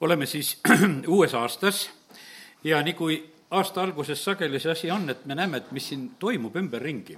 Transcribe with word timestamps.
oleme 0.00 0.26
siis 0.26 0.56
uues 1.16 1.34
aastas 1.34 1.90
ja 2.64 2.82
nii 2.82 2.94
kui 2.94 3.18
aasta 3.50 3.82
alguses 3.82 4.24
sageli 4.24 4.60
see 4.60 4.72
asi 4.72 4.90
on, 4.90 5.10
et 5.10 5.26
me 5.26 5.34
näeme, 5.38 5.62
et 5.62 5.72
mis 5.72 5.92
siin 5.92 6.08
toimub 6.18 6.56
ümberringi, 6.58 7.16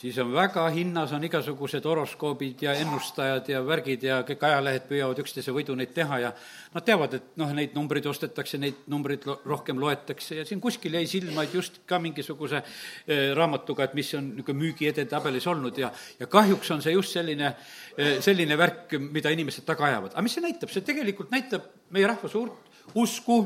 siis 0.00 0.18
on 0.20 0.30
väga 0.32 0.66
hinnas, 0.72 1.12
on 1.16 1.24
igasugused 1.24 1.84
horoskoobid 1.84 2.62
ja 2.64 2.74
ennustajad 2.80 3.48
ja 3.52 3.62
värgid 3.66 4.04
ja 4.04 4.20
kõik 4.28 4.44
ajalehed 4.48 4.86
püüavad 4.88 5.18
üksteise 5.20 5.52
võidu 5.56 5.76
neid 5.76 5.92
teha 5.96 6.20
ja 6.22 6.30
nad 6.74 6.86
teavad, 6.86 7.16
et 7.16 7.40
noh, 7.40 7.52
neid 7.56 7.74
numbreid 7.76 8.06
ostetakse, 8.08 8.60
neid 8.60 8.84
numbreid 8.92 9.26
lo-, 9.28 9.38
rohkem 9.48 9.80
loetakse 9.80 10.40
ja 10.40 10.46
siin 10.48 10.60
kuskil 10.60 10.96
jäi 10.96 11.08
silma, 11.08 11.44
et 11.44 11.56
just 11.56 11.82
ka 11.88 11.98
mingisuguse 12.00 12.62
eh, 12.62 13.32
raamatuga, 13.36 13.88
et 13.88 13.98
mis 13.98 14.14
on 14.16 14.30
niisugune 14.34 14.60
müügiedetabelis 14.66 15.48
olnud 15.52 15.80
ja, 15.80 15.92
ja 16.20 16.28
kahjuks 16.30 16.76
on 16.76 16.84
see 16.84 16.96
just 16.96 17.16
selline 17.16 17.52
eh,, 17.52 18.16
selline 18.24 18.56
värk, 18.60 18.96
mida 19.08 19.32
inimesed 19.32 19.68
taga 19.68 19.88
ajavad. 19.88 20.14
aga 20.14 20.24
mis 20.24 20.36
see 20.36 20.48
näitab, 20.48 20.72
see 20.72 20.84
tegelikult 20.86 21.32
näitab 21.32 21.68
meie 21.90 22.06
rahva 22.06 22.28
suurt 22.28 22.52
usku, 22.94 23.42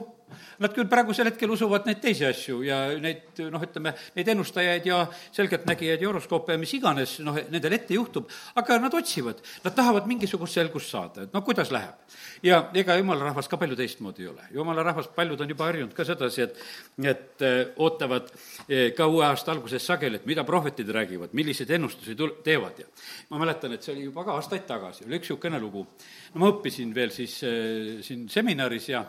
Nad 0.62 0.74
küll 0.74 0.88
praegusel 0.90 1.28
hetkel 1.30 1.50
usuvad 1.54 1.88
neid 1.88 2.00
teisi 2.02 2.26
asju 2.28 2.60
ja 2.66 2.78
neid 3.00 3.42
noh, 3.52 3.62
ütleme, 3.62 3.94
neid 4.16 4.30
ennustajaid 4.34 4.86
ja 4.88 5.00
selgeltnägijaid 5.34 6.02
ja 6.02 6.10
horoskoope 6.10 6.54
ja 6.54 6.60
mis 6.60 6.74
iganes, 6.76 7.18
noh, 7.24 7.38
nendel 7.52 7.76
ette 7.78 7.96
juhtub, 7.96 8.30
aga 8.58 8.78
nad 8.82 8.94
otsivad, 8.94 9.42
nad 9.64 9.76
tahavad 9.76 10.08
mingisugust 10.10 10.58
selgust 10.58 10.92
saada, 10.92 11.26
et 11.26 11.34
no 11.34 11.42
kuidas 11.46 11.72
läheb. 11.74 11.94
ja 12.42 12.60
ega 12.74 12.96
jumala 12.98 13.30
rahvas 13.30 13.48
ka 13.48 13.56
palju 13.60 13.76
teistmoodi 13.76 14.24
ei 14.24 14.28
ole, 14.28 14.46
jumala 14.52 14.82
rahvas, 14.82 15.08
paljud 15.14 15.40
on 15.40 15.48
juba 15.48 15.68
harjunud 15.70 15.94
ka 15.96 16.04
sedasi, 16.04 16.42
et 16.42 16.58
et 17.04 17.42
äh, 17.42 17.72
ootavad 17.76 18.30
äh, 18.30 18.92
ka 18.96 19.06
uue 19.06 19.24
aasta 19.26 19.52
alguses 19.52 19.84
sageli, 19.86 20.20
et 20.20 20.26
mida 20.26 20.44
prohvetid 20.44 20.88
räägivad, 20.88 21.34
milliseid 21.36 21.70
ennustusi 21.76 22.14
tul-, 22.18 22.36
teevad 22.44 22.78
ja 22.78 22.86
ma 23.30 23.40
mäletan, 23.42 23.74
et 23.74 23.82
see 23.82 23.94
oli 23.94 24.06
juba 24.08 24.24
ka 24.24 24.38
aastaid 24.38 24.66
tagasi, 24.68 25.06
oli 25.06 25.18
üks 25.18 25.28
niisugune 25.28 25.60
lugu. 25.60 25.86
no 26.34 26.42
ma 26.42 26.50
õppisin 26.52 26.94
veel 26.94 27.12
siis 27.14 27.40
äh, 27.46 28.00
siin 28.04 28.28
seminaris 28.28 28.88
ja 28.92 29.04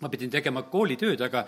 ma 0.00 0.10
pidin 0.12 0.30
tegema 0.30 0.62
koolitööd, 0.68 1.20
aga 1.24 1.46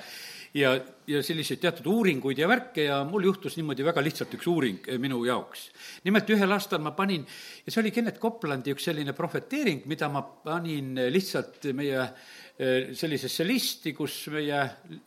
ja, 0.56 0.72
ja 1.08 1.20
selliseid 1.24 1.60
teatud 1.60 1.88
uuringuid 1.92 2.38
ja 2.40 2.48
värke 2.48 2.86
ja 2.86 3.02
mul 3.08 3.26
juhtus 3.28 3.58
niimoodi 3.58 3.84
väga 3.84 4.02
lihtsalt 4.04 4.32
üks 4.38 4.48
uuring 4.48 4.88
eh, 4.88 4.98
minu 5.00 5.20
jaoks. 5.26 5.68
nimelt 6.06 6.30
ühel 6.32 6.52
aastal 6.56 6.80
ma 6.84 6.94
panin, 6.96 7.26
ja 7.66 7.72
see 7.72 7.82
oli 7.82 7.92
Kennet 7.94 8.20
Koplandi 8.22 8.72
üks 8.72 8.88
selline 8.88 9.12
prohveteering, 9.16 9.84
mida 9.90 10.08
ma 10.12 10.22
panin 10.22 10.96
lihtsalt 11.12 11.68
meie 11.76 12.00
eh, 12.00 12.94
sellisesse 12.96 13.44
listi, 13.46 13.92
kus 13.96 14.16
meie 14.32 14.62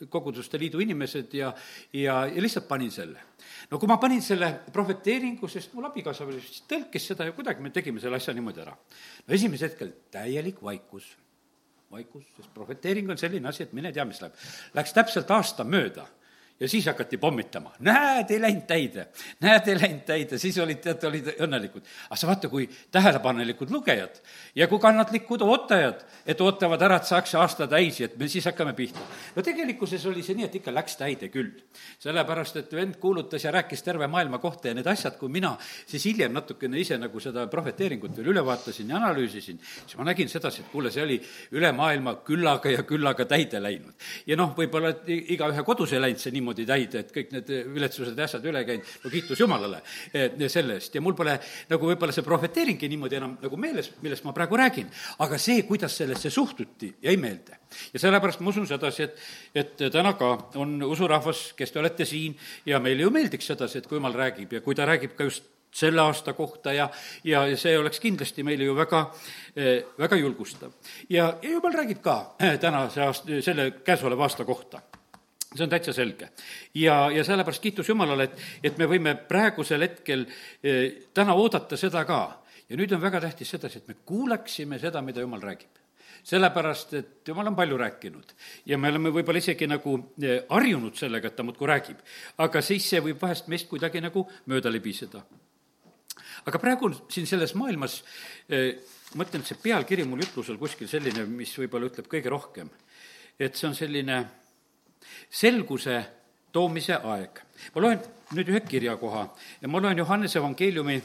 koguduste 0.10 0.62
liidu 0.62 0.84
inimesed 0.86 1.34
ja, 1.38 1.50
ja, 1.98 2.22
ja 2.30 2.46
lihtsalt 2.46 2.70
panin 2.70 2.94
selle. 2.94 3.26
no 3.72 3.82
kui 3.82 3.90
ma 3.90 3.98
panin 4.02 4.22
selle 4.22 4.54
prohveteeringu, 4.74 5.50
sest 5.50 5.74
mul 5.74 5.90
abikaasa 5.90 6.30
tõlkis 6.70 7.10
seda 7.10 7.26
ja 7.26 7.34
kuidagi 7.38 7.66
me 7.66 7.74
tegime 7.74 8.04
selle 8.04 8.22
asja 8.22 8.38
niimoodi 8.38 8.62
ära. 8.68 8.78
no 9.26 9.34
esimesel 9.34 9.72
hetkel 9.72 9.98
täielik 10.14 10.62
vaikus 10.62 11.16
vaikus, 11.92 12.26
sest 12.38 12.54
prohveteering 12.54 13.10
on 13.12 13.20
selline 13.20 13.50
asi, 13.50 13.64
et 13.64 13.74
mine 13.78 13.92
tea, 13.92 14.06
mis 14.08 14.22
läheb. 14.24 14.36
Läks 14.78 14.94
täpselt 14.96 15.32
aasta 15.32 15.68
mööda 15.68 16.08
ja 16.62 16.70
siis 16.70 16.86
hakati 16.86 17.18
pommitama. 17.18 17.74
näed, 17.80 18.30
ei 18.32 18.42
läinud 18.42 18.66
täide, 18.70 19.08
näed, 19.42 19.68
ei 19.68 19.80
läinud 19.82 20.04
täide, 20.06 20.38
siis 20.38 20.58
olid, 20.62 20.78
teate, 20.84 21.08
olid 21.08 21.32
õnnelikud. 21.42 21.88
aga 22.10 22.20
sa 22.20 22.28
vaata, 22.30 22.50
kui 22.50 22.70
tähelepanelikud 22.92 23.72
lugejad 23.74 24.22
ja 24.56 24.68
kui 24.68 24.80
kannatlikud 24.80 25.42
ootajad, 25.42 26.04
et 26.26 26.42
ootavad 26.42 26.82
ära, 26.86 27.00
et 27.02 27.10
saaks 27.10 27.34
aasta 27.36 27.68
täis 27.68 28.00
ja 28.00 28.06
et 28.06 28.18
me 28.18 28.28
siis 28.30 28.46
hakkame 28.46 28.74
pihta. 28.78 29.02
no 29.36 29.42
tegelikkuses 29.42 30.06
oli 30.06 30.24
see 30.24 30.38
nii, 30.38 30.46
et 30.52 30.60
ikka 30.62 30.74
läks 30.74 31.00
täide 31.02 31.32
küll. 31.34 31.50
sellepärast, 32.00 32.62
et 32.62 32.76
vend 32.78 33.00
kuulutas 33.02 33.44
ja 33.44 33.52
rääkis 33.52 33.84
terve 33.84 34.08
maailma 34.08 34.38
kohta 34.38 34.68
ja 34.68 34.78
need 34.78 34.88
asjad, 34.88 35.18
kui 35.18 35.30
mina 35.30 35.56
siis 35.86 36.06
hiljem 36.06 36.34
natukene 36.34 36.80
ise 36.80 36.98
nagu 37.02 37.20
seda 37.20 37.48
prohveteeringut 37.48 38.18
veel 38.18 38.32
üle 38.36 38.46
vaatasin 38.46 38.90
ja 38.90 39.00
analüüsisin, 39.02 39.60
siis 39.62 39.98
ma 39.98 40.06
nägin 40.06 40.30
sedasi, 40.30 40.62
et 40.62 40.72
kuule, 40.72 40.92
see 40.94 41.04
oli 41.04 41.18
üle 41.58 41.72
maailma 41.74 42.20
küllaga 42.28 42.70
ja 42.70 42.86
küllaga 42.88 43.26
täide 43.26 43.62
läinud. 43.64 43.98
ja 44.28 44.38
noh, 44.38 44.54
võib-olla 44.58 44.94
igaühe 45.08 45.66
kodus 45.66 45.94
ei 45.94 46.02
läinud 46.06 46.22
see 46.22 46.34
niimoodi, 46.36 46.51
niimoodi 46.52 46.66
täide, 46.68 47.02
et 47.02 47.12
kõik 47.14 47.32
need 47.36 47.52
viletsused 47.74 48.18
ja 48.18 48.26
asjad 48.28 48.46
üle 48.46 48.64
käinud, 48.68 48.88
no 49.04 49.12
kiitus 49.12 49.40
Jumalale 49.40 49.82
selle 50.52 50.78
eest 50.78 50.96
ja 50.96 51.02
mul 51.02 51.16
pole 51.16 51.38
nagu 51.70 51.90
võib-olla 51.90 52.14
see 52.16 52.26
prohveteeringki 52.26 52.90
niimoodi 52.92 53.20
enam 53.20 53.38
nagu 53.42 53.58
meeles, 53.58 53.92
millest 54.02 54.26
ma 54.26 54.34
praegu 54.36 54.60
räägin, 54.60 54.90
aga 55.24 55.40
see, 55.40 55.64
kuidas 55.68 55.96
sellesse 55.98 56.30
suhtuti, 56.30 56.94
jäi 57.02 57.16
meelde. 57.18 57.60
ja 57.94 58.00
sellepärast 58.00 58.42
ma 58.42 58.52
usun 58.52 58.68
sedasi, 58.68 59.04
et, 59.08 59.24
et 59.56 59.88
täna 59.92 60.14
ka 60.20 60.34
on 60.60 60.82
usurahvas, 60.84 61.52
kes 61.58 61.72
te 61.72 61.80
olete 61.80 62.06
siin 62.06 62.36
ja 62.66 62.80
meile 62.80 63.08
ju 63.08 63.12
meeldiks 63.12 63.48
sedasi, 63.54 63.80
et 63.80 63.88
kui 63.88 64.00
Jumal 64.02 64.16
räägib 64.18 64.54
ja 64.54 64.62
kui 64.62 64.76
ta 64.76 64.86
räägib 64.86 65.16
ka 65.16 65.30
just 65.30 65.48
selle 65.72 66.02
aasta 66.04 66.34
kohta 66.36 66.74
ja, 66.76 66.90
ja 67.24 67.46
see 67.56 67.78
oleks 67.80 68.02
kindlasti 68.04 68.44
meile 68.44 68.66
ju 68.68 68.74
väga, 68.76 69.06
väga 70.00 70.20
julgustav. 70.20 70.74
ja, 71.10 71.38
ja 71.42 71.50
jumal 71.50 71.78
räägib 71.80 72.02
ka 72.04 72.36
tänase 72.60 73.02
aasta, 73.06 73.40
selle 73.42 73.72
käesoleva 73.86 74.28
aasta 74.28 74.46
kohta 74.46 74.82
see 75.56 75.66
on 75.66 75.72
täitsa 75.72 75.94
selge. 75.94 76.30
ja, 76.74 77.12
ja 77.12 77.24
sellepärast 77.24 77.62
kiitus 77.62 77.90
Jumalale, 77.90 78.30
et, 78.30 78.40
et 78.64 78.78
me 78.80 78.88
võime 78.88 79.16
praegusel 79.28 79.84
hetkel 79.88 80.26
eh, 80.64 81.10
täna 81.14 81.36
oodata 81.36 81.78
seda 81.78 82.06
ka. 82.08 82.22
ja 82.70 82.80
nüüd 82.80 82.94
on 82.96 83.02
väga 83.02 83.22
tähtis 83.22 83.52
sedasi, 83.52 83.82
et 83.82 83.88
me 83.92 84.00
kuuleksime 84.06 84.80
seda, 84.80 85.02
mida 85.02 85.24
Jumal 85.24 85.44
räägib 85.44 85.82
sellepärast, 86.24 86.94
et 86.94 87.28
jumal 87.28 87.50
on 87.50 87.56
palju 87.58 87.78
rääkinud 87.78 88.34
ja 88.70 88.78
me 88.78 88.92
oleme 88.92 89.10
võib-olla 89.10 89.42
isegi 89.42 89.68
nagu 89.68 89.96
eh, 90.22 90.44
harjunud 90.50 90.98
sellega, 90.98 91.28
et 91.32 91.36
ta 91.36 91.44
muudkui 91.44 91.68
räägib. 91.68 92.02
aga 92.38 92.62
siis 92.62 92.90
see 92.90 93.02
võib 93.02 93.22
vahest 93.22 93.48
meist 93.50 93.70
kuidagi 93.70 94.02
nagu 94.02 94.28
mööda 94.46 94.72
libiseda. 94.72 95.24
aga 96.46 96.60
praegu 96.60 96.92
siin 97.10 97.28
selles 97.28 97.56
maailmas 97.56 98.04
eh, 98.50 98.78
ma 99.16 99.26
ütlen, 99.26 99.42
et 99.42 99.50
see 99.50 99.64
pealkiri 99.64 100.06
mul 100.08 100.22
jutlusel 100.24 100.62
kuskil 100.62 100.88
selline, 100.88 101.26
mis 101.26 101.52
võib-olla 101.58 101.90
ütleb 101.90 102.08
kõige 102.08 102.30
rohkem, 102.30 102.70
et 103.40 103.58
see 103.58 103.68
on 103.68 103.76
selline 103.76 104.22
selguse 105.30 106.00
toomise 106.52 106.96
aeg. 106.96 107.42
ma 107.76 107.82
loen 107.82 108.00
nüüd 108.36 108.50
ühe 108.52 108.62
kirjakoha 108.68 109.28
ja 109.62 109.68
ma 109.68 109.82
loen 109.82 109.98
Johannese 109.98 110.40
evangeeliumi 110.40 111.02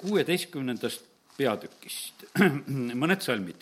kuueteistkümnendast 0.00 1.04
peatükist 1.36 2.26
mõned 3.02 3.20
salmid. 3.20 3.56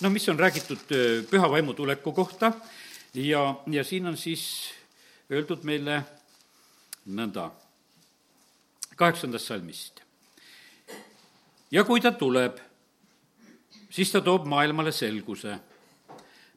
no 0.00 0.10
mis 0.10 0.28
on 0.28 0.38
räägitud 0.38 0.92
äh, 0.92 1.22
püha 1.30 1.50
vaimu 1.50 1.74
tuleku 1.74 2.12
kohta 2.12 2.52
ja, 3.14 3.54
ja 3.66 3.84
siin 3.84 4.06
on 4.06 4.16
siis 4.16 4.70
öeldud 5.30 5.64
meile 5.66 6.02
nõnda, 7.06 7.50
kaheksandast 8.96 9.46
salmist. 9.46 10.02
ja 11.70 11.84
kui 11.84 12.00
ta 12.00 12.12
tuleb, 12.12 12.58
siis 13.90 14.12
ta 14.12 14.20
toob 14.20 14.46
maailmale 14.46 14.92
selguse 14.92 15.58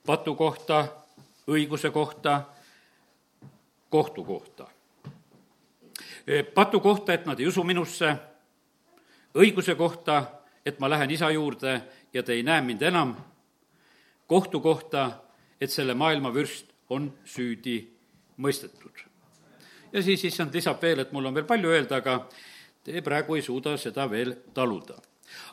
patu 0.05 0.35
kohta, 0.35 0.87
õiguse 1.49 1.91
kohta 1.91 2.43
kohtu 3.89 4.23
kohta. 4.23 4.67
patu 6.53 6.79
kohta, 6.79 7.13
et 7.13 7.25
nad 7.25 7.39
ei 7.39 7.47
usu 7.47 7.63
minusse, 7.63 8.15
õiguse 9.35 9.75
kohta, 9.75 10.23
et 10.65 10.79
ma 10.79 10.89
lähen 10.89 11.11
isa 11.11 11.31
juurde 11.31 11.81
ja 12.13 12.23
te 12.23 12.33
ei 12.33 12.43
näe 12.43 12.61
mind 12.61 12.81
enam, 12.81 13.15
kohtu 14.27 14.59
kohta, 14.59 15.11
et 15.61 15.71
selle 15.71 15.93
maailma 15.93 16.33
vürst 16.33 16.69
on 16.89 17.13
süüdi 17.25 17.81
mõistetud. 18.37 19.05
ja 19.93 20.03
siis 20.03 20.25
issand 20.25 20.53
lisab 20.53 20.81
veel, 20.81 20.99
et 20.99 21.11
mul 21.11 21.25
on 21.25 21.33
veel 21.33 21.45
palju 21.45 21.69
öelda, 21.69 21.95
aga 21.95 22.29
te 22.83 23.01
praegu 23.01 23.35
ei 23.35 23.41
suuda 23.41 23.77
seda 23.77 24.09
veel 24.09 24.35
taluda. 24.53 25.01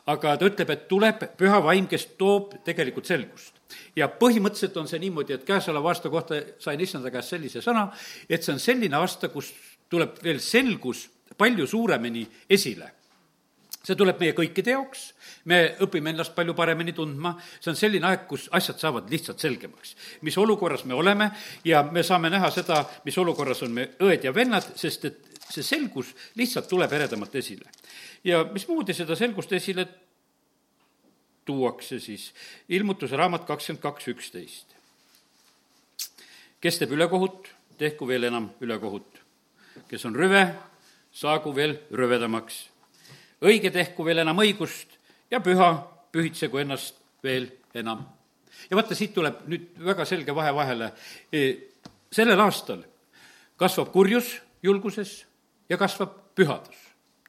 aga 0.05 0.37
ta 0.37 0.45
ütleb, 0.45 0.69
et 0.69 0.87
tuleb 0.87 1.23
püha 1.37 1.63
vaim, 1.63 1.87
kes 1.87 2.05
toob 2.17 2.53
tegelikult 2.63 3.05
selgust 3.05 3.56
ja 3.95 4.07
põhimõtteliselt 4.07 4.77
on 4.77 4.87
see 4.87 4.99
niimoodi, 5.03 5.37
et 5.37 5.47
käesoleva 5.47 5.93
aasta 5.93 6.09
kohta 6.09 6.41
sain 6.59 6.81
issanda 6.81 7.11
käest 7.11 7.35
sellise 7.35 7.63
sõna, 7.65 7.87
et 8.29 8.43
see 8.43 8.53
on 8.53 8.61
selline 8.63 8.99
aasta, 8.99 9.29
kus 9.33 9.53
tuleb 9.89 10.21
veel 10.23 10.39
selgus 10.43 11.07
palju 11.37 11.67
suuremini 11.67 12.25
esile 12.49 12.91
see 13.87 13.95
tuleb 13.95 14.19
meie 14.19 14.35
kõikide 14.35 14.73
jaoks, 14.75 15.03
me 15.47 15.59
õpime 15.85 16.11
ennast 16.11 16.33
palju 16.35 16.55
paremini 16.57 16.93
tundma, 16.95 17.33
see 17.59 17.71
on 17.71 17.79
selline 17.79 18.09
aeg, 18.09 18.25
kus 18.29 18.47
asjad 18.57 18.81
saavad 18.81 19.07
lihtsalt 19.11 19.43
selgemaks. 19.43 19.95
mis 20.27 20.37
olukorras 20.37 20.83
me 20.85 20.97
oleme 20.97 21.29
ja 21.65 21.83
me 21.83 22.03
saame 22.03 22.29
näha 22.33 22.51
seda, 22.51 22.83
mis 23.05 23.17
olukorras 23.17 23.63
on 23.63 23.71
me 23.71 23.89
õed 24.03 24.27
ja 24.27 24.33
vennad, 24.35 24.73
sest 24.75 25.05
et 25.05 25.39
see 25.47 25.63
selgus 25.63 26.11
lihtsalt 26.35 26.67
tuleb 26.67 26.91
eredamalt 26.91 27.35
esile. 27.35 27.71
ja 28.23 28.43
mismoodi 28.51 28.93
seda 28.93 29.15
selgust 29.15 29.53
esile 29.53 29.87
tuuakse 31.47 31.99
siis 32.03 32.31
ilmutuse 32.69 33.17
raamat 33.17 33.45
kakskümmend 33.47 33.81
kaks 33.81 34.07
üksteist. 34.11 34.75
kes 36.61 36.79
teeb 36.79 36.91
ülekohut, 36.91 37.47
tehku 37.77 38.07
veel 38.07 38.27
enam 38.27 38.49
ülekohut. 38.61 39.21
kes 39.87 40.05
on 40.05 40.15
rüve, 40.15 40.43
saagu 41.11 41.55
veel 41.55 41.77
rüvedamaks. 41.91 42.67
õige 43.41 43.71
tehku 43.71 44.05
veel 44.05 44.25
enam 44.25 44.43
õigust 44.43 44.97
ja 45.31 45.39
püha 45.39 45.71
pühitsegu 46.11 46.57
ennast 46.57 46.99
veel 47.23 47.49
enam. 47.73 48.05
ja 48.69 48.75
vaata, 48.75 48.95
siit 48.95 49.13
tuleb 49.13 49.47
nüüd 49.47 49.71
väga 49.79 50.05
selge 50.05 50.35
vahe 50.35 50.53
vahele. 50.53 50.91
E, 51.31 51.41
sellel 52.11 52.39
aastal 52.39 52.83
kasvab 53.57 53.91
kurjus 53.91 54.37
julguses 54.63 55.25
ja 55.69 55.77
kasvab 55.77 56.35
pühadus. 56.35 56.77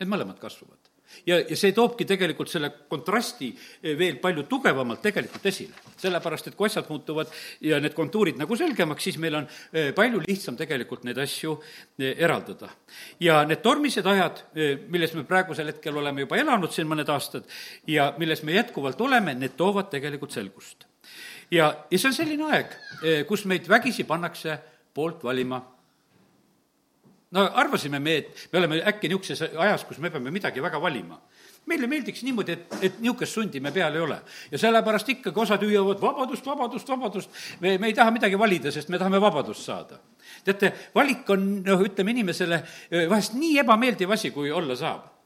Need 0.00 0.10
mõlemad 0.10 0.38
kasvavad 0.38 0.87
ja, 1.26 1.38
ja 1.40 1.56
see 1.56 1.72
toobki 1.76 2.06
tegelikult 2.08 2.50
selle 2.50 2.70
kontrasti 2.90 3.50
veel 3.98 4.18
palju 4.22 4.44
tugevamalt 4.50 5.02
tegelikult 5.04 5.46
esile. 5.50 5.74
sellepärast, 5.98 6.46
et 6.48 6.56
kui 6.56 6.68
asjad 6.68 6.86
muutuvad 6.88 7.30
ja 7.64 7.80
need 7.82 7.94
kontuurid 7.94 8.38
nagu 8.38 8.56
selgemaks, 8.56 9.04
siis 9.04 9.18
meil 9.18 9.40
on 9.40 9.48
palju 9.96 10.22
lihtsam 10.26 10.56
tegelikult 10.56 11.04
neid 11.08 11.18
asju 11.18 11.56
eraldada. 11.98 12.70
ja 13.20 13.42
need 13.44 13.62
tormised 13.62 14.06
ajad, 14.06 14.44
milles 14.88 15.14
me 15.14 15.24
praegusel 15.24 15.72
hetkel 15.72 15.96
oleme 15.96 16.26
juba 16.26 16.36
elanud 16.36 16.72
siin 16.74 16.88
mõned 16.90 17.08
aastad 17.12 17.48
ja 17.86 18.12
milles 18.18 18.42
me 18.42 18.56
jätkuvalt 18.56 19.00
oleme, 19.00 19.34
need 19.34 19.56
toovad 19.56 19.90
tegelikult 19.90 20.32
selgust. 20.36 20.86
ja, 21.50 21.72
ja 21.90 21.98
see 21.98 22.12
on 22.12 22.20
selline 22.20 22.52
aeg, 22.52 22.78
kus 23.28 23.44
meid 23.44 23.68
vägisi 23.68 24.04
pannakse 24.04 24.58
poolt 24.94 25.24
valima 25.24 25.60
no 27.30 27.44
arvasime 27.60 28.00
me, 28.00 28.16
et 28.22 28.48
me 28.52 28.58
oleme 28.62 28.80
äkki 28.92 29.10
niisuguses 29.10 29.42
ajas, 29.56 29.84
kus 29.84 29.98
me 29.98 30.10
peame 30.10 30.32
midagi 30.34 30.62
väga 30.64 30.80
valima 30.80 31.20
meile 31.68 31.88
meeldiks 31.90 32.22
niimoodi, 32.24 32.54
et, 32.54 32.76
et 32.86 33.00
niisugust 33.02 33.36
sundi 33.36 33.60
me 33.60 33.72
peal 33.74 33.96
ei 33.96 34.00
ole. 34.00 34.16
ja 34.50 34.60
sellepärast 34.62 35.10
ikkagi 35.12 35.42
osad 35.44 35.64
hüüavad 35.66 36.00
vabadust, 36.00 36.46
vabadust, 36.46 36.88
vabadust. 36.88 37.42
me, 37.60 37.76
me 37.78 37.90
ei 37.90 37.94
taha 37.94 38.14
midagi 38.14 38.38
valida, 38.40 38.72
sest 38.72 38.88
me 38.88 38.98
tahame 38.98 39.20
vabadust 39.20 39.68
saada. 39.68 40.00
teate, 40.44 40.72
valik 40.94 41.28
on, 41.34 41.46
noh, 41.66 41.84
ütleme 41.84 42.16
inimesele 42.16 42.62
vahest 43.10 43.36
nii 43.36 43.58
ebameeldiv 43.64 44.16
asi, 44.16 44.32
kui 44.32 44.52
olla 44.52 44.76
saab 44.76 45.17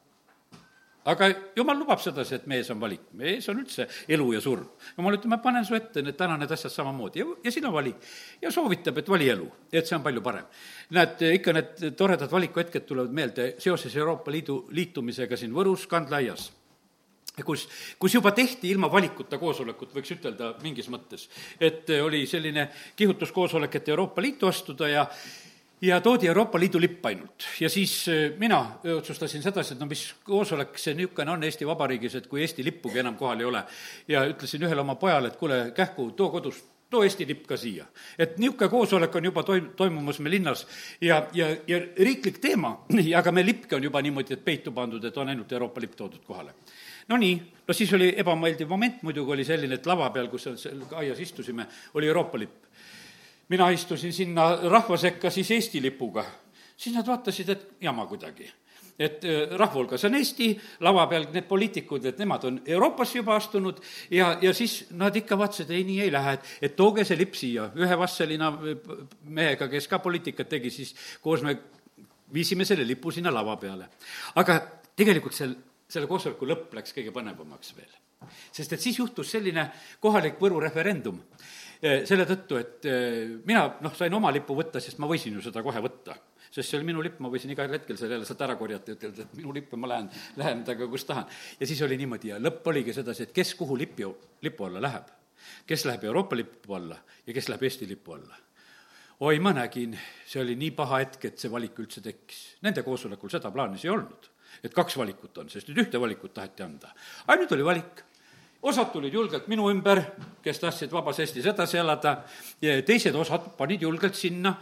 aga 1.05 1.29
jumal 1.57 1.79
lubab 1.79 2.01
sedasi, 2.03 2.37
et 2.39 2.47
mees 2.51 2.71
on 2.71 2.81
valik, 2.81 3.09
mees 3.19 3.49
on 3.51 3.59
üldse 3.63 3.89
elu 4.09 4.29
ja 4.37 4.41
surm. 4.45 4.69
jumal 4.97 5.19
ütleb, 5.19 5.33
ma 5.35 5.41
panen 5.43 5.67
su 5.67 5.75
ette 5.75 6.03
need 6.03 6.17
täna 6.19 6.37
need 6.39 6.51
asjad 6.55 6.73
samamoodi 6.73 7.23
ja, 7.23 7.27
ja 7.45 7.53
sina 7.55 7.73
vali. 7.75 7.95
ja 8.43 8.51
soovitab, 8.55 8.99
et 8.99 9.09
vali 9.09 9.29
elu, 9.33 9.51
et 9.73 9.87
see 9.87 9.99
on 9.99 10.07
palju 10.07 10.23
parem. 10.23 10.49
näed, 10.91 11.23
ikka 11.41 11.57
need 11.59 11.87
toredad 11.99 12.31
valikuhetked 12.31 12.87
tulevad 12.87 13.13
meelde 13.13 13.55
seoses 13.59 13.97
Euroopa 13.97 14.31
Liidu 14.31 14.67
liitumisega 14.71 15.37
siin 15.37 15.55
Võrus, 15.55 15.89
Kandlaias 15.91 16.51
kus, 17.41 17.65
kus 17.99 18.15
juba 18.15 18.31
tehti 18.37 18.71
ilma 18.71 18.91
valikuta 18.93 19.39
koosolekut, 19.41 19.95
võiks 19.97 20.13
ütelda 20.13 20.53
mingis 20.63 20.91
mõttes. 20.93 21.29
et 21.61 21.89
oli 22.03 22.27
selline 22.27 22.69
kihutuskoosolek, 22.97 23.75
et 23.77 23.89
Euroopa 23.89 24.23
Liitu 24.23 24.47
astuda 24.47 24.89
ja 24.89 25.07
ja 25.83 26.01
toodi 26.01 26.27
Euroopa 26.27 26.61
Liidu 26.61 26.81
lipp 26.81 27.07
ainult. 27.07 27.47
ja 27.61 27.69
siis 27.69 28.09
äh, 28.09 28.39
mina 28.39 28.67
otsustasin 28.97 29.43
sedasi, 29.43 29.75
et 29.75 29.81
no 29.81 29.87
mis 29.87 30.05
koosolek 30.25 30.79
see 30.79 30.95
niisugune 30.95 31.31
on 31.31 31.43
Eesti 31.45 31.67
Vabariigis, 31.67 32.15
et 32.15 32.27
kui 32.27 32.43
Eesti 32.43 32.65
lippugi 32.65 33.03
enam 33.03 33.17
kohal 33.17 33.41
ei 33.41 33.49
ole. 33.49 33.65
ja 34.09 34.27
ütlesin 34.29 34.63
ühele 34.63 34.81
oma 34.81 34.95
pojale, 34.95 35.33
et 35.33 35.37
kuule, 35.37 35.65
kähku, 35.75 36.11
too 36.17 36.31
kodust 36.31 36.71
too 36.93 37.03
Eesti 37.03 37.27
lipp 37.27 37.47
ka 37.49 37.57
siia. 37.57 37.87
et 38.19 38.39
niisugune 38.39 38.71
koosolek 38.71 39.17
on 39.17 39.25
juba 39.31 39.43
toim-, 39.49 39.73
toimumas 39.77 40.21
meil 40.21 40.37
linnas 40.39 40.67
ja, 41.01 41.27
ja, 41.35 41.51
ja 41.67 41.81
riiklik 41.99 42.39
teema, 42.39 42.77
aga 43.21 43.33
meil 43.33 43.47
lippki 43.47 43.75
on 43.75 43.91
juba 43.91 44.03
niimoodi, 44.03 44.39
et 44.39 44.45
peitu 44.45 44.73
pandud, 44.73 45.05
et 45.05 45.19
on 45.19 45.29
ainult 45.29 45.53
Euroopa 45.53 45.81
lipp 45.81 45.99
toodud 45.99 46.25
kohale. 46.27 46.55
no 47.09 47.19
nii, 47.19 47.39
no 47.67 47.75
siis 47.75 47.93
oli 47.99 48.15
ebameeldiv 48.17 48.69
moment 48.69 49.03
muidugi 49.03 49.39
oli 49.39 49.45
selline, 49.45 49.81
et 49.81 49.87
lava 49.87 50.11
peal, 50.15 50.31
kus 50.31 50.51
seal 50.55 50.85
aias 51.03 51.21
istusime, 51.21 51.67
oli 51.95 52.07
Euroopa 52.13 52.39
lipp 52.39 52.71
mina 53.53 53.69
istusin 53.75 54.13
sinna 54.17 54.49
rahva 54.71 54.97
sekka 54.97 55.31
siis 55.31 55.51
Eesti 55.51 55.83
lipuga, 55.85 56.25
siis 56.77 56.97
nad 56.97 57.07
vaatasid, 57.07 57.53
et 57.53 57.71
jama 57.85 58.07
kuidagi 58.11 58.49
et 58.99 59.25
äh, 59.25 59.55
rahva 59.57 59.81
hulgas 59.81 60.05
on 60.05 60.15
Eesti, 60.19 60.49
lava 60.85 61.07
peal 61.11 61.27
need 61.33 61.47
poliitikud, 61.49 62.05
et 62.11 62.19
nemad 62.21 62.45
on 62.49 62.59
Euroopasse 62.75 63.19
juba 63.19 63.37
astunud 63.39 63.81
ja, 64.13 64.35
ja 64.43 64.53
siis 64.55 64.93
nad 64.99 65.17
ikka 65.17 65.39
vaatasid, 65.41 65.73
ei, 65.73 65.85
nii 65.89 66.03
ei 66.05 66.13
lähe, 66.13 66.37
et, 66.39 66.51
et 66.69 66.77
tooge 66.77 67.05
see 67.09 67.19
lipp 67.19 67.39
siia. 67.39 67.71
ühe 67.79 67.99
Vasselina 67.99 68.53
mehega, 69.25 69.69
kes 69.73 69.89
ka 69.91 70.03
poliitikat 70.05 70.53
tegi, 70.53 70.71
siis 70.71 70.95
koos 71.25 71.43
me 71.47 71.57
viisime 72.35 72.69
selle 72.69 72.87
lipu 72.89 73.11
sinna 73.13 73.33
lava 73.35 73.57
peale. 73.61 73.89
aga 74.41 74.61
tegelikult 74.97 75.37
sel, 75.37 75.57
selle 75.89 76.09
koosoleku 76.11 76.49
lõpp 76.49 76.77
läks 76.79 76.95
kõige 76.97 77.15
põnevamaks 77.15 77.75
veel. 77.77 77.93
sest 78.53 78.73
et 78.73 78.81
siis 78.81 78.99
juhtus 78.99 79.33
selline 79.35 79.67
kohalik 80.01 80.39
Võru 80.41 80.61
referendum 80.61 81.19
selle 81.83 82.27
tõttu, 82.29 82.59
et 82.61 82.87
mina 83.49 83.65
noh, 83.83 83.95
sain 83.99 84.15
oma 84.15 84.31
lipu 84.35 84.55
võtta, 84.55 84.79
sest 84.83 85.01
ma 85.03 85.09
võisin 85.11 85.35
ju 85.35 85.43
seda 85.43 85.65
kohe 85.67 85.81
võtta. 85.83 86.15
sest 86.53 86.69
see 86.69 86.79
oli 86.79 86.87
minu 86.87 87.03
lipp, 87.03 87.19
ma 87.19 87.31
võisin 87.33 87.51
igal 87.51 87.73
hetkel 87.75 87.97
selle 87.99 88.15
jälle 88.15 88.29
sealt 88.29 88.45
ära 88.47 88.55
korjata 88.61 88.93
ja 88.93 88.99
ütelda, 88.99 89.25
et 89.25 89.35
minu 89.35 89.55
lipp 89.57 89.73
ja 89.73 89.81
ma 89.81 89.91
lähen, 89.91 90.11
lähen 90.37 90.63
temaga, 90.65 90.87
kus 90.93 91.05
tahan. 91.09 91.27
ja 91.59 91.67
siis 91.67 91.83
oli 91.83 91.99
niimoodi 91.99 92.31
ja 92.31 92.39
lõpp 92.39 92.71
oligi 92.71 92.95
sedasi, 92.95 93.27
et 93.27 93.35
kes 93.35 93.55
kuhu 93.59 93.77
lipi, 93.77 94.07
lipu 94.47 94.69
alla 94.69 94.83
läheb. 94.85 95.11
kes 95.67 95.85
läheb 95.91 96.05
Euroopa 96.05 96.37
lipu 96.37 96.75
alla 96.79 97.03
ja 97.27 97.35
kes 97.35 97.49
läheb 97.49 97.67
Eesti 97.67 97.89
lipu 97.89 98.15
alla 98.15 98.39
oi, 99.23 99.39
ma 99.39 99.53
nägin, 99.55 99.95
see 100.27 100.43
oli 100.43 100.57
nii 100.59 100.73
paha 100.75 101.03
hetk, 101.03 101.27
et 101.31 101.39
see 101.39 101.51
valik 101.51 101.77
üldse 101.79 102.03
tekkis. 102.03 102.41
Nende 102.67 102.83
koosolekul 102.83 103.31
seda 103.31 103.53
plaanis 103.55 103.85
ei 103.87 103.93
olnud, 103.93 104.31
et 104.67 104.75
kaks 104.75 104.97
valikut 104.99 105.39
on, 105.39 105.51
sest 105.53 105.71
nüüd 105.71 105.85
ühte 105.85 106.01
valikut 106.03 106.35
taheti 106.35 106.65
anda. 106.67 106.91
ainult 107.31 107.55
oli 107.55 107.67
valik 107.67 108.03
osad 108.63 108.93
tulid 108.93 109.15
julgelt 109.15 109.49
minu 109.51 109.67
ümber, 109.73 110.01
kes 110.43 110.61
tahtsid 110.63 110.93
vabas 110.95 111.19
Eestis 111.23 111.47
edasi 111.51 111.81
elada, 111.81 112.15
teised 112.87 113.17
osad 113.19 113.49
panid 113.59 113.83
julgelt 113.83 114.17
sinna, 114.19 114.55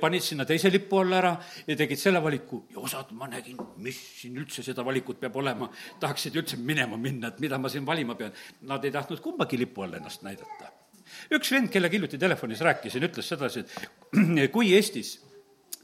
panid 0.00 0.24
sinna 0.24 0.44
teise 0.48 0.70
lipu 0.72 1.00
alla 1.00 1.20
ära 1.22 1.32
ja 1.66 1.76
tegid 1.78 2.00
selle 2.00 2.20
valiku 2.24 2.62
ja 2.74 2.82
osad 2.84 3.12
ma 3.16 3.28
nägin, 3.32 3.58
mis 3.84 3.98
siin 4.20 4.36
üldse 4.42 4.64
seda 4.66 4.84
valikut 4.84 5.20
peab 5.22 5.36
olema, 5.40 5.70
tahaksid 6.00 6.36
üldse 6.36 6.60
minema 6.60 7.00
minna, 7.00 7.32
et 7.32 7.40
mida 7.44 7.58
ma 7.58 7.72
siin 7.72 7.86
valima 7.88 8.16
pean. 8.18 8.34
Nad 8.68 8.84
ei 8.84 8.92
tahtnud 8.92 9.22
kumbagi 9.24 9.58
lipu 9.60 9.86
all 9.86 9.96
ennast 10.00 10.26
näidata. 10.26 10.72
üks 11.32 11.52
vend, 11.52 11.70
kellega 11.72 11.96
hiljuti 11.96 12.18
telefonis 12.18 12.60
rääkisin, 12.60 13.08
ütles 13.08 13.28
sedasi, 13.28 13.64
et 13.64 14.50
kui 14.54 14.74
Eestis 14.74 15.16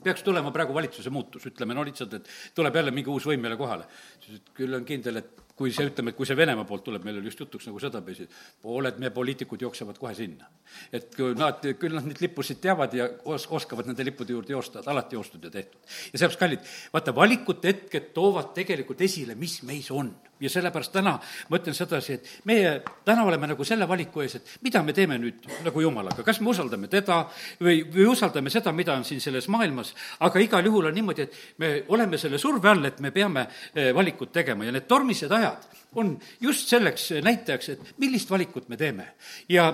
peaks 0.03 0.23
tulema 0.27 0.51
praegu 0.53 0.75
valitsuse 0.75 1.11
muutus, 1.11 1.47
ütleme 1.47 1.75
no 1.75 1.85
lihtsalt, 1.87 2.15
et 2.19 2.29
tuleb 2.55 2.77
jälle 2.77 2.91
mingi 2.95 3.11
uus 3.13 3.27
võim 3.29 3.41
meile 3.41 3.57
kohale. 3.57 3.87
siis, 4.21 4.41
et 4.41 4.51
küll 4.57 4.75
on 4.75 4.85
kindel, 4.85 5.21
et 5.23 5.43
kui 5.63 5.71
see, 5.75 5.87
ütleme, 5.93 6.15
kui 6.17 6.27
see 6.27 6.37
Venemaa 6.39 6.67
poolt 6.67 6.83
tuleb, 6.89 7.05
meil 7.07 7.21
oli 7.21 7.31
just 7.31 7.43
jutuks 7.45 7.69
nagu 7.69 7.79
sedapidi, 7.83 8.27
pooled 8.65 8.99
meie 9.03 9.13
poliitikud 9.15 9.63
jooksevad 9.63 10.01
kohe 10.01 10.15
sinna. 10.19 10.49
et 10.93 11.15
kui 11.15 11.37
nad, 11.39 11.63
küll 11.79 11.95
nad 11.95 12.09
neid 12.09 12.23
lippusid 12.25 12.59
teavad 12.65 12.95
ja 12.99 13.07
os-, 13.31 13.47
oskavad 13.47 13.87
nende 13.87 14.05
lippude 14.09 14.35
juurde 14.35 14.57
joosta, 14.57 14.83
alati 14.91 15.19
joostud 15.19 15.45
ja 15.47 15.53
tehtud. 15.55 15.79
ja 15.87 16.19
sellepärast, 16.19 16.41
kallid, 16.41 16.67
vaata, 16.95 17.15
valikute 17.15 17.71
hetked 17.71 18.11
toovad 18.17 18.51
tegelikult 18.57 19.07
esile, 19.07 19.39
mis 19.39 19.61
meis 19.69 19.91
on. 19.95 20.11
Ja 20.43 20.51
sellepärast 20.51 20.93
täna 20.93 21.15
ma 21.49 21.59
ütlen 21.59 21.77
sedasi, 21.77 22.19
et 22.19 22.31
meie 22.49 22.75
täna 23.07 23.25
oleme 23.29 23.49
nagu 23.53 23.65
selle 23.67 23.87
valiku 23.89 24.25
ees, 24.25 24.37
et 24.39 24.55
mida 24.67 24.83
me 24.83 24.95
teeme 24.97 25.19
nüüd 25.23 25.47
nagu 25.67 25.85
Jumalaga, 25.85 26.25
kas 26.27 26.41
me 26.43 26.51
usaldame 26.53 26.91
teda 26.93 27.23
või, 27.63 27.83
või 27.87 28.09
usaldame 28.13 28.51
seda, 28.53 28.75
mida 28.77 28.97
on 28.99 29.07
siin 29.09 29.23
selles 29.23 29.49
maailmas, 29.53 29.95
aga 30.21 30.43
igal 30.43 30.67
juhul 30.67 30.91
on 30.91 30.99
niimoodi, 30.99 31.29
et 31.29 31.39
me 31.63 31.73
oleme 31.95 32.19
selle 32.21 32.41
surve 32.43 32.71
all, 32.73 32.85
et 32.89 33.01
me 33.01 33.13
peame 33.15 33.47
eh, 33.75 33.93
valikut 33.95 34.33
tegema. 34.33 34.67
Ja 34.67 34.75
need 34.75 34.89
tormised 34.91 35.33
ajad, 35.33 35.67
on 36.01 36.15
just 36.41 36.71
selleks 36.73 37.11
näitajaks, 37.25 37.69
et 37.75 37.95
millist 38.03 38.31
valikut 38.31 38.69
me 38.69 38.77
teeme. 38.81 39.13
ja 39.49 39.73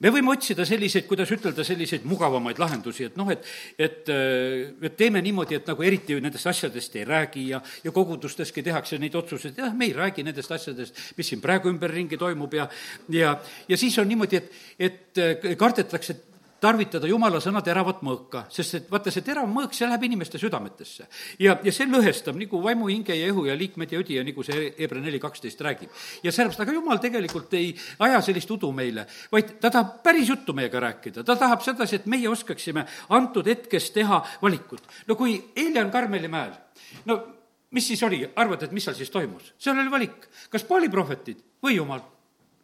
me 0.00 0.12
võime 0.12 0.32
otsida 0.32 0.64
selliseid, 0.68 1.06
kuidas 1.08 1.30
ütelda, 1.34 1.64
selliseid 1.66 2.06
mugavamaid 2.08 2.60
lahendusi, 2.60 3.08
et 3.10 3.18
noh, 3.20 3.28
et, 3.32 3.44
et, 3.78 4.08
et 4.10 4.96
teeme 4.96 5.22
niimoodi, 5.24 5.58
et 5.60 5.68
nagu 5.70 5.84
eriti 5.86 6.16
nendest 6.20 6.50
asjadest 6.50 6.96
ei 6.96 7.04
räägi 7.08 7.46
ja, 7.50 7.60
ja 7.84 7.92
kogudusteski 7.94 8.64
tehakse 8.66 8.98
neid 9.00 9.16
otsuseid, 9.20 9.60
jah, 9.60 9.74
me 9.76 9.90
ei 9.90 9.94
räägi 9.96 10.24
nendest 10.26 10.52
asjadest, 10.56 11.04
mis 11.18 11.32
siin 11.32 11.44
praegu 11.44 11.72
ümberringi 11.72 12.18
toimub 12.20 12.56
ja, 12.56 12.68
ja, 13.12 13.36
ja 13.68 13.80
siis 13.80 13.98
on 14.00 14.08
niimoodi, 14.10 14.40
et, 14.40 14.50
et 14.88 15.54
kardetakse, 15.60 16.16
et 16.16 16.29
tarvitada 16.60 17.08
jumala 17.08 17.40
sõna 17.42 17.62
teravat 17.64 18.02
mõõka, 18.06 18.44
sest 18.52 18.76
et 18.78 18.90
vaata, 18.92 19.12
see 19.12 19.24
terav 19.26 19.48
mõõk, 19.50 19.74
see 19.76 19.88
läheb 19.88 20.04
inimeste 20.08 20.38
südametesse. 20.40 21.06
ja, 21.40 21.56
ja 21.64 21.72
see 21.72 21.88
lõhestab 21.88 22.36
nagu 22.38 22.60
vaimu, 22.62 22.88
hinge 22.92 23.16
ja 23.16 23.30
õhu 23.32 23.46
ja 23.48 23.56
liikmed 23.56 23.92
ja 23.92 24.02
õdi 24.02 24.18
ja 24.18 24.24
nagu 24.26 24.44
see 24.46 24.68
Hebra 24.78 25.00
neli 25.00 25.20
kaksteist 25.22 25.60
räägib. 25.60 25.90
ja 26.22 26.32
sellepärast, 26.32 26.60
aga 26.60 26.76
jumal 26.76 27.00
tegelikult 27.02 27.54
ei 27.58 27.72
aja 27.98 28.20
sellist 28.20 28.50
udu 28.50 28.72
meile, 28.76 29.06
vaid 29.32 29.56
ta 29.60 29.70
tahab 29.70 30.00
päris 30.04 30.28
juttu 30.28 30.52
meiega 30.56 30.80
rääkida, 30.80 31.24
ta 31.24 31.36
tahab 31.36 31.64
sedasi, 31.64 32.00
et 32.00 32.06
meie 32.06 32.28
oskaksime 32.28 32.86
antud 33.08 33.46
hetkes 33.46 33.90
teha 33.96 34.22
valikut. 34.42 34.82
no 35.08 35.16
kui 35.16 35.40
eile 35.56 35.84
on 35.84 35.90
Karmeli 35.90 36.28
mäel, 36.28 36.52
no 37.06 37.20
mis 37.70 37.86
siis 37.88 38.02
oli, 38.02 38.22
arvad, 38.36 38.62
et 38.62 38.72
mis 38.72 38.84
seal 38.84 38.96
siis 38.98 39.10
toimus? 39.10 39.54
seal 39.58 39.78
oli 39.78 39.90
valik, 39.90 40.28
kas 40.50 40.64
paaliprohvetid 40.68 41.40
või 41.64 41.76
jumal 41.80 42.04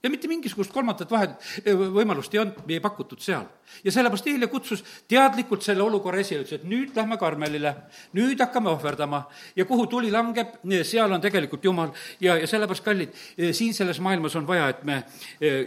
ja 0.06 0.10
mitte 0.10 0.28
mingisugust 0.30 0.72
kolmandat 0.72 1.10
vahet, 1.10 1.34
eh, 1.64 1.74
võimalust 1.74 2.34
ei 2.34 2.40
olnud, 2.42 2.62
ei 2.70 2.80
pakutud 2.80 3.22
seal. 3.22 3.46
ja 3.84 3.90
sellepärast 3.92 4.26
eile 4.30 4.46
kutsus 4.46 4.84
teadlikult 5.10 5.64
selle 5.66 5.82
olukorra 5.82 6.20
esile, 6.22 6.44
ütles, 6.44 6.60
et 6.60 6.66
nüüd 6.70 6.94
lähme 6.94 7.16
Karmelile, 7.18 7.72
nüüd 8.14 8.38
hakkame 8.40 8.70
ohverdama 8.70 9.24
ja 9.56 9.64
kuhu 9.66 9.88
tuli 9.90 10.10
langeb, 10.14 10.54
eh, 10.70 10.84
seal 10.86 11.12
on 11.12 11.20
tegelikult 11.20 11.64
Jumal 11.64 11.90
ja, 12.20 12.36
ja 12.38 12.46
sellepärast, 12.46 12.84
kallid, 12.84 13.18
eh, 13.36 13.52
siin 13.52 13.74
selles 13.74 14.00
maailmas 14.00 14.36
on 14.36 14.46
vaja, 14.46 14.68
et 14.68 14.84
me 14.84 15.02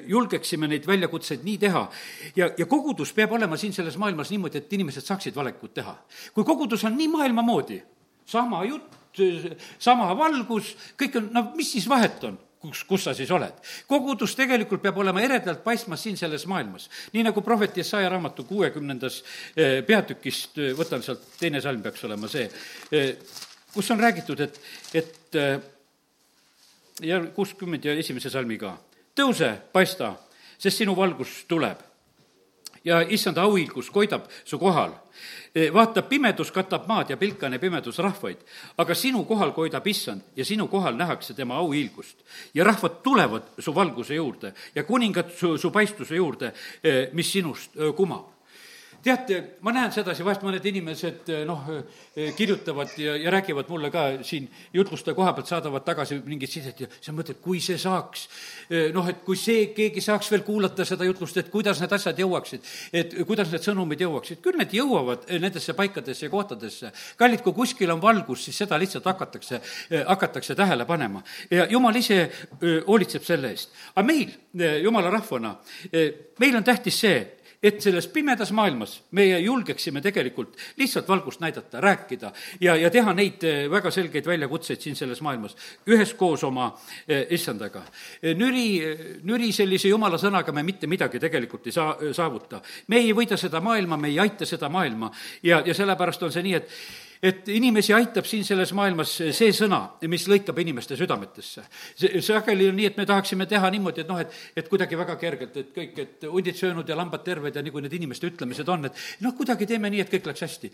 julgeksime 0.08 0.68
neid 0.68 0.88
väljakutseid 0.88 1.44
nii 1.44 1.58
teha. 1.58 1.90
ja, 2.36 2.50
ja 2.58 2.66
kogudus 2.66 3.14
peab 3.14 3.32
olema 3.36 3.58
siin 3.58 3.74
selles 3.74 3.98
maailmas 3.98 4.32
niimoodi, 4.32 4.58
et 4.58 4.74
inimesed 4.74 5.04
saaksid 5.04 5.36
valikut 5.36 5.74
teha. 5.74 5.98
kui 6.34 6.44
kogudus 6.44 6.84
on 6.86 6.96
nii 6.98 7.08
maailma 7.08 7.42
moodi, 7.42 7.84
sama 8.26 8.64
jutt, 8.64 8.96
sama 9.80 10.14
valgus, 10.18 10.76
kõik 10.98 11.18
on, 11.18 11.30
no 11.34 11.52
mis 11.56 11.72
siis 11.72 11.90
vahet 11.90 12.24
on? 12.24 12.40
Kus, 12.60 12.84
kus 12.84 13.08
sa 13.08 13.14
siis 13.16 13.32
oled. 13.32 13.54
kogudus 13.88 14.36
tegelikult 14.36 14.82
peab 14.84 14.98
olema 15.00 15.22
eredalt 15.24 15.64
paistmas 15.64 16.04
siin 16.04 16.18
selles 16.18 16.46
maailmas. 16.48 16.90
nii 17.14 17.24
nagu 17.24 17.42
prohvet 17.42 17.78
Jesaja 17.78 18.10
raamatu 18.10 18.44
kuuekümnendas 18.44 19.24
eh, 19.56 19.80
peatükist, 19.86 20.58
eh, 20.58 20.74
võtan 20.78 21.04
sealt, 21.04 21.24
teine 21.40 21.62
salm 21.62 21.82
peaks 21.82 22.04
olema 22.04 22.28
see, 22.28 22.50
eh, 22.92 23.16
kus 23.74 23.92
on 23.92 24.00
räägitud, 24.00 24.40
et, 24.40 24.62
et 24.94 25.38
ja 27.06 27.20
kuuskümmend 27.36 27.86
ja 27.86 27.94
esimese 27.94 28.30
salmi 28.30 28.58
ka. 28.58 28.78
tõuse, 29.16 29.54
paista, 29.72 30.14
sest 30.58 30.82
sinu 30.82 30.96
valgus 30.96 31.44
tuleb 31.48 31.86
ja 32.84 33.02
issanda 33.02 33.44
auhiilgus 33.44 33.90
koidab 33.92 34.28
su 34.46 34.60
kohal. 34.60 34.94
Vaata, 35.74 36.02
pimedus 36.02 36.52
katab 36.52 36.88
maad 36.88 37.10
ja 37.10 37.18
pilkane 37.18 37.60
pimedus 37.60 37.98
rahvaid, 37.98 38.42
aga 38.78 38.96
sinu 38.96 39.24
kohal 39.26 39.52
koidab 39.52 39.88
issand 39.88 40.22
ja 40.36 40.46
sinu 40.46 40.68
kohal 40.68 40.98
nähakse 40.98 41.34
tema 41.34 41.58
auhiilgust. 41.58 42.18
ja 42.54 42.64
rahvad 42.64 43.02
tulevad 43.04 43.44
su 43.60 43.76
valguse 43.76 44.16
juurde 44.16 44.54
ja 44.76 44.84
kuningad 44.84 45.32
su, 45.32 45.58
su 45.58 45.72
paistuse 45.72 46.16
juurde, 46.16 46.54
mis 47.14 47.32
sinust 47.32 47.72
kumab 47.96 48.39
teate, 49.04 49.40
ma 49.66 49.74
näen 49.76 49.92
sedasi, 49.94 50.24
vahest 50.26 50.44
mõned 50.46 50.66
inimesed 50.70 51.30
noh, 51.48 51.68
kirjutavad 52.38 52.92
ja, 53.00 53.16
ja 53.20 53.32
räägivad 53.34 53.70
mulle 53.72 53.92
ka 53.94 54.06
siin 54.26 54.48
jutluste 54.74 55.14
koha 55.18 55.34
pealt, 55.38 55.50
saadavad 55.50 55.86
tagasi 55.88 56.20
mingit 56.26 56.52
sidet 56.52 56.84
ja 56.84 56.90
sa 57.00 57.14
mõtled, 57.16 57.40
kui 57.44 57.62
see 57.64 57.78
saaks, 57.80 58.28
noh, 58.96 59.08
et 59.12 59.22
kui 59.26 59.40
see, 59.40 59.70
keegi 59.76 60.04
saaks 60.04 60.32
veel 60.34 60.44
kuulata 60.48 60.86
seda 60.88 61.08
jutlust, 61.08 61.40
et 61.40 61.52
kuidas 61.54 61.82
need 61.82 61.96
asjad 61.96 62.20
jõuaksid, 62.20 62.70
et 63.02 63.16
kuidas 63.28 63.52
need 63.54 63.66
sõnumid 63.66 64.04
jõuaksid, 64.04 64.42
küll 64.44 64.60
need 64.60 64.76
jõuavad 64.76 65.28
nendesse 65.32 65.76
paikadesse 65.78 66.28
ja 66.28 66.34
kohtadesse. 66.34 66.92
kallid, 67.18 67.44
kui 67.46 67.54
kuskil 67.54 67.92
on 67.92 68.02
valgus, 68.02 68.44
siis 68.46 68.62
seda 68.64 68.80
lihtsalt 68.80 69.06
hakatakse, 69.06 69.62
hakatakse 70.08 70.56
tähele 70.56 70.86
panema 70.86 71.24
ja 71.52 71.68
jumal 71.70 71.96
ise 71.96 72.30
hoolitseb 72.88 73.24
selle 73.24 73.54
eest. 73.56 73.72
aga 73.96 74.06
meil, 74.06 74.32
jumala 74.84 75.10
rahvana, 75.10 75.56
meil 76.40 76.56
on 76.56 76.64
tähtis 76.64 77.00
see, 77.00 77.39
et 77.64 77.82
selles 77.84 78.08
pimedas 78.08 78.52
maailmas 78.56 78.94
meie 79.12 79.40
julgeksime 79.44 80.02
tegelikult 80.02 80.56
lihtsalt 80.80 81.08
valgust 81.08 81.42
näidata, 81.44 81.82
rääkida 81.82 82.32
ja, 82.62 82.76
ja 82.76 82.90
teha 82.90 83.14
neid 83.14 83.44
eh, 83.44 83.66
väga 83.72 83.92
selgeid 83.92 84.26
väljakutseid 84.26 84.80
siin 84.82 84.96
selles 84.96 85.22
maailmas 85.22 85.58
üheskoos 85.88 86.44
oma 86.48 86.70
eh, 87.08 87.26
issandaga. 87.36 87.84
Eh, 88.24 88.36
nüri, 88.38 88.80
nüri 89.28 89.52
sellise 89.56 89.92
jumala 89.92 90.18
sõnaga 90.22 90.56
me 90.56 90.64
mitte 90.64 90.88
midagi 90.88 91.20
tegelikult 91.20 91.68
ei 91.68 91.76
saa, 91.76 91.98
saavuta. 92.16 92.62
me 92.88 93.04
ei 93.04 93.14
võida 93.14 93.38
seda 93.38 93.62
maailma, 93.62 93.98
me 93.98 94.14
ei 94.14 94.20
aita 94.20 94.48
seda 94.48 94.70
maailma 94.70 95.12
ja, 95.44 95.62
ja 95.66 95.74
sellepärast 95.76 96.24
on 96.24 96.32
see 96.32 96.48
nii, 96.48 96.56
et 96.56 97.09
et 97.24 97.50
inimesi 97.52 97.92
aitab 97.94 98.28
siin 98.28 98.46
selles 98.48 98.72
maailmas 98.76 99.12
see 99.36 99.52
sõna, 99.56 99.82
mis 100.08 100.24
lõikab 100.32 100.60
inimeste 100.64 100.96
südametesse. 101.00 101.66
see, 102.00 102.22
sageli 102.24 102.70
on 102.70 102.78
nii, 102.80 102.86
et 102.94 102.98
me 102.98 103.06
tahaksime 103.08 103.48
teha 103.50 103.70
niimoodi, 103.74 104.06
et 104.06 104.12
noh, 104.12 104.20
et, 104.24 104.36
et 104.56 104.70
kuidagi 104.72 104.98
väga 104.98 105.18
kergelt, 105.20 105.58
et 105.60 105.74
kõik, 105.76 105.98
et 106.00 106.28
hundid 106.32 106.56
söönud 106.56 106.88
ja 106.88 106.96
lambad 106.96 107.26
terved 107.26 107.56
ja 107.56 107.64
nagu 107.66 107.84
need 107.84 107.96
inimeste 108.00 108.30
ütlemised 108.32 108.72
on, 108.72 108.88
et 108.88 109.02
noh, 109.26 109.36
kuidagi 109.36 109.68
teeme 109.68 109.92
nii, 109.92 110.04
et 110.06 110.14
kõik 110.14 110.30
läks 110.32 110.46
hästi. 110.48 110.72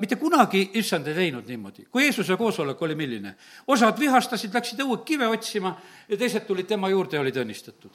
mitte 0.00 0.18
kunagi 0.18 0.64
issand 0.80 1.06
ei 1.12 1.18
teinud 1.20 1.46
niimoodi. 1.48 1.86
kui 1.90 2.08
Jeesuse 2.08 2.36
koosolek 2.36 2.82
oli 2.82 2.98
milline? 2.98 3.36
osad 3.66 4.00
vihastasid, 4.00 4.54
läksid 4.54 4.82
õue 4.82 5.04
kive 5.06 5.28
otsima 5.30 5.76
ja 6.08 6.16
teised 6.16 6.46
tulid 6.46 6.66
tema 6.66 6.90
juurde 6.90 7.16
ja 7.16 7.22
olid 7.22 7.38
õnnistatud. 7.38 7.94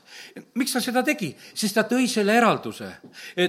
miks 0.56 0.72
ta 0.74 0.80
seda 0.80 1.04
tegi? 1.04 1.34
sest 1.54 1.76
ta 1.76 1.84
tõi 1.84 2.08
selle 2.08 2.38
eralduse. 2.40 2.94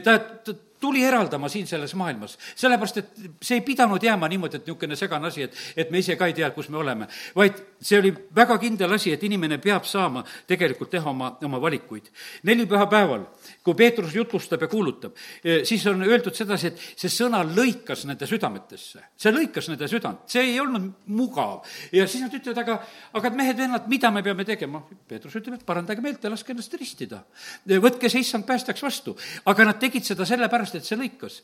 ta, 0.03 0.19
ta 0.19 0.59
tuli 0.81 1.05
eraldama 1.05 1.49
siin 1.49 1.67
selles 1.67 1.95
maailmas. 1.95 2.39
sellepärast, 2.57 2.97
et 2.97 3.21
see 3.43 3.59
ei 3.61 3.61
pidanud 3.61 4.03
jääma 4.03 4.29
niimoodi, 4.29 4.57
et 4.57 4.67
niisugune 4.67 4.97
segane 4.97 5.27
asi, 5.29 5.43
et, 5.43 5.57
et 5.77 5.91
me 5.91 5.99
ise 5.99 6.17
ka 6.17 6.27
ei 6.27 6.35
tea, 6.35 6.51
kus 6.51 6.69
me 6.69 6.79
oleme, 6.79 7.09
vaid 7.37 7.61
see 7.81 7.99
oli 7.99 8.13
väga 8.37 8.59
kindel 8.59 8.93
asi, 8.97 9.13
et 9.13 9.23
inimene 9.25 9.59
peab 9.59 9.85
saama 9.85 10.25
tegelikult 10.47 10.91
teha 10.91 11.11
oma, 11.11 11.37
oma 11.45 11.61
valikuid. 11.61 12.11
nelipühapäeval, 12.43 13.27
kui 13.65 13.77
Peetrus 13.77 14.15
jutlustab 14.15 14.63
ja 14.65 14.69
kuulutab, 14.69 15.17
eh, 15.45 15.61
siis 15.69 15.85
on 15.87 16.01
öeldud 16.03 16.35
sedasi, 16.37 16.71
et 16.71 16.81
see 16.97 17.11
sõna 17.13 17.43
lõikas 17.45 18.07
nende 18.09 18.27
südametesse. 18.27 19.03
see 19.17 19.33
lõikas 19.33 19.69
nende 19.69 19.89
südant, 19.89 20.25
see 20.27 20.41
ei 20.53 20.61
olnud 20.61 20.87
mugav. 21.07 21.67
ja 21.93 22.07
siis 22.07 22.23
nad 22.25 22.33
ütlevad, 22.33 22.59
aga, 22.59 22.79
aga 23.13 23.31
mehed-vennad, 23.31 23.89
mida 23.89 24.11
me 24.11 24.23
peame 24.23 24.45
tegema? 24.45 24.83
Peetrus 25.09 25.37
ütleb, 25.37 25.55
et 25.55 25.67
parandage 25.67 26.01
meelt 26.01 26.25
ja 26.25 26.31
laske 26.31 26.53
ennast 26.53 26.75
ristida. 26.75 27.25
võtke 27.67 28.09
see 28.09 28.21
issand 28.21 28.47
päästjaks 28.47 28.83
vastu. 28.83 29.17
aga 29.45 29.65
nad 29.65 29.79
tegid 29.79 30.05
seda 30.05 30.25
sellepärast, 30.25 30.75
et 30.75 30.85
see 30.85 30.97
lõikas. 30.97 31.43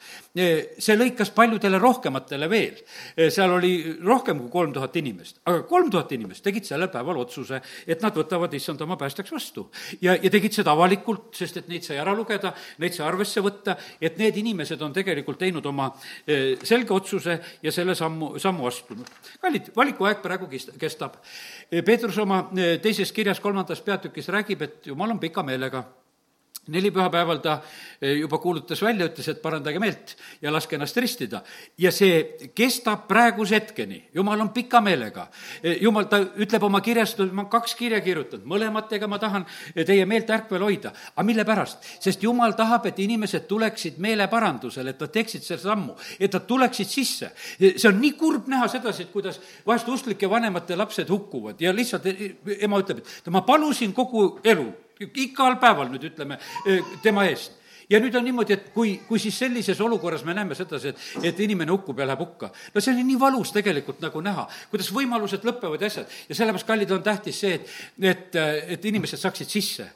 see 0.79 0.97
lõikas 0.97 1.35
paljudele 1.35 1.79
rohkematele 1.79 2.49
veel. 2.49 2.81
seal 3.31 3.53
oli 3.53 3.99
rohkem 4.03 4.41
kui 4.41 4.51
kolm 4.51 4.73
tuhat 4.73 4.97
inimest, 4.97 5.41
aga 5.45 5.63
kolm 5.69 5.91
tuhat 5.91 6.13
inimest 6.13 6.43
tegid 6.43 6.65
sellel 6.65 6.89
päeval 6.89 7.19
otsuse, 7.19 7.61
et 7.87 8.01
nad 8.01 8.15
võtavad 8.15 8.55
issand 8.55 8.81
oma 8.81 8.97
päästjaks 8.97 9.33
vastu. 9.33 9.71
ja, 10.01 10.17
ja 10.17 10.31
tegid 10.31 10.53
seda 10.53 10.73
avalikult, 10.73 11.35
sest 11.37 11.57
et 11.59 11.69
neid 11.69 11.85
sai 11.85 11.99
ära 11.99 12.06
lugeda, 12.15 12.53
neid 12.79 12.95
sai 12.95 13.07
arvesse 13.09 13.43
võtta, 13.45 13.77
et 14.01 14.19
need 14.19 14.37
inimesed 14.43 14.83
on 14.83 14.95
tegelikult 14.95 15.39
teinud 15.43 15.67
oma 15.67 15.91
eh, 16.27 16.57
selge 16.63 16.95
otsuse 16.95 17.39
ja 17.63 17.73
selle 17.73 17.95
sammu, 17.99 18.37
sammu 18.43 18.67
astunud. 18.67 19.13
kallid, 19.41 19.73
valikuaeg 19.77 20.23
praegu 20.23 20.49
kestab. 20.79 21.21
Peetrus 21.71 22.19
oma 22.23 22.47
eh, 22.57 22.77
teises 22.83 23.13
kirjas 23.13 23.41
kolmandas 23.41 23.81
peatükis 23.81 24.29
räägib, 24.29 24.63
et 24.63 24.93
jumal 24.93 25.11
on 25.11 25.23
pika 25.23 25.43
meelega 25.43 25.85
nelipühapäeval 26.69 27.39
ta 27.43 27.61
eh, 28.01 28.19
juba 28.19 28.39
kuulutas 28.39 28.83
välja, 28.83 29.07
ütles, 29.07 29.29
et 29.31 29.43
parandage 29.43 29.81
meelt 29.83 30.15
ja 30.43 30.53
laske 30.53 30.77
ennast 30.77 30.97
ristida. 30.97 31.43
ja 31.79 31.93
see 31.93 32.51
kestab 32.55 33.07
praeguse 33.09 33.55
hetkeni, 33.55 34.03
jumal 34.15 34.41
on 34.41 34.51
pika 34.55 34.81
meelega. 34.81 35.29
Eh, 35.63 35.79
jumal, 35.83 36.09
ta 36.11 36.21
ütleb 36.21 36.63
oma 36.67 36.81
kirjas, 36.81 37.17
ma 37.19 37.25
olen 37.25 37.51
kaks 37.51 37.75
kirja 37.79 38.01
kirjutanud, 38.01 38.47
mõlematega 38.47 39.09
ma 39.09 39.19
tahan 39.23 39.47
teie 39.75 40.07
meelt 40.07 40.31
ärkvel 40.31 40.63
hoida. 40.63 40.93
aga 41.15 41.27
mille 41.27 41.45
pärast? 41.45 41.79
sest 42.01 42.23
jumal 42.23 42.57
tahab, 42.59 42.87
et 42.87 42.99
inimesed 42.99 43.47
tuleksid 43.47 43.99
meeleparandusele, 44.03 44.91
et 44.91 45.01
nad 45.01 45.13
teeksid 45.13 45.43
selle 45.43 45.63
sammu, 45.63 45.95
et 46.19 46.33
nad 46.33 46.47
tuleksid 46.47 46.89
sisse. 46.89 47.31
see 47.59 47.89
on 47.89 48.01
nii 48.01 48.13
kurb 48.19 48.49
näha 48.49 48.69
sedasi, 48.69 49.07
et 49.07 49.13
kuidas 49.13 49.41
vahest 49.67 49.89
usklike 49.89 50.31
vanemate 50.31 50.77
lapsed 50.77 51.09
hukkuvad 51.09 51.61
ja 51.61 51.75
lihtsalt 51.75 52.07
eh, 52.07 52.37
ema 52.61 52.81
ütleb, 52.83 53.05
et 53.05 53.31
ma 53.31 53.43
palusin 53.47 53.95
kogu 53.95 54.41
elu 54.45 54.86
igal 55.01 55.61
päeval 55.61 55.91
nüüd 55.93 56.09
ütleme 56.11 56.39
tema 57.03 57.27
eest 57.29 57.53
ja 57.91 58.01
nüüd 58.03 58.15
on 58.19 58.25
niimoodi, 58.27 58.57
et 58.57 58.69
kui, 58.75 58.97
kui 59.07 59.21
siis 59.23 59.37
sellises 59.39 59.81
olukorras 59.81 60.25
me 60.27 60.35
näeme 60.35 60.57
sedasi, 60.59 60.91
et, 60.91 61.05
et 61.31 61.41
inimene 61.45 61.73
hukkub 61.75 62.01
ja 62.01 62.09
läheb 62.09 62.23
hukka, 62.25 62.51
no 62.75 62.83
see 62.83 62.95
on 62.95 63.03
nii 63.07 63.19
valus 63.21 63.53
tegelikult 63.55 64.01
nagu 64.03 64.23
näha, 64.25 64.47
kuidas 64.73 64.91
võimalused 64.95 65.47
lõpevad 65.47 65.85
ja 65.85 65.91
asjad. 65.93 66.17
ja 66.29 66.39
sellepärast, 66.39 66.67
kallid, 66.67 66.95
on 66.97 67.05
tähtis 67.07 67.41
see, 67.45 67.55
et, 67.61 67.73
et, 68.13 68.39
et 68.77 68.85
inimesed 68.91 69.21
saaksid 69.23 69.51
sisse. 69.51 69.89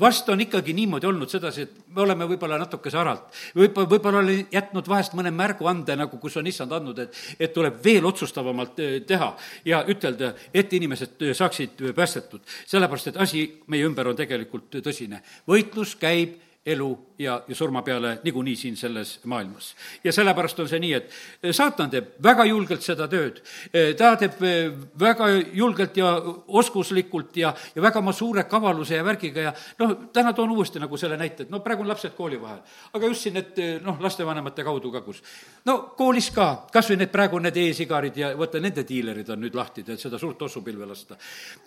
vast 0.00 0.28
on 0.28 0.40
ikkagi 0.40 0.72
niimoodi 0.74 1.06
olnud 1.06 1.30
sedasi, 1.30 1.62
et 1.68 1.94
me 1.94 2.02
oleme 2.02 2.26
võib-olla 2.26 2.58
natukese 2.58 2.98
aralt, 2.98 3.28
võib-olla, 3.54 3.90
võib-olla 3.90 4.22
olen 4.24 4.48
jätnud 4.52 4.88
vahest 4.90 5.14
mõne 5.14 5.30
märguande 5.30 5.96
nagu, 5.96 6.18
kus 6.18 6.36
on 6.40 6.46
issand 6.50 6.72
andnud, 6.74 6.98
et, 6.98 7.20
et 7.38 7.52
tuleb 7.54 7.78
veel 7.84 8.06
otsustavamalt 8.06 8.80
eh, 8.82 8.96
teha 9.06 9.30
ja 9.64 9.84
ütelda, 9.88 10.32
et 10.54 10.72
inimesed 10.72 11.22
saaksid 11.34 11.86
päästetud. 11.94 12.42
sellepärast, 12.66 13.12
et 13.12 13.22
asi 13.22 13.46
meie 13.70 13.86
ümber 13.86 14.10
on 14.10 14.16
tegelikult 14.16 14.82
tõsine. 14.82 15.22
võitlus 15.46 15.94
käib 16.00 16.40
elu 16.66 16.98
ja, 17.18 17.42
ja 17.48 17.54
surma 17.54 17.82
peale 17.82 18.18
niikuinii 18.24 18.56
siin 18.56 18.76
selles 18.76 19.20
maailmas. 19.24 19.74
ja 20.04 20.12
sellepärast 20.12 20.60
on 20.60 20.68
see 20.68 20.80
nii, 20.80 20.92
et 20.92 21.10
eh, 21.42 21.52
saatan 21.54 21.90
teeb 21.90 22.08
väga 22.22 22.44
julgelt 22.44 22.82
seda 22.82 23.06
tööd. 23.08 23.40
Eh, 23.72 23.94
ta 23.96 24.14
teeb 24.18 24.42
eh, 24.42 24.72
väga 25.00 25.28
julgelt 25.52 25.96
ja 25.96 26.14
oskuslikult 26.48 27.36
ja, 27.36 27.54
ja 27.74 27.82
väga 27.82 27.98
oma 27.98 28.12
suure 28.12 28.44
kavaluse 28.50 28.98
ja 28.98 29.04
värgiga 29.04 29.48
ja 29.48 29.52
noh, 29.78 29.94
täna 30.12 30.32
toon 30.32 30.50
uuesti 30.50 30.82
nagu 30.82 30.96
selle 30.96 31.16
näite, 31.20 31.46
et 31.46 31.50
no 31.50 31.60
praegu 31.64 31.84
on 31.84 31.88
lapsed 31.88 32.16
kooli 32.16 32.40
vahel. 32.40 32.60
aga 32.92 33.06
just 33.06 33.22
siin 33.26 33.38
need 33.38 33.60
noh, 33.84 34.00
lastevanemate 34.00 34.64
kaudu 34.64 34.92
ka, 34.92 35.04
kus 35.06 35.22
no 35.64 35.78
koolis 35.96 36.30
ka, 36.34 36.66
kas 36.72 36.90
või 36.90 37.00
need 37.02 37.12
praegu 37.14 37.38
need 37.38 37.56
e-sigarid 37.62 38.16
ja 38.18 38.32
vaata, 38.38 38.60
nende 38.60 38.84
diilerid 38.88 39.30
on 39.30 39.42
nüüd 39.44 39.54
lahti, 39.54 39.84
et 39.86 40.00
seda 40.00 40.18
suurt 40.18 40.38
tossupilve 40.38 40.86
lasta. 40.86 41.16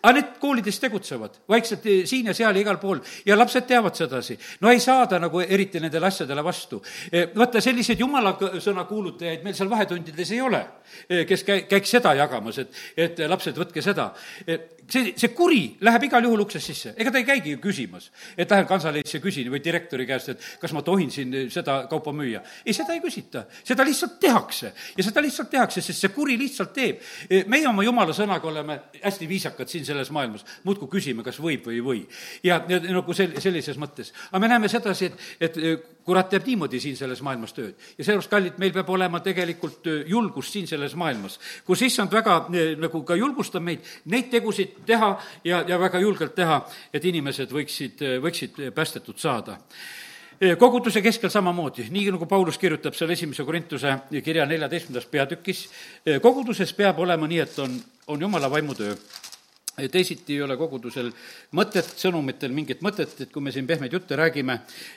aga 0.03 0.13
need 0.19 0.35
koolides 0.39 0.79
tegutsevad 0.79 1.41
vaikselt 1.49 1.87
siin 2.05 2.27
ja 2.27 2.33
seal 2.33 2.55
ja 2.55 2.61
igal 2.61 2.77
pool 2.81 2.99
ja 3.25 3.37
lapsed 3.37 3.67
teavad 3.67 3.95
sedasi. 3.95 4.37
no 4.61 4.71
ei 4.71 4.79
saada 4.79 5.19
nagu 5.19 5.36
eriti 5.41 5.81
nendele 5.83 6.07
asjadele 6.07 6.43
vastu. 6.43 6.81
Eh, 7.11 7.29
vaata, 7.35 7.61
selliseid 7.63 7.99
jumala 7.99 8.35
sõna 8.63 8.85
kuulutajaid 8.89 9.43
meil 9.45 9.55
seal 9.57 9.69
vahetundides 9.71 10.31
ei 10.35 10.41
ole, 10.41 10.63
eh, 11.09 11.25
kes 11.27 11.43
käi-, 11.47 11.65
käiks 11.69 11.93
seda 11.97 12.13
jagamas, 12.17 12.61
et, 12.63 12.81
et 12.97 13.23
lapsed, 13.29 13.57
võtke 13.57 13.83
seda. 13.83 14.11
Eh, 14.47 14.77
see, 14.87 15.13
see 15.19 15.33
kuri 15.35 15.61
läheb 15.83 16.07
igal 16.07 16.27
juhul 16.27 16.43
uksest 16.45 16.71
sisse, 16.71 16.93
ega 16.97 17.11
ta 17.11 17.19
ei 17.21 17.27
käigi 17.27 17.55
ju 17.55 17.61
küsimas, 17.63 18.09
et 18.37 18.51
lähen 18.51 18.67
kantseleisse, 18.69 19.19
küsin 19.23 19.49
või 19.51 19.61
direktori 19.63 20.07
käest, 20.07 20.33
et 20.33 20.47
kas 20.61 20.73
ma 20.75 20.83
tohin 20.85 21.11
siin 21.13 21.33
seda 21.53 21.79
kaupa 21.91 22.13
müüa. 22.15 22.41
ei, 22.65 22.73
seda 22.75 22.95
ei 22.95 23.01
küsita, 23.03 23.45
seda 23.67 23.85
lihtsalt 23.87 24.17
tehakse 24.23 24.71
ja 24.97 25.05
seda 25.05 25.23
lihtsalt 25.23 25.51
tehakse, 25.51 25.83
sest 25.83 26.05
see 26.05 26.13
kuri 26.15 26.37
lihtsalt 26.39 26.73
teeb. 26.75 27.01
meie 27.47 27.67
oma 27.67 27.83
jumala 27.83 28.15
sõnaga 28.15 28.47
oleme 28.47 28.79
hästi 29.01 29.27
viisakad 29.29 29.69
siin 29.69 29.85
selles 29.85 30.11
maailmas, 30.15 30.45
muudkui 30.63 30.89
küsime, 30.97 31.23
kas 31.25 31.39
võib 31.43 31.67
või 31.67 31.77
ei 31.77 31.83
või. 31.83 32.03
ja 32.43 32.61
nagu 32.67 33.13
sel-, 33.13 33.35
sellises 33.43 33.77
mõttes. 33.77 34.13
aga 34.31 34.39
me 34.39 34.51
näeme 34.53 34.71
sedasi, 34.71 35.11
et, 35.11 35.26
et 35.41 35.57
kurat 36.07 36.29
teeb 36.31 36.47
niimoodi 36.47 36.79
siin 36.79 36.95
selles 36.95 37.21
maailmas 37.25 37.53
tööd. 37.55 37.75
ja 37.97 38.05
sellepärast, 38.05 38.31
kallid, 38.31 38.57
meil 38.61 38.73
peab 38.75 38.89
olema 38.95 39.19
tegelikult 39.23 39.89
julgust 40.07 40.55
siin 40.55 40.67
selles 40.69 40.95
maailmas, 40.95 41.39
kus 41.67 41.83
issand 41.89 42.13
väga 42.13 42.39
nagu 42.79 43.03
ka 43.03 43.19
julgustab 43.19 43.63
meid 43.63 43.85
neid 44.05 44.31
tegusid 44.31 44.81
teha 44.87 45.13
ja, 45.43 45.63
ja 45.67 45.79
väga 45.79 45.99
julgelt 46.03 46.35
teha, 46.35 46.61
et 46.93 47.05
inimesed 47.05 47.51
võiksid, 47.51 48.03
võiksid 48.23 48.67
päästetud 48.75 49.19
saada 49.19 49.59
koguduse 50.59 51.01
keskel 51.01 51.31
samamoodi, 51.33 51.87
nii 51.89 52.11
nagu 52.13 52.27
Paulus 52.29 52.59
kirjutab 52.61 52.93
seal 52.93 53.09
esimese 53.09 53.43
Korintuse 53.43 53.95
kirja 54.23 54.45
neljateistkümnendas 54.45 55.09
peatükis, 55.09 55.63
koguduses 56.21 56.75
peab 56.77 56.99
olema 57.01 57.27
nii, 57.27 57.39
et 57.41 57.57
on, 57.63 57.73
on 58.13 58.21
jumala 58.21 58.51
vaimutöö 58.51 58.93
teisiti 59.77 60.33
ei 60.33 60.41
ole 60.41 60.55
kogudusel 60.57 61.11
mõtet, 61.57 61.89
sõnumitel 62.01 62.53
mingit 62.53 62.81
mõtet, 62.81 63.11
et 63.21 63.29
kui 63.33 63.43
me 63.45 63.51
siin 63.53 63.67
pehmeid 63.69 63.93
jutte 63.93 64.17
räägime 64.17 64.55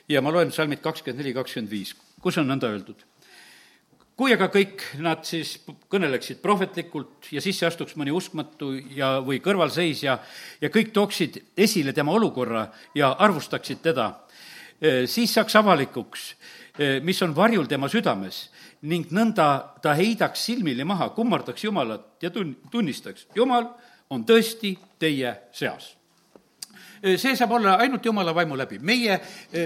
ja 0.08 0.22
ma 0.24 0.32
loen 0.32 0.52
salmid 0.56 0.80
kakskümmend 0.80 1.20
neli, 1.20 1.34
kakskümmend 1.36 1.68
viis, 1.68 1.92
kus 2.24 2.38
on 2.40 2.48
nõnda 2.48 2.70
öeldud. 2.72 3.04
kui 4.20 4.34
aga 4.34 4.50
kõik 4.52 4.82
nad 5.00 5.22
siis 5.24 5.54
kõneleksid 5.88 6.42
prohvetlikult 6.42 7.30
ja 7.32 7.40
sisse 7.40 7.64
astuks 7.64 7.94
mõni 7.96 8.12
uskmatu 8.12 8.74
ja, 8.92 9.14
või 9.24 9.38
kõrvalseisja 9.40 10.18
ja 10.60 10.68
kõik 10.68 10.92
tooksid 10.92 11.38
esile 11.56 11.92
tema 11.96 12.12
olukorra 12.12 12.66
ja 12.94 13.14
arvustaksid 13.18 13.80
teda, 13.80 14.10
eh, 14.80 15.06
siis 15.06 15.32
saaks 15.32 15.56
avalikuks, 15.56 16.34
eh, 16.78 17.00
mis 17.00 17.22
on 17.22 17.36
varjul 17.36 17.66
tema 17.66 17.88
südames 17.88 18.50
ning 18.82 19.12
nõnda 19.12 19.80
ta 19.82 19.94
heidaks 19.94 20.44
silmili 20.44 20.84
maha, 20.84 21.10
kummardaks 21.10 21.64
Jumalat 21.64 22.22
ja 22.22 22.30
tun-, 22.30 22.56
tunnistaks, 22.70 23.26
Jumal 23.34 23.68
on 24.10 24.26
tõesti 24.26 24.74
teie 24.98 25.34
seas 25.52 25.96
see 27.00 27.32
saab 27.36 27.54
olla 27.56 27.78
ainult 27.80 28.04
jumala 28.04 28.34
vaimu 28.34 28.56
läbi. 28.58 28.78
meie, 28.78 29.20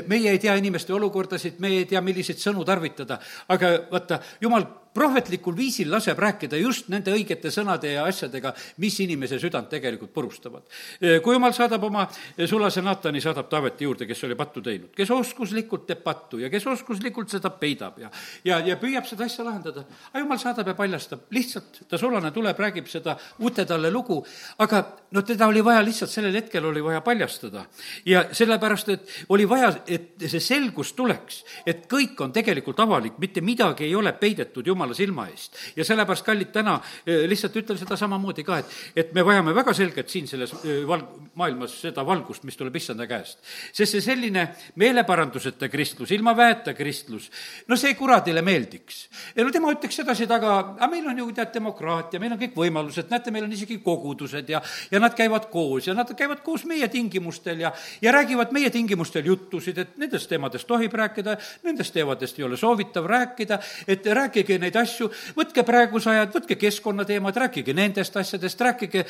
meie 0.06 0.30
ei 0.30 0.38
tea 0.38 0.54
inimeste 0.54 0.92
olukordasid, 0.94 1.58
me 1.58 1.68
ei 1.68 1.84
tea, 1.84 2.00
milliseid 2.00 2.38
sõnu 2.38 2.64
tarvitada, 2.64 3.18
aga 3.48 3.72
vaata, 3.90 4.20
jumal 4.40 4.66
prohvetlikul 4.94 5.56
viisil 5.56 5.90
laseb 5.90 6.18
rääkida 6.18 6.58
just 6.60 6.88
nende 6.92 7.12
õigete 7.14 7.50
sõnade 7.52 7.90
ja 7.96 8.04
asjadega, 8.08 8.54
mis 8.82 8.98
inimese 9.02 9.38
südant 9.42 9.68
tegelikult 9.70 10.12
purustavad. 10.14 10.62
kui 11.22 11.34
jumal 11.34 11.52
saadab 11.52 11.82
oma 11.84 12.06
sulase 12.46 12.82
Natani, 12.82 13.20
saadab 13.20 13.48
Taaveti 13.50 13.84
juurde, 13.84 14.06
kes 14.06 14.24
oli 14.24 14.34
pattu 14.38 14.62
teinud, 14.62 14.92
kes 14.96 15.10
oskuslikult 15.10 15.86
teeb 15.86 16.02
pattu 16.04 16.38
ja 16.38 16.50
kes 16.50 16.66
oskuslikult 16.66 17.30
seda 17.30 17.50
peidab 17.50 17.98
ja, 17.98 18.10
ja, 18.44 18.60
ja 18.64 18.76
püüab 18.80 19.06
seda 19.08 19.26
asja 19.26 19.44
lahendada. 19.44 19.84
aga 20.12 20.22
jumal 20.22 20.38
saadab 20.38 20.70
ja 20.70 20.76
paljastab, 20.78 21.26
lihtsalt 21.34 21.82
ta 21.88 21.98
sulane 21.98 22.30
tuleb, 22.34 22.58
räägib 22.58 22.88
seda 22.90 23.16
uute 23.38 23.64
talle 23.66 23.90
lugu, 23.90 24.20
aga 24.58 24.84
no 25.10 25.22
teda 25.22 25.48
oli 25.50 25.64
vaja 25.64 25.82
lihtsalt 25.84 26.10
sellel 26.10 26.34
hetkel 26.34 26.64
oli 26.64 26.82
vaja 26.84 27.00
paljastada. 27.00 27.66
ja 28.06 28.24
sellepärast, 28.32 28.88
et 28.88 29.08
oli 29.28 29.48
vaja, 29.48 29.72
et 29.86 30.28
see 30.28 30.40
selgus 30.40 30.92
tuleks, 30.92 31.42
et 31.66 31.86
kõik 31.90 32.20
on 32.20 32.32
tegelikult 32.32 32.80
avalik, 32.80 33.18
mitte 33.18 33.40
midagi 33.40 33.84
ei 33.88 33.94
ole 33.94 34.12
peidetud 34.12 34.66
jumala 34.66 34.83
jumala 34.84 34.94
silma 34.94 35.26
eest. 35.28 35.56
ja 35.76 35.84
sellepärast, 35.84 36.24
kallid, 36.24 36.50
täna 36.52 36.76
eh, 37.06 37.24
lihtsalt 37.28 37.56
ütlen 37.56 37.78
seda 37.78 37.96
samamoodi 37.96 38.44
ka, 38.44 38.58
et, 38.60 38.72
et 38.96 39.12
me 39.14 39.24
vajame 39.24 39.54
väga 39.56 39.74
selgelt 39.74 40.10
siin 40.12 40.26
selles 40.28 40.52
eh, 40.64 40.84
val-, 40.86 41.06
maailmas 41.34 41.76
seda 41.80 42.04
valgust, 42.06 42.44
mis 42.44 42.56
tuleb 42.56 42.76
issanda 42.76 43.06
käest. 43.08 43.38
sest 43.72 43.96
see 43.96 44.04
selline 44.04 44.46
meeleparanduseta 44.80 45.68
kristlus, 45.72 46.12
ilma 46.14 46.34
väeta 46.36 46.74
kristlus, 46.74 47.30
no 47.68 47.76
see 47.76 47.94
kuradile 47.94 48.42
meeldiks. 48.42 49.08
no 49.36 49.50
tema 49.54 49.72
ütleks 49.72 50.00
sedasi-taga, 50.02 50.56
aga 50.76 50.90
meil 50.90 51.08
on 51.08 51.18
ju 51.18 51.30
tead 51.32 51.54
demokraatia, 51.54 52.20
meil 52.20 52.36
on 52.36 52.42
kõik 52.42 52.58
võimalused, 52.58 53.10
näete, 53.10 53.32
meil 53.34 53.48
on 53.48 53.56
isegi 53.56 53.80
kogudused 53.84 54.48
ja, 54.48 54.62
ja 54.90 55.00
nad 55.00 55.16
käivad 55.16 55.48
koos 55.52 55.88
ja 55.88 55.96
nad 55.96 56.10
käivad 56.16 56.44
koos 56.44 56.66
meie 56.68 56.88
tingimustel 56.92 57.64
ja, 57.64 57.72
ja 58.02 58.12
räägivad 58.14 58.52
meie 58.52 58.70
tingimustel 58.74 59.24
juttusid, 59.26 59.78
et 59.78 59.96
nendest 60.00 60.28
teemadest 60.28 60.68
tohib 60.68 60.92
rääkida, 60.94 61.36
nendest 61.64 61.94
teemadest 61.94 62.38
ei 62.38 62.46
ole 62.46 62.58
soovitav 62.60 63.06
rääkida, 63.08 63.58
et 63.88 64.06
rääkige 64.06 64.58
neid 64.58 64.74
neid 64.75 64.83
asju, 64.83 65.09
võtke 65.37 65.64
praeguse 65.66 66.11
ajad, 66.11 66.33
võtke 66.35 66.57
keskkonnateemad, 66.59 67.37
rääkige 67.45 67.75
nendest 67.76 68.16
asjadest, 68.16 68.61
rääkige, 68.61 69.04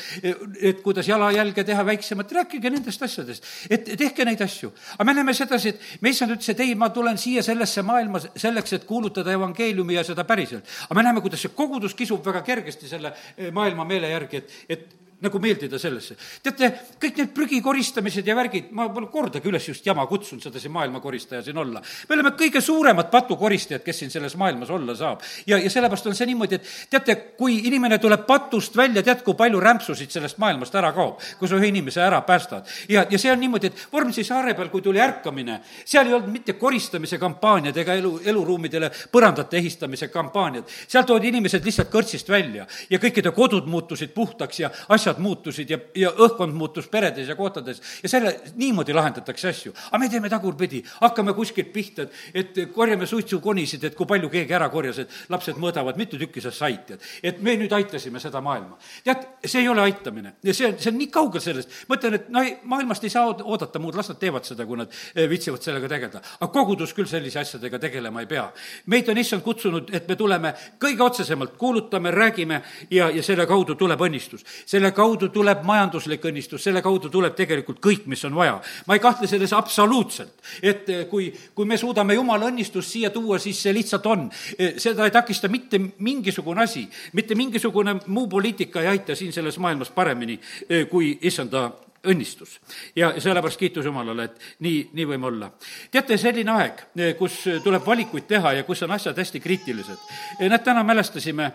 et 0.61 0.83
kuidas 0.85 1.09
jalajälge 1.09 1.65
teha 1.65 1.85
väiksemat, 1.87 2.33
rääkige 2.33 2.71
nendest 2.71 3.03
asjadest. 3.03 3.45
et 3.71 3.85
tehke 3.99 4.25
neid 4.25 4.41
asju. 4.41 4.73
aga 4.95 5.05
me 5.05 5.15
näeme 5.15 5.35
sedasi, 5.35 5.69
et 5.69 5.81
me 6.01 6.11
issand 6.11 6.37
ütles, 6.37 6.51
et 6.51 6.61
ei, 6.61 6.75
ma 6.75 6.91
tulen 6.91 7.19
siia 7.19 7.43
sellesse 7.43 7.83
maailma 7.83 8.21
selleks, 8.21 8.73
et 8.73 8.85
kuulutada 8.85 9.33
evangeeliumi 9.33 9.95
ja 9.95 10.05
seda 10.05 10.25
päriselt. 10.25 10.65
aga 10.89 10.95
me 10.95 11.03
näeme, 11.03 11.21
kuidas 11.21 11.43
see 11.43 11.55
kogudus 11.55 11.95
kisub 11.95 12.25
väga 12.25 12.43
kergesti 12.43 12.89
selle 12.89 13.15
maailma 13.53 13.85
meele 13.85 14.11
järgi, 14.11 14.37
et, 14.37 14.61
et 14.69 15.04
nagu 15.25 15.41
meeldida 15.43 15.79
sellesse. 15.81 16.17
teate, 16.43 16.71
kõik 17.01 17.21
need 17.21 17.33
prügi 17.37 17.61
koristamised 17.65 18.27
ja 18.27 18.37
värgid, 18.37 18.71
ma 18.77 18.89
pole 18.93 19.09
kordagi 19.13 19.49
üles 19.51 19.69
just 19.69 19.87
jama 19.87 20.07
kutsunud 20.11 20.45
seda 20.45 20.61
siin 20.61 20.73
maailmakoristaja 20.75 21.43
siin 21.43 21.59
olla. 21.59 21.83
me 22.09 22.15
oleme 22.17 22.35
kõige 22.39 22.61
suuremad 22.65 23.11
patukoristajad, 23.13 23.83
kes 23.85 23.99
siin 24.03 24.11
selles 24.11 24.37
maailmas 24.41 24.71
olla 24.71 24.95
saab. 24.95 25.23
ja, 25.47 25.59
ja 25.59 25.71
sellepärast 25.71 26.07
on 26.07 26.15
see 26.19 26.29
niimoodi, 26.31 26.61
et 26.61 26.71
teate, 26.91 27.17
kui 27.39 27.61
inimene 27.69 27.99
tuleb 27.99 28.27
patust 28.27 28.77
välja, 28.77 29.03
tead, 29.03 29.23
kui 29.27 29.35
palju 29.39 29.61
rämpsusid 29.61 30.11
sellest 30.11 30.39
maailmast 30.43 30.75
ära 30.75 30.93
kaob, 30.97 31.21
kui 31.39 31.49
sa 31.49 31.59
ühe 31.59 31.71
inimese 31.73 32.03
ära 32.05 32.21
päästad. 32.27 32.69
ja, 32.89 33.07
ja 33.11 33.19
see 33.19 33.33
on 33.33 33.41
niimoodi, 33.41 33.73
et 33.73 33.87
Vormsi 33.93 34.25
saare 34.25 34.55
peal, 34.55 34.69
kui 34.73 34.83
tuli 34.83 35.01
ärkamine, 35.01 35.61
seal 35.85 36.09
ei 36.09 36.15
olnud 36.17 36.33
mitte 36.33 36.57
koristamise 36.59 37.19
kampaaniad 37.19 37.77
ega 37.77 37.95
elu, 37.99 38.19
eluruumidele 38.25 38.91
põrandate 39.13 39.59
ehistamise 39.61 40.09
kampaaniad. 40.09 40.69
seal 40.89 41.07
toodi 41.07 41.31
inimesed 41.33 41.65
lihtsalt 41.65 41.91
kõrtsist 41.93 42.29
välja 42.29 42.67
ja 42.91 42.99
kõikide 42.99 43.33
kodud 43.35 43.69
muutusid 43.71 44.15
puhtaks 44.15 44.61
ja 44.61 44.71
asjad 44.89 45.14
asjad 45.15 45.23
muutusid 45.23 45.71
ja, 45.71 45.79
ja 45.95 46.11
õhkkond 46.11 46.55
muutus 46.55 46.89
peredes 46.89 47.29
ja 47.29 47.37
kohtades 47.37 47.81
ja 48.03 48.09
selle, 48.09 48.41
niimoodi 48.57 48.95
lahendatakse 48.95 49.49
asju. 49.49 49.73
aga 49.91 49.99
me 49.99 50.09
teeme 50.09 50.29
tagurpidi, 50.31 50.83
hakkame 51.01 51.35
kuskilt 51.35 51.73
pihta, 51.73 52.07
et, 52.35 52.57
et 52.59 52.73
korjame 52.73 53.07
suitsukonisid, 53.07 53.85
et 53.85 53.95
kui 53.95 54.07
palju 54.07 54.29
keegi 54.31 54.55
ära 54.55 54.69
korjas, 54.71 54.99
et 54.99 55.11
lapsed 55.29 55.57
mõõdavad, 55.57 55.97
mitu 55.97 56.19
tükki 56.19 56.41
sa 56.41 56.51
said, 56.51 56.85
tead. 56.87 57.01
et 57.23 57.41
me 57.43 57.57
nüüd 57.57 57.73
aitasime 57.73 58.21
seda 58.21 58.41
maailma. 58.41 58.79
tead, 59.05 59.27
see 59.45 59.63
ei 59.63 59.69
ole 59.69 59.83
aitamine 59.83 60.35
ja 60.43 60.55
see 60.55 60.69
on, 60.69 60.79
see 60.79 60.91
on 60.91 60.99
nii 60.99 61.11
kaugel 61.11 61.41
sellest. 61.41 61.71
ma 61.89 61.99
ütlen, 61.99 62.19
et 62.19 62.29
no 62.29 62.43
ei, 62.43 62.57
maailmast 62.65 63.05
ei 63.05 63.11
saa 63.11 63.31
oodata 63.31 63.79
muud, 63.79 63.97
las 63.97 64.11
nad 64.11 64.19
teevad 64.19 64.45
seda, 64.45 64.67
kui 64.67 64.79
nad 64.81 64.91
eh, 65.15 65.29
viitsivad 65.31 65.63
sellega 65.63 65.89
tegeleda. 65.89 66.23
aga 66.41 66.51
kogudus 66.53 66.95
küll 66.95 67.11
sellise 67.11 67.41
asjadega 67.41 67.79
tegelema 67.79 68.25
ei 68.25 68.31
pea. 68.31 68.49
meid 68.87 69.09
on 69.09 69.19
issand 69.19 69.43
kutsunud, 69.47 69.95
et 69.95 70.09
me 70.09 70.17
tuleme 70.17 70.55
kõige 70.81 71.03
otsesemalt, 71.05 71.57
kuulutame, 71.59 72.11
räägime 72.11 72.63
ja, 72.91 73.11
ja 73.11 73.23
selle 73.23 73.47
kaudu 73.47 73.75
tuleb 73.79 74.01
õnnistus. 74.01 74.45
selle 74.67 74.94
kaudu 74.97 75.29
tuleb 75.35 75.63
majanduslik 75.67 76.25
õnnistus, 76.31 76.63
selle 76.65 76.83
kaudu 76.85 77.11
tuleb 77.13 77.37
tegelikult 77.37 77.81
kõik, 77.85 78.07
mis 78.11 78.25
on 78.25 78.35
vaja. 78.35 78.61
ma 78.87 78.97
ei 78.97 79.03
kahtle 79.03 79.29
selles 79.31 79.53
absoluutselt, 79.53 80.35
et 80.63 80.89
eh, 80.89 81.05
kui, 81.11 81.31
kui 81.55 81.69
me 81.69 81.79
suudame 81.81 82.15
jumala 82.15 82.51
õnnistust 82.51 82.97
siia 82.97 83.11
tuua, 83.11 83.39
siis 83.39 83.63
see 83.63 83.75
lihtsalt 83.75 84.07
on. 84.07 84.29
Eh, 84.59 84.77
seda 84.79 85.05
ei 85.05 85.15
takista 85.15 85.49
mitte 85.49 85.81
mingisugune 85.99 86.63
asi, 86.63 86.87
mitte 87.13 87.35
mingisugune 87.35 87.99
muu 88.07 88.29
poliitika 88.29 88.83
ei 88.83 88.95
aita 88.95 89.17
siin 89.19 89.33
selles 89.33 89.59
maailmas 89.59 89.91
paremini 89.91 90.39
eh, 90.69 90.87
kui 90.89 91.19
issanda 91.23 91.71
õnnistus. 92.05 92.61
ja 92.97 93.15
sellepärast 93.21 93.59
kiitus 93.59 93.85
Jumalale, 93.85 94.25
et 94.25 94.41
nii, 94.61 94.91
nii 94.93 95.07
võime 95.09 95.27
olla. 95.27 95.51
teate, 95.91 96.19
selline 96.21 96.53
aeg, 96.53 96.85
kus 97.19 97.41
tuleb 97.65 97.87
valikuid 97.87 98.29
teha 98.29 98.53
ja 98.59 98.65
kus 98.65 98.83
on 98.83 98.93
asjad 98.93 99.19
hästi 99.19 99.41
kriitilised. 99.41 100.07
näed, 100.41 100.63
täna 100.65 100.85
mälestasime 100.85 101.53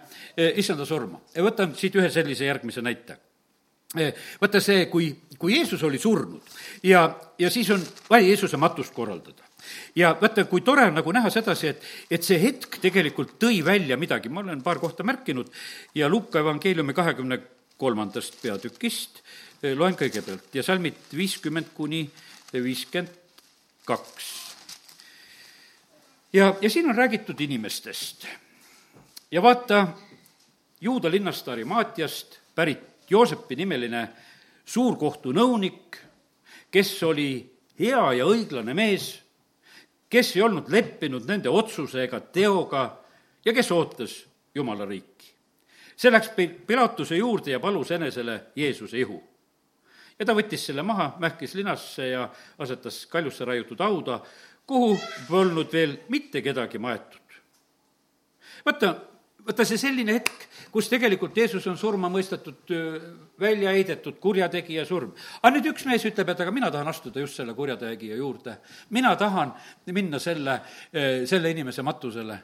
issanda 0.55 0.85
surma. 0.85 1.21
võtan 1.37 1.75
siit 1.75 1.95
ühe 1.95 2.09
sellise 2.09 2.45
järgmise 2.45 2.81
näite 2.81 3.28
vaata 3.95 4.59
see, 4.61 4.85
kui, 4.85 5.09
kui 5.39 5.55
Jeesus 5.55 5.83
oli 5.83 5.97
surnud 5.97 6.41
ja, 6.83 7.07
ja 7.39 7.49
siis 7.49 7.69
on 7.73 7.81
vaja 8.09 8.27
Jeesuse 8.27 8.57
matust 8.57 8.93
korraldada. 8.93 9.43
ja 9.95 10.17
vaata, 10.21 10.45
kui 10.45 10.61
tore 10.61 10.85
on 10.85 10.93
nagu 10.93 11.11
näha 11.11 11.29
sedasi, 11.29 11.67
et, 11.67 11.85
et 12.11 12.23
see 12.23 12.37
hetk 12.41 12.77
tegelikult 12.81 13.39
tõi 13.41 13.63
välja 13.65 13.97
midagi, 13.97 14.29
ma 14.29 14.43
olen 14.43 14.61
paar 14.61 14.79
kohta 14.79 15.03
märkinud 15.03 15.49
ja 15.95 16.09
Luuka 16.09 16.39
evangeeliumi 16.39 16.93
kahekümne 16.93 17.39
kolmandast 17.77 18.37
peatükist 18.41 19.23
eh, 19.63 19.73
loen 19.73 19.97
kõigepealt 19.97 20.53
ja 20.53 20.63
salmid 20.63 21.09
viiskümmend 21.15 21.73
kuni 21.73 22.03
viiskümmend 22.53 23.17
kaks. 23.89 24.27
ja, 26.33 26.53
ja 26.61 26.69
siin 26.69 26.89
on 26.89 26.95
räägitud 26.95 27.41
inimestest. 27.41 28.27
ja 29.31 29.41
vaata, 29.41 29.87
juuda 30.81 31.11
linnast 31.11 31.47
Arimaatiast 31.47 32.37
pärit 32.55 32.88
Joosepi 33.09 33.55
nimeline 33.55 34.03
suurkohtu 34.65 35.33
nõunik, 35.33 35.97
kes 36.71 36.91
oli 37.03 37.31
hea 37.79 38.03
ja 38.19 38.27
õiglane 38.29 38.75
mees, 38.77 39.11
kes 40.09 40.35
ei 40.35 40.43
olnud 40.45 40.69
leppinud 40.69 41.25
nende 41.29 41.49
otsuse 41.49 42.03
ega 42.03 42.19
teoga 42.19 42.83
ja 43.45 43.53
kes 43.53 43.71
ootas 43.71 44.25
Jumala 44.55 44.85
riiki. 44.85 45.33
see 45.95 46.11
läks 46.11 46.29
Pilatuse 46.67 47.17
juurde 47.17 47.51
ja 47.51 47.59
palus 47.59 47.91
enesele 47.91 48.51
Jeesuse 48.55 48.99
ihu. 48.99 49.23
ja 50.19 50.25
ta 50.25 50.33
võttis 50.33 50.65
selle 50.65 50.83
maha, 50.83 51.15
mähkis 51.19 51.53
linasse 51.53 52.07
ja 52.07 52.29
asetas 52.57 53.05
kaljusse 53.05 53.45
raiutud 53.45 53.79
hauda, 53.79 54.19
kuhu 54.67 54.99
polnud 55.29 55.73
veel 55.73 55.97
mitte 56.09 56.41
kedagi 56.41 56.77
maetud. 56.77 57.37
vaata, 58.65 58.95
vaata 59.45 59.65
see 59.65 59.79
selline 59.81 60.13
hetk, 60.19 60.45
kus 60.71 60.89
tegelikult 60.91 61.37
Jeesus 61.37 61.65
on 61.67 61.77
surma 61.77 62.09
mõistetud, 62.11 62.73
välja 63.39 63.73
heidetud, 63.75 64.19
kurjategija 64.21 64.85
surm. 64.85 65.13
aga 65.41 65.55
nüüd 65.55 65.71
üks 65.71 65.85
mees 65.89 66.05
ütleb, 66.05 66.29
et 66.29 66.45
aga 66.45 66.51
mina 66.51 66.71
tahan 66.71 66.87
astuda 66.91 67.23
just 67.23 67.39
selle 67.39 67.55
kurjategija 67.57 68.15
juurde. 68.19 68.57
mina 68.89 69.15
tahan 69.15 69.53
minna 69.85 70.19
selle, 70.19 70.61
selle 71.25 71.51
inimese 71.51 71.81
matusele 71.81 72.39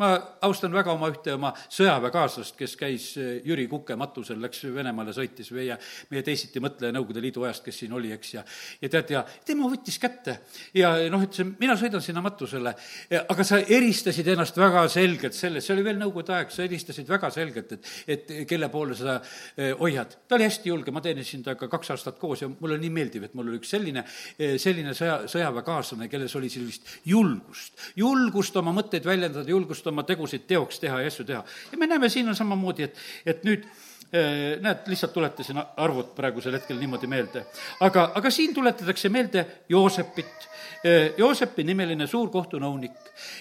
ma 0.00 0.10
austan 0.46 0.72
väga 0.74 0.94
oma 0.94 1.10
ühte 1.12 1.34
oma 1.36 1.52
sõjaväekaaslast, 1.68 2.56
kes 2.58 2.76
käis 2.80 3.10
eh, 3.20 3.40
Jüri 3.46 3.66
Kuke 3.70 3.96
matusel, 4.00 4.40
läks 4.42 4.64
Venemaale, 4.74 5.14
sõitis 5.16 5.52
meie, 5.56 5.76
meie 6.10 6.24
teisiti 6.26 6.62
mõtleja 6.62 6.94
Nõukogude 6.96 7.22
Liidu 7.24 7.44
ajast, 7.44 7.64
kes 7.66 7.82
siin 7.82 7.94
oli, 7.96 8.12
eks, 8.16 8.34
ja 8.34 8.44
ja 8.80 8.90
tead, 8.92 9.12
ja 9.14 9.24
tema 9.46 9.68
võttis 9.70 9.98
kätte 10.00 10.38
ja 10.76 10.92
noh, 11.12 11.22
ütles, 11.24 11.52
mina 11.60 11.76
sõidan 11.78 12.02
sinna 12.04 12.22
matusele, 12.24 12.72
aga 13.20 13.46
sa 13.46 13.60
eristasid 13.60 14.28
ennast 14.32 14.58
väga 14.60 14.86
selgelt 14.92 15.36
selles, 15.36 15.66
see 15.66 15.76
oli 15.76 15.84
veel 15.86 16.00
Nõukogude 16.00 16.34
aeg, 16.38 16.52
sa 16.54 16.64
eristasid 16.64 17.08
väga 17.10 17.30
selgelt, 17.34 17.76
et, 17.76 17.90
et 18.16 18.32
kelle 18.48 18.70
poole 18.72 18.96
sa 18.98 19.18
eh, 19.20 19.74
hoiad. 19.78 20.16
ta 20.28 20.38
oli 20.38 20.48
hästi 20.48 20.72
julge, 20.72 20.94
ma 20.94 21.02
teenisin 21.04 21.44
temaga 21.44 21.68
kaks 21.70 21.92
aastat 21.94 22.18
koos 22.20 22.44
ja 22.44 22.48
mulle 22.50 22.78
nii 22.80 22.92
meeldib, 22.94 23.26
et 23.28 23.36
mul 23.36 23.50
oli 23.50 23.60
üks 23.60 23.72
selline, 23.74 24.04
eh, 24.38 24.56
selline 24.62 24.94
sõja, 24.96 25.20
sõjaväekaaslane, 25.30 26.08
kelles 26.12 26.34
oli 26.40 26.50
sellist 26.52 26.88
julgust, 27.08 27.76
julgust 28.00 28.56
oma 28.60 28.74
mõtteid 28.76 29.06
väljendada, 29.06 29.48
julgust 29.50 29.89
oma 29.90 30.06
tegusid 30.08 30.46
teoks 30.48 30.80
teha 30.80 31.00
ja 31.00 31.12
asju 31.12 31.24
teha. 31.28 31.44
ja 31.72 31.78
me 31.78 31.86
näeme, 31.86 32.08
siin 32.08 32.28
on 32.28 32.36
samamoodi, 32.36 32.88
et, 32.88 32.98
et 33.26 33.44
nüüd 33.44 33.66
eh, 34.12 34.58
näed, 34.60 34.86
lihtsalt 34.90 35.12
tuletasin 35.12 35.60
arvud 35.76 36.14
praegusel 36.16 36.54
hetkel 36.58 36.78
niimoodi 36.78 37.06
meelde. 37.06 37.44
aga, 37.80 38.10
aga 38.14 38.30
siin 38.30 38.54
tuletatakse 38.54 39.08
meelde 39.08 39.46
Joosepit, 39.68 40.48
eh, 40.84 41.12
Joosepi 41.18 41.64
nimeline 41.64 42.06
suur 42.06 42.30
kohtunõunik. 42.30 42.96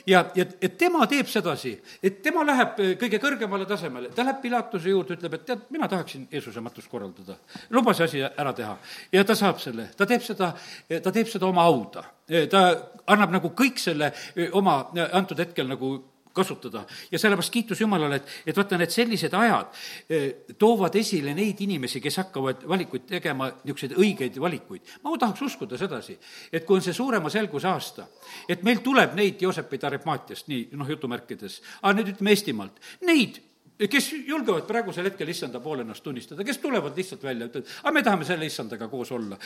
ja, 0.08 0.26
ja 0.36 0.46
et 0.62 0.78
tema 0.78 1.08
teeb 1.08 1.28
sedasi, 1.28 1.74
et 2.04 2.22
tema 2.22 2.46
läheb 2.46 2.80
eh, 2.80 2.94
kõige 3.02 3.22
kõrgemale 3.22 3.66
tasemele, 3.66 4.14
ta 4.16 4.24
läheb 4.24 4.42
Pilatuse 4.42 4.90
juurde, 4.90 5.18
ütleb, 5.18 5.40
et 5.40 5.46
tead, 5.46 5.66
mina 5.70 5.88
tahaksin 5.88 6.28
Jeesuse 6.32 6.62
matust 6.62 6.90
korraldada. 6.92 7.38
luba 7.70 7.94
see 7.94 8.06
asi 8.06 8.24
ära 8.30 8.54
teha. 8.54 8.78
ja 9.12 9.24
ta 9.24 9.36
saab 9.36 9.60
selle, 9.60 9.90
ta 9.98 10.06
teeb 10.06 10.22
seda, 10.22 10.54
ta 11.02 11.12
teeb 11.12 11.28
seda 11.28 11.46
oma 11.46 11.66
auda. 11.66 12.04
ta 12.50 12.62
annab 13.08 13.32
nagu 13.32 13.50
kõik 13.58 13.80
selle 13.82 14.14
oma 14.54 14.92
antud 15.12 15.40
hetkel 15.40 15.68
nagu 15.68 15.98
kasutada. 16.40 16.86
ja 17.12 17.20
sellepärast 17.20 17.54
kiitus 17.54 17.82
Jumalale, 17.82 18.22
et, 18.22 18.32
et 18.48 18.58
vaata, 18.58 18.80
need 18.80 18.94
sellised 18.94 19.36
ajad 19.36 19.76
eh, 20.10 20.28
toovad 20.58 20.96
esile 21.00 21.36
neid 21.38 21.62
inimesi, 21.66 22.02
kes 22.02 22.22
hakkavad 22.24 22.66
valikuid 22.68 23.08
tegema, 23.10 23.50
niisuguseid 23.64 23.98
õigeid 24.00 24.40
valikuid. 24.42 24.96
ma 25.04 25.18
tahaks 25.18 25.44
uskuda 25.50 25.78
sedasi, 25.78 26.18
et 26.52 26.66
kui 26.66 26.80
on 26.80 26.86
see 26.86 26.96
suurema 26.96 27.30
selguse 27.34 27.68
aasta, 27.70 28.08
et 28.50 28.64
meil 28.64 28.84
tuleb 28.86 29.16
neid 29.20 29.42
Joosepeid 29.42 29.86
Arimaatiast, 29.90 30.48
nii 30.52 30.70
noh, 30.80 30.90
jutumärkides, 30.96 31.62
aga 31.82 31.96
nüüd 32.00 32.16
ütleme 32.16 32.36
Eestimaalt, 32.36 32.82
neid 33.08 33.42
kes 33.88 34.10
julgevad 34.28 34.66
praegusel 34.68 35.08
hetkel 35.08 35.30
issanda 35.32 35.62
poole 35.64 35.86
ennast 35.86 36.04
tunnistada, 36.04 36.44
kes 36.44 36.58
tulevad 36.60 36.98
lihtsalt 37.00 37.24
välja, 37.24 37.48
ütlevad, 37.48 37.70
aga 37.84 37.94
me 37.96 38.04
tahame 38.04 38.26
selle 38.28 38.48
issandaga 38.50 38.90
koos 38.92 39.12
olla. 39.16 39.38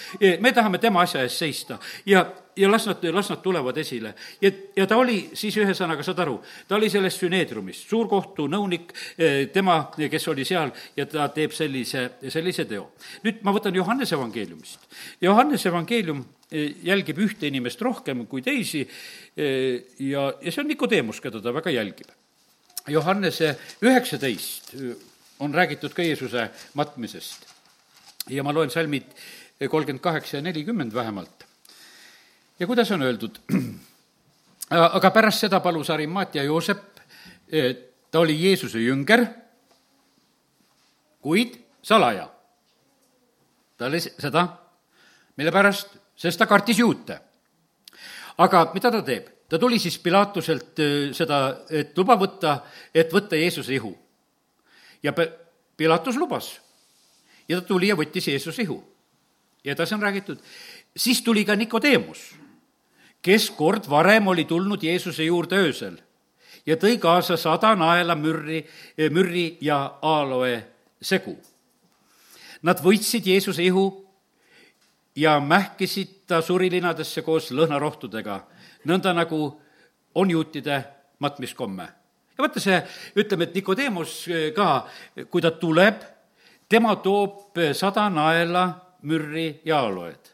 me 0.42 0.52
tahame 0.52 0.80
tema 0.82 1.04
asja 1.06 1.22
eest 1.22 1.38
seista 1.38 1.78
ja, 2.10 2.24
ja 2.56 2.72
las 2.72 2.88
nad, 2.90 3.04
las 3.14 3.30
nad 3.30 3.44
tulevad 3.44 3.78
esile. 3.78 4.16
ja, 4.42 4.52
ja 4.76 4.88
ta 4.88 4.98
oli 4.98 5.30
siis 5.38 5.58
ühesõnaga, 5.62 6.04
saad 6.04 6.24
aru, 6.26 6.40
ta 6.68 6.80
oli 6.80 6.90
selles 6.90 7.20
süneedrumis, 7.22 7.84
suurkohtu 7.90 8.48
nõunik, 8.50 8.96
eh, 9.18 9.48
tema, 9.54 9.78
kes 9.98 10.28
oli 10.34 10.46
seal, 10.46 10.74
ja 10.98 11.06
ta 11.06 11.28
teeb 11.30 11.54
sellise, 11.54 12.08
sellise 12.34 12.66
teo. 12.66 12.90
nüüd 13.24 13.46
ma 13.46 13.54
võtan 13.54 13.76
Johannese 13.76 14.18
evangeeliumist. 14.18 14.90
Johannese 15.22 15.70
evangeelium 15.70 16.26
eh, 16.50 16.74
jälgib 16.90 17.22
ühte 17.22 17.48
inimest 17.48 17.82
rohkem 17.82 18.26
kui 18.26 18.42
teisi 18.42 18.82
eh, 18.82 19.94
ja, 20.00 20.34
ja 20.42 20.52
see 20.52 20.66
on 20.66 20.74
Nikodeemus, 20.74 21.22
keda 21.22 21.42
ta 21.42 21.54
väga 21.54 21.70
jälgib 21.70 22.10
Johannese 22.88 23.58
üheksateist 23.82 24.74
on 25.40 25.54
räägitud 25.54 25.94
ka 25.94 26.04
Jeesuse 26.04 26.50
matmisest. 26.74 27.46
ja 28.30 28.44
ma 28.44 28.54
loen 28.54 28.70
salmid 28.70 29.04
kolmkümmend 29.70 30.02
kaheksa 30.02 30.38
ja 30.38 30.42
nelikümmend 30.42 30.94
vähemalt. 30.94 31.46
ja 32.60 32.68
kuidas 32.68 32.92
on 32.92 33.02
öeldud? 33.02 33.40
aga 34.70 35.12
pärast 35.12 35.40
seda 35.40 35.60
palus 35.60 35.90
Arimaatia 35.90 36.44
Joosep, 36.44 36.84
ta 38.12 38.20
oli 38.20 38.38
Jeesuse 38.44 38.80
jünger, 38.80 39.26
kuid 41.22 41.56
salaja. 41.84 42.30
ta 43.78 43.86
oli 43.86 44.00
seda, 44.00 44.48
mille 45.38 45.52
pärast, 45.52 45.96
sest 46.16 46.40
ta 46.40 46.46
kartis 46.46 46.80
juute. 46.80 47.20
aga 48.38 48.72
mida 48.74 48.92
ta 48.92 49.02
teeb? 49.02 49.30
Ta 49.54 49.60
tuli 49.60 49.78
siis 49.80 50.00
Pilatuselt 50.02 50.80
äh, 50.82 51.12
seda, 51.14 51.60
et 51.70 51.98
luba 51.98 52.16
võtta, 52.18 52.56
et 52.90 53.12
võtta 53.14 53.38
Jeesuse 53.38 53.76
ihu. 53.76 53.92
ja 55.04 55.14
Pilatus 55.78 56.18
lubas. 56.18 56.60
ja 57.48 57.60
ta 57.62 57.68
tuli 57.68 57.92
ja 57.92 57.96
võttis 57.96 58.28
Jeesuse 58.28 58.64
ihu. 58.66 58.80
ja 59.64 59.76
edasi 59.76 59.94
on 59.94 60.02
räägitud, 60.02 60.40
siis 60.98 61.22
tuli 61.22 61.46
ka 61.46 61.56
Nikodeemus, 61.56 62.34
kes 63.22 63.52
kord 63.52 63.86
varem 63.90 64.28
oli 64.28 64.46
tulnud 64.46 64.84
Jeesuse 64.84 65.24
juurde 65.24 65.56
öösel 65.56 66.02
ja 66.66 66.78
tõi 66.78 66.98
kaasa 66.98 67.38
sada 67.38 67.76
naela 67.76 68.16
mürri, 68.16 68.66
äh, 68.98 69.12
mürri 69.12 69.58
ja 69.62 70.00
aaloe 70.02 70.64
segu. 71.02 71.38
Nad 72.64 72.82
võtsid 72.82 73.30
Jeesuse 73.30 73.62
ihu 73.64 73.86
ja 75.16 75.38
mähkisid 75.40 76.24
ta 76.26 76.42
surilinadesse 76.42 77.22
koos 77.22 77.52
lõhnarohtudega 77.52 78.42
nõnda 78.86 79.14
nagu 79.14 79.42
on 80.16 80.32
juutide 80.32 80.84
matmiskomme. 81.20 81.84
ja 82.38 82.42
vaata 82.42 82.60
see, 82.60 82.80
ütleme, 83.16 83.44
et 83.44 83.56
Nikodeemus 83.56 84.28
eh, 84.28 84.50
ka, 84.56 84.88
kui 85.30 85.42
ta 85.42 85.52
tuleb, 85.52 86.02
tema 86.70 86.96
toob 86.96 87.60
sada 87.74 88.10
naela 88.10 88.66
mürri 89.02 89.62
ja 89.66 89.80
aloed. 89.80 90.32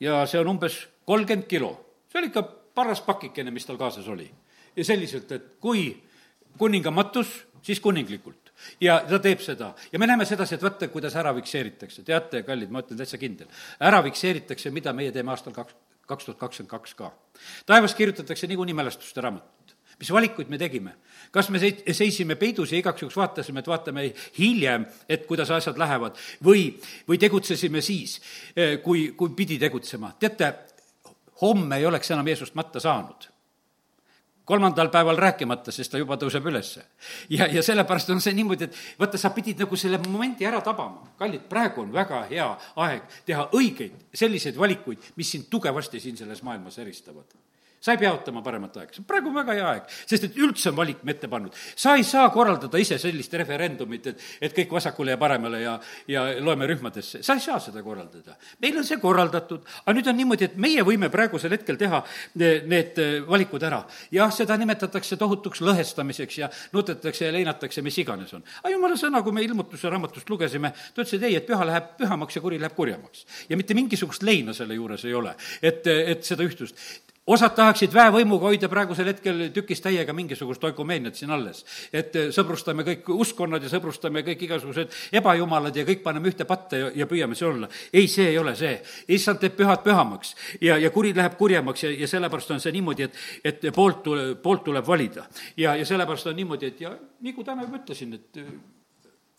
ja 0.00 0.26
see 0.26 0.40
on 0.40 0.54
umbes 0.54 0.86
kolmkümmend 1.06 1.48
kilo. 1.48 1.72
see 2.12 2.18
oli 2.20 2.32
ikka 2.32 2.42
paras 2.74 3.00
pakikene, 3.00 3.50
mis 3.50 3.66
tal 3.66 3.76
kaasas 3.76 4.08
oli. 4.08 4.30
ja 4.76 4.84
selliselt, 4.84 5.32
et 5.32 5.56
kui 5.60 6.02
kuninga 6.58 6.90
matus, 6.90 7.46
siis 7.62 7.80
kuninglikult 7.80 8.52
ja 8.80 8.98
ta 9.08 9.18
teeb 9.22 9.42
seda 9.42 9.72
ja 9.92 9.98
me 9.98 10.06
näeme 10.06 10.26
sedasi, 10.26 10.56
et 10.56 10.62
vaata, 10.62 10.88
kuidas 10.88 11.16
ära 11.16 11.34
fikseeritakse, 11.34 12.02
teate, 12.06 12.42
kallid, 12.46 12.70
ma 12.70 12.82
ütlen 12.82 12.98
täitsa 12.98 13.18
kindel, 13.20 13.50
ära 13.80 14.02
fikseeritakse, 14.06 14.72
mida 14.74 14.92
meie 14.96 15.12
teeme 15.14 15.30
aastal 15.34 15.54
kaks, 15.56 15.76
kaks 16.08 16.26
tuhat 16.26 16.40
kakskümmend 16.40 16.70
kaks 16.70 16.94
ka. 16.98 17.12
taevas 17.66 17.94
kirjutatakse 17.94 18.46
niikuinii 18.46 18.74
mälestuste 18.74 19.20
raamatut. 19.20 19.76
mis 19.98 20.12
valikuid 20.12 20.48
me 20.48 20.58
tegime? 20.58 20.94
kas 21.30 21.50
me 21.50 21.60
seisime 21.92 22.34
peidus 22.34 22.72
ja 22.72 22.78
igaks 22.78 23.02
juhuks 23.02 23.16
vaatasime, 23.16 23.60
et 23.60 23.68
vaatame 23.68 24.12
hiljem, 24.38 24.86
et 25.08 25.26
kuidas 25.26 25.50
asjad 25.50 25.78
lähevad, 25.78 26.16
või, 26.44 26.70
või 27.08 27.18
tegutsesime 27.18 27.80
siis, 27.80 28.20
eh, 28.56 28.78
kui, 28.82 29.12
kui 29.16 29.34
pidi 29.36 29.58
tegutsema? 29.58 30.14
teate, 30.18 30.54
homme 31.40 31.76
ei 31.76 31.86
oleks 31.86 32.10
enam 32.10 32.26
Jeesust 32.26 32.54
matta 32.54 32.80
saanud 32.80 33.28
kolmandal 34.48 34.88
päeval 34.92 35.18
rääkimata, 35.20 35.72
sest 35.74 35.92
ta 35.92 36.00
juba 36.00 36.16
tõuseb 36.20 36.46
ülesse. 36.48 36.84
ja, 37.30 37.46
ja 37.52 37.62
sellepärast 37.62 38.10
on 38.14 38.22
see 38.24 38.36
niimoodi, 38.38 38.68
et 38.68 38.78
vaata, 39.00 39.20
sa 39.20 39.32
pidid 39.36 39.60
nagu 39.64 39.76
selle 39.76 40.00
momendi 40.06 40.48
ära 40.48 40.62
tabama. 40.64 41.12
kallid, 41.18 41.44
praegu 41.50 41.84
on 41.84 41.92
väga 41.92 42.24
hea 42.30 42.48
aeg 42.86 43.20
teha 43.28 43.48
õigeid 43.52 44.08
selliseid 44.14 44.56
valikuid, 44.56 45.12
mis 45.16 45.36
sind 45.36 45.50
tugevasti 45.50 46.00
siin 46.00 46.16
selles 46.16 46.42
maailmas 46.42 46.78
eristavad 46.78 47.47
sa 47.80 47.94
ei 47.94 48.00
pea 48.00 48.10
ootama 48.12 48.42
paremat 48.42 48.76
aega, 48.80 48.92
see 48.94 49.02
on 49.02 49.08
praegu 49.08 49.32
väga 49.34 49.54
hea 49.54 49.66
aeg, 49.72 49.92
sest 50.10 50.28
et 50.28 50.38
üldse 50.42 50.72
on 50.72 50.76
valik 50.78 51.04
me 51.06 51.14
ette 51.14 51.30
pannud. 51.30 51.54
sa 51.76 51.94
ei 51.96 52.04
saa 52.06 52.28
korraldada 52.34 52.80
ise 52.80 52.98
sellist 52.98 53.34
referendumit, 53.38 54.08
et, 54.10 54.24
et 54.40 54.54
kõik 54.56 54.74
vasakule 54.78 55.14
ja 55.14 55.20
paremale 55.20 55.60
ja, 55.62 55.76
ja 56.10 56.24
loeme 56.42 56.66
rühmadesse, 56.70 57.22
sa 57.22 57.36
ei 57.38 57.44
saa 57.44 57.60
seda 57.62 57.82
korraldada. 57.86 58.36
meil 58.62 58.78
on 58.82 58.86
see 58.86 58.98
korraldatud, 59.02 59.66
aga 59.84 59.96
nüüd 59.96 60.10
on 60.10 60.18
niimoodi, 60.18 60.48
et 60.50 60.58
meie 60.58 60.84
võime 60.86 61.10
praegusel 61.12 61.54
hetkel 61.54 61.78
teha 61.80 62.02
need 62.38 62.98
valikud 63.28 63.62
ära. 63.68 63.84
jah, 64.14 64.32
seda 64.34 64.58
nimetatakse 64.58 65.16
tohutuks 65.20 65.62
lõhestamiseks 65.62 66.40
ja 66.42 66.50
nutetakse 66.74 67.28
ja 67.28 67.34
leinatakse, 67.34 67.82
mis 67.86 67.98
iganes 68.02 68.34
on. 68.34 68.42
aga 68.62 68.74
jumala 68.74 68.98
sõna, 68.98 69.22
kui 69.22 69.36
me 69.36 69.46
ilmutuse 69.46 69.90
raamatust 69.90 70.30
lugesime, 70.30 70.72
ta 70.94 71.04
ütles, 71.04 71.14
et 71.14 71.28
ei, 71.30 71.38
et 71.38 71.46
püha 71.46 71.66
läheb 71.68 71.94
pühamaks 72.00 72.38
ja 72.38 72.42
kuri 72.42 72.58
läheb 72.58 72.74
kurjemaks. 72.74 73.26
ja 73.48 73.56
mitte 73.60 73.78
mingisugust 73.78 74.26
leina 74.26 74.56
selle 74.56 74.74
juures 74.74 75.04
ei 75.06 75.14
ole, 75.14 75.36
et, 75.62 75.86
et 75.86 76.26
seda 76.26 76.46
ühtsust 76.46 77.06
osad 77.28 77.54
tahaksid 77.56 77.92
väevõimuga 77.94 78.48
hoida 78.48 78.68
praegusel 78.72 79.10
hetkel 79.12 79.42
tükis 79.54 79.82
täiega 79.84 80.14
mingisugust 80.16 80.64
oikumeeniat 80.64 81.18
siin 81.18 81.30
alles. 81.34 81.64
et 81.92 82.16
eh, 82.16 82.30
sõbrustame 82.34 82.84
kõik 82.86 83.10
uskkonnad 83.12 83.62
ja 83.62 83.72
sõbrustame 83.72 84.24
kõik 84.26 84.46
igasugused 84.48 84.94
ebajumalad 85.20 85.76
ja 85.76 85.84
kõik 85.88 86.02
paneme 86.02 86.32
ühte 86.32 86.46
patta 86.48 86.76
ja, 86.76 86.90
ja 86.94 87.06
püüame 87.10 87.36
see 87.38 87.48
olla. 87.48 87.68
ei, 87.92 88.08
see 88.08 88.30
ei 88.32 88.38
ole 88.38 88.56
see. 88.56 88.80
issand 89.08 89.42
teeb 89.42 89.56
pühad 89.58 89.84
pühamaks 89.84 90.34
ja, 90.60 90.78
ja 90.78 90.90
kuri 90.90 91.12
läheb 91.16 91.36
kurjemaks 91.38 91.84
ja, 91.84 91.92
ja 92.04 92.08
sellepärast 92.08 92.56
on 92.56 92.64
see 92.64 92.72
niimoodi, 92.72 93.08
et, 93.08 93.22
et 93.44 93.68
poolt 93.74 94.02
tule, 94.02 94.34
poolt 94.42 94.64
tuleb 94.64 94.86
valida. 94.86 95.28
ja, 95.56 95.76
ja 95.76 95.86
sellepärast 95.86 96.32
on 96.32 96.36
niimoodi, 96.36 96.72
et 96.72 96.80
ja 96.80 96.96
kui 97.34 97.44
täna 97.44 97.66
juba 97.66 97.82
ütlesin, 97.82 98.14
et 98.14 98.77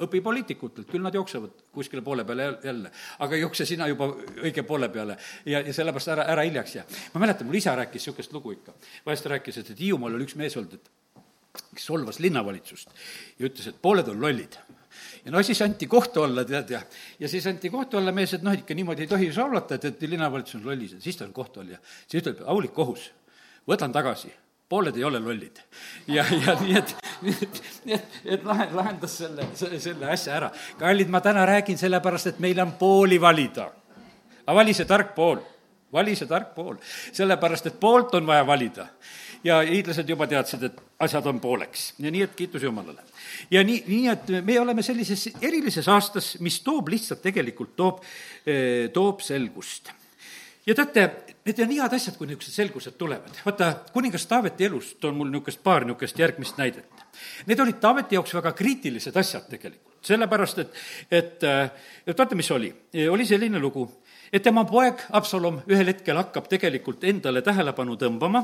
õpi 0.05 0.21
poliitikutelt, 0.23 0.87
küll 0.89 1.03
nad 1.03 1.15
jooksevad 1.15 1.65
kuskile 1.75 2.01
poole 2.05 2.23
peale 2.25 2.49
jälle, 2.63 2.91
aga 3.19 3.39
jookse 3.39 3.65
sina 3.67 3.87
juba 3.91 4.07
õige 4.43 4.63
poole 4.67 4.89
peale 4.89 5.17
ja, 5.45 5.61
ja 5.61 5.73
sellepärast 5.75 6.13
ära, 6.15 6.25
ära 6.35 6.45
hiljaks 6.47 6.75
jää. 6.75 6.85
ma 7.13 7.23
mäletan, 7.25 7.47
mul 7.47 7.59
isa 7.59 7.75
rääkis 7.75 8.05
niisugust 8.05 8.33
lugu 8.33 8.55
ikka. 8.55 8.73
vahest 9.05 9.25
rääkis, 9.25 9.61
et, 9.61 9.71
et 9.73 9.79
Hiiumaal 9.79 10.15
oli 10.15 10.27
üks 10.27 10.37
mees 10.39 10.57
olnud, 10.57 10.79
et 10.79 10.91
kes 11.75 11.85
solvas 11.91 12.19
linnavalitsust 12.23 12.91
ja 13.39 13.47
ütles, 13.49 13.67
et 13.67 13.81
pooled 13.81 14.07
on 14.07 14.21
lollid 14.21 14.59
ja 15.25 15.31
no 15.31 15.43
siis 15.43 15.61
anti 15.61 15.87
kohtu 15.87 16.23
alla, 16.23 16.45
tead, 16.47 16.69
ja, 16.73 16.81
ja 17.19 17.29
siis 17.29 17.47
anti 17.47 17.69
kohtu 17.69 17.99
alla 17.99 18.13
mees, 18.15 18.33
et 18.37 18.45
noh, 18.45 18.55
ikka 18.55 18.77
niimoodi 18.77 19.05
ei 19.05 19.11
tohi 19.11 19.31
solvata, 19.35 19.75
et, 19.75 19.89
et 19.91 20.05
linnavalitsus 20.07 20.59
on 20.61 20.67
lollis 20.71 20.95
ja 20.95 21.01
siis 21.03 21.17
ta 21.19 21.27
on 21.27 21.33
kohtu 21.35 21.63
all 21.63 21.75
ja 21.75 21.81
siis 22.07 22.21
ütleb, 22.21 22.43
aulik 22.47 22.73
kohus, 22.75 23.09
võtan 23.69 23.93
tagasi, 23.95 24.31
pooled 24.69 24.97
ei 24.97 25.03
ole 25.03 25.19
lollid. 25.19 25.61
ja, 26.07 26.25
ja 26.45 26.55
nii 26.61 26.75
et, 26.77 26.95
nii 27.25 27.37
et, 27.41 27.61
et, 27.97 28.19
et 28.37 28.43
lahe, 28.45 28.69
lahendas 28.73 29.17
selle, 29.21 29.47
selle 29.55 30.11
asja 30.13 30.35
ära. 30.37 30.51
kallid, 30.79 31.09
ma 31.09 31.21
täna 31.25 31.45
räägin 31.49 31.77
sellepärast, 31.77 32.33
et 32.33 32.43
meil 32.43 32.59
on 32.63 32.75
pooli 32.79 33.21
valida. 33.21 33.69
aga 34.45 34.59
vali 34.61 34.73
see 34.73 34.89
tark 34.89 35.15
pool, 35.15 35.41
vali 35.93 36.15
see 36.15 36.29
tark 36.29 36.53
pool, 36.55 36.77
sellepärast 37.11 37.71
et 37.71 37.79
poolt 37.79 38.15
on 38.19 38.29
vaja 38.29 38.45
valida 38.47 38.87
ja 39.43 39.59
hiidlased 39.63 40.09
juba 40.09 40.27
teadsid, 40.27 40.63
et 40.67 40.81
asjad 41.05 41.27
on 41.31 41.39
pooleks 41.39 41.93
ja 41.99 42.11
nii, 42.11 42.25
et 42.27 42.35
kiitus 42.35 42.63
Jumalale. 42.63 43.03
ja 43.51 43.63
nii, 43.63 43.83
nii 43.87 44.09
et 44.11 44.33
me 44.45 44.59
oleme 44.59 44.83
sellises 44.83 45.29
erilises 45.41 45.87
aastas, 45.87 46.33
mis 46.43 46.59
toob 46.65 46.91
lihtsalt 46.91 47.23
tegelikult, 47.23 47.75
toob, 47.75 48.03
eh, 48.45 48.89
toob 48.93 49.23
selgust. 49.23 49.93
Ja 50.69 50.75
teate, 50.77 51.05
need 51.47 51.61
on 51.63 51.71
head 51.73 51.95
asjad, 51.97 52.15
kui 52.17 52.27
niisugused 52.29 52.53
selgused 52.53 52.97
tulevad. 52.99 53.41
vaata, 53.45 53.71
kuningas 53.93 54.27
Taaveti 54.29 54.67
elust 54.69 55.05
on 55.05 55.17
mul 55.17 55.31
niisugust 55.33 55.63
paar 55.65 55.85
niisugust 55.87 56.19
järgmist 56.19 56.59
näidet. 56.61 57.05
Need 57.49 57.59
olid 57.59 57.79
Taaveti 57.81 58.19
jaoks 58.19 58.35
väga 58.37 58.53
kriitilised 58.57 59.17
asjad 59.17 59.49
tegelikult, 59.49 59.97
sellepärast 60.05 60.61
et, 60.65 60.77
et, 61.11 61.47
et 62.07 62.17
vaata, 62.17 62.37
mis 62.37 62.51
oli. 62.51 62.69
oli 63.09 63.25
selline 63.25 63.59
lugu, 63.59 63.87
et 64.31 64.43
tema 64.43 64.63
poeg 64.67 65.01
Absalom 65.17 65.61
ühel 65.69 65.91
hetkel 65.91 66.17
hakkab 66.19 66.49
tegelikult 66.51 67.03
endale 67.09 67.41
tähelepanu 67.45 67.95
tõmbama, 67.99 68.43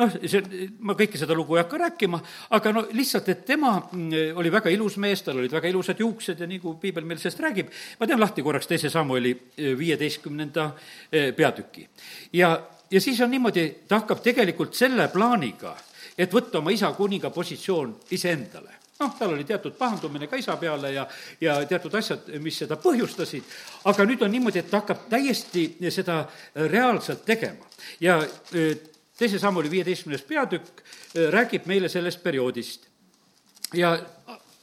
noh, 0.00 0.16
see, 0.24 0.42
ma 0.86 0.96
kõike 0.98 1.20
seda 1.20 1.36
lugu 1.36 1.56
ei 1.56 1.62
hakka 1.62 1.80
rääkima, 1.84 2.20
aga 2.56 2.72
no 2.74 2.84
lihtsalt, 2.96 3.28
et 3.32 3.44
tema 3.46 3.76
mm, 3.80 4.40
oli 4.40 4.52
väga 4.52 4.72
ilus 4.74 4.98
mees, 5.02 5.22
tal 5.26 5.40
olid 5.42 5.52
väga 5.54 5.70
ilusad 5.70 6.00
juuksed 6.00 6.40
ja 6.40 6.48
nii 6.50 6.62
kui 6.62 6.80
piibel 6.82 7.06
meil 7.06 7.22
sellest 7.22 7.44
räägib, 7.44 7.70
ma 8.00 8.10
teen 8.10 8.20
lahti 8.20 8.44
korraks 8.46 8.70
teise 8.70 8.90
Samueli 8.90 9.34
eh, 9.36 9.72
viieteistkümnenda 9.78 10.70
eh, 11.12 11.30
peatüki. 11.36 11.86
ja, 12.32 12.56
ja 12.90 13.00
siis 13.00 13.20
on 13.20 13.30
niimoodi, 13.30 13.68
ta 13.88 14.02
hakkab 14.02 14.22
tegelikult 14.24 14.74
selle 14.74 15.08
plaaniga, 15.12 15.76
et 16.18 16.32
võtta 16.32 16.58
oma 16.58 16.74
isa 16.74 16.92
kuninga 16.96 17.30
positsioon 17.30 17.96
iseendale 18.16 18.79
noh, 19.00 19.14
tal 19.18 19.34
oli 19.34 19.44
teatud 19.48 19.74
pahandumine 19.78 20.28
ka 20.28 20.38
isa 20.40 20.56
peale 20.60 20.92
ja, 20.92 21.06
ja 21.40 21.56
teatud 21.68 21.94
asjad, 21.98 22.28
mis 22.42 22.58
seda 22.62 22.76
põhjustasid, 22.80 23.46
aga 23.90 24.06
nüüd 24.08 24.22
on 24.24 24.32
niimoodi, 24.34 24.62
et 24.62 24.70
ta 24.70 24.82
hakkab 24.82 25.08
täiesti 25.10 25.66
seda 25.90 26.22
reaalselt 26.54 27.24
tegema. 27.26 27.66
ja 28.00 28.20
e, 28.52 28.70
teise 29.18 29.38
sammu 29.38 29.60
oli 29.60 29.70
viieteistkümnes 29.70 30.24
peatükk, 30.28 30.84
e, 31.14 31.30
räägib 31.32 31.66
meile 31.70 31.88
sellest 31.88 32.22
perioodist. 32.22 32.86
ja 33.74 33.98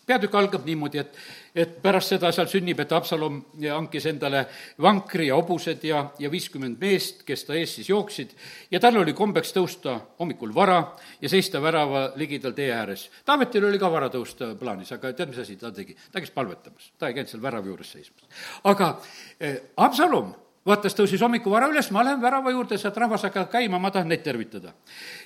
peatükk 0.07 0.35
algab 0.35 0.65
niimoodi, 0.65 1.03
et 1.03 1.17
et 1.57 1.77
pärast 1.81 2.13
seda 2.13 2.31
seal 2.35 2.47
sünnib, 2.51 2.79
et 2.79 2.93
Absalom 2.93 3.39
hankis 3.65 4.05
endale 4.09 4.43
vankri 4.83 5.27
ja 5.29 5.37
hobused 5.39 5.83
ja, 5.87 6.03
ja 6.21 6.31
viiskümmend 6.31 6.79
meest, 6.81 7.23
kes 7.27 7.45
ta 7.47 7.57
ees 7.57 7.75
siis 7.79 7.89
jooksid, 7.89 8.33
ja 8.71 8.81
tal 8.83 9.01
oli 9.01 9.15
kombeks 9.17 9.53
tõusta 9.55 9.97
hommikul 10.21 10.53
vara 10.55 10.79
ja 11.21 11.31
seista 11.31 11.61
värava 11.63 12.11
ligidal 12.19 12.55
tee 12.57 12.69
ääres. 12.73 13.07
Taavetil 13.25 13.69
oli 13.69 13.81
ka 13.81 13.91
vara 13.91 14.11
tõusta 14.13 14.53
plaanis, 14.59 14.93
aga 14.95 15.13
tead, 15.13 15.33
mis 15.33 15.43
asi 15.43 15.57
ta 15.59 15.73
tegi? 15.73 15.97
ta 16.11 16.21
käis 16.21 16.33
palvetamas, 16.35 16.91
ta 16.99 17.09
ei 17.09 17.17
käinud 17.17 17.31
seal 17.31 17.43
värava 17.43 17.71
juures 17.71 17.93
seismas. 17.97 18.43
aga 18.63 18.91
eh, 19.39 19.61
Absalom 19.77 20.35
vaatas, 20.67 20.95
tõusis 20.97 21.21
hommikuvara 21.23 21.69
üles, 21.71 21.89
ma 21.95 22.03
lähen 22.05 22.21
värava 22.21 22.51
juurde, 22.53 22.77
sealt 22.77 22.97
rahvas 22.99 23.23
hakkab 23.27 23.49
käima, 23.51 23.79
ma 23.79 23.91
tahan 23.91 24.11
neid 24.11 24.23
tervitada. 24.25 24.73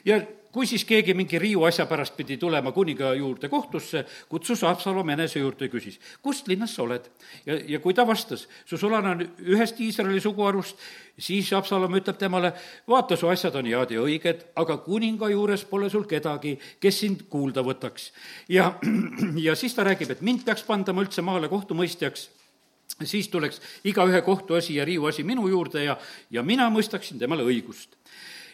ja 0.06 0.22
kui 0.52 0.68
siis 0.68 0.84
keegi 0.88 1.14
mingi 1.18 1.40
riiu 1.40 1.64
asja 1.68 1.86
pärast 1.90 2.16
pidi 2.18 2.38
tulema 2.38 2.72
kuninga 2.76 3.14
juurde 3.18 3.50
kohtusse, 3.50 4.04
kutsus 4.30 4.64
Absalom 4.68 5.10
enese 5.14 5.40
juurde 5.40 5.68
ja 5.68 5.74
küsis, 5.74 6.00
kust 6.22 6.48
linnast 6.52 6.76
sa 6.76 6.84
oled? 6.84 7.08
ja, 7.46 7.58
ja 7.76 7.80
kui 7.80 7.94
ta 7.94 8.06
vastas, 8.08 8.48
su 8.66 8.78
sulane 8.78 9.14
on 9.14 9.24
ühest 9.54 9.80
Iisraeli 9.80 10.22
suguharust, 10.22 10.78
siis 11.20 11.54
Absalom 11.54 11.96
ütleb 12.00 12.20
temale, 12.20 12.54
vaata, 12.88 13.18
su 13.18 13.30
asjad 13.32 13.56
on 13.60 13.70
head 13.72 13.96
ja 13.96 14.04
õiged, 14.04 14.46
aga 14.60 14.78
kuninga 14.86 15.32
juures 15.32 15.64
pole 15.70 15.90
sul 15.90 16.06
kedagi, 16.10 16.58
kes 16.80 17.00
sind 17.06 17.26
kuulda 17.30 17.64
võtaks. 17.66 18.12
ja, 18.50 18.74
ja 19.48 19.56
siis 19.56 19.76
ta 19.76 19.88
räägib, 19.88 20.12
et 20.12 20.22
mind 20.22 20.46
peaks 20.46 20.68
pandama 20.68 21.06
üldse 21.06 21.24
maale 21.26 21.50
kohtumõistjaks 21.52 22.30
siis 23.04 23.30
tuleks 23.30 23.62
igaühe 23.88 24.22
kohtuasi 24.22 24.76
ja 24.76 24.86
riiuasi 24.86 25.24
minu 25.24 25.48
juurde 25.48 25.84
ja, 25.84 25.98
ja 26.30 26.44
mina 26.44 26.70
mõistaksin 26.70 27.20
temale 27.20 27.46
õigust. 27.48 27.96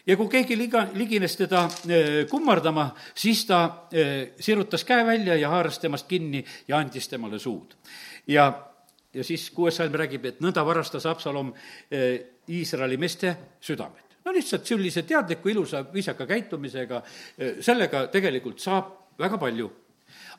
Ja 0.06 0.16
kui 0.16 0.28
keegi 0.32 0.56
liga, 0.58 0.86
ligines 0.94 1.36
teda 1.36 1.64
eh, 1.88 2.26
kummardama, 2.30 2.88
siis 3.14 3.44
ta 3.48 3.60
eh, 3.92 4.34
sirutas 4.40 4.84
käe 4.84 5.06
välja 5.06 5.36
ja 5.36 5.50
haaras 5.52 5.78
temast 5.78 6.08
kinni 6.08 6.44
ja 6.68 6.78
andis 6.78 7.08
temale 7.08 7.38
suud. 7.38 7.74
ja, 8.26 8.52
ja 9.14 9.24
siis 9.24 9.50
kuues 9.50 9.76
salm 9.76 9.94
räägib, 9.94 10.24
et 10.24 10.40
nõnda 10.40 10.64
varastas 10.66 11.06
Absalom 11.06 11.52
eh, 11.90 12.20
Iisraeli 12.48 12.96
meeste 12.96 13.36
südamed 13.60 14.06
no 14.24 14.32
lihtsalt 14.32 14.66
sellise 14.66 15.02
teadliku, 15.08 15.48
ilusa, 15.48 15.86
viisaka 15.92 16.26
käitumisega, 16.28 16.98
sellega 17.64 18.02
tegelikult 18.12 18.60
saab 18.60 18.90
väga 19.18 19.38
palju. 19.40 19.70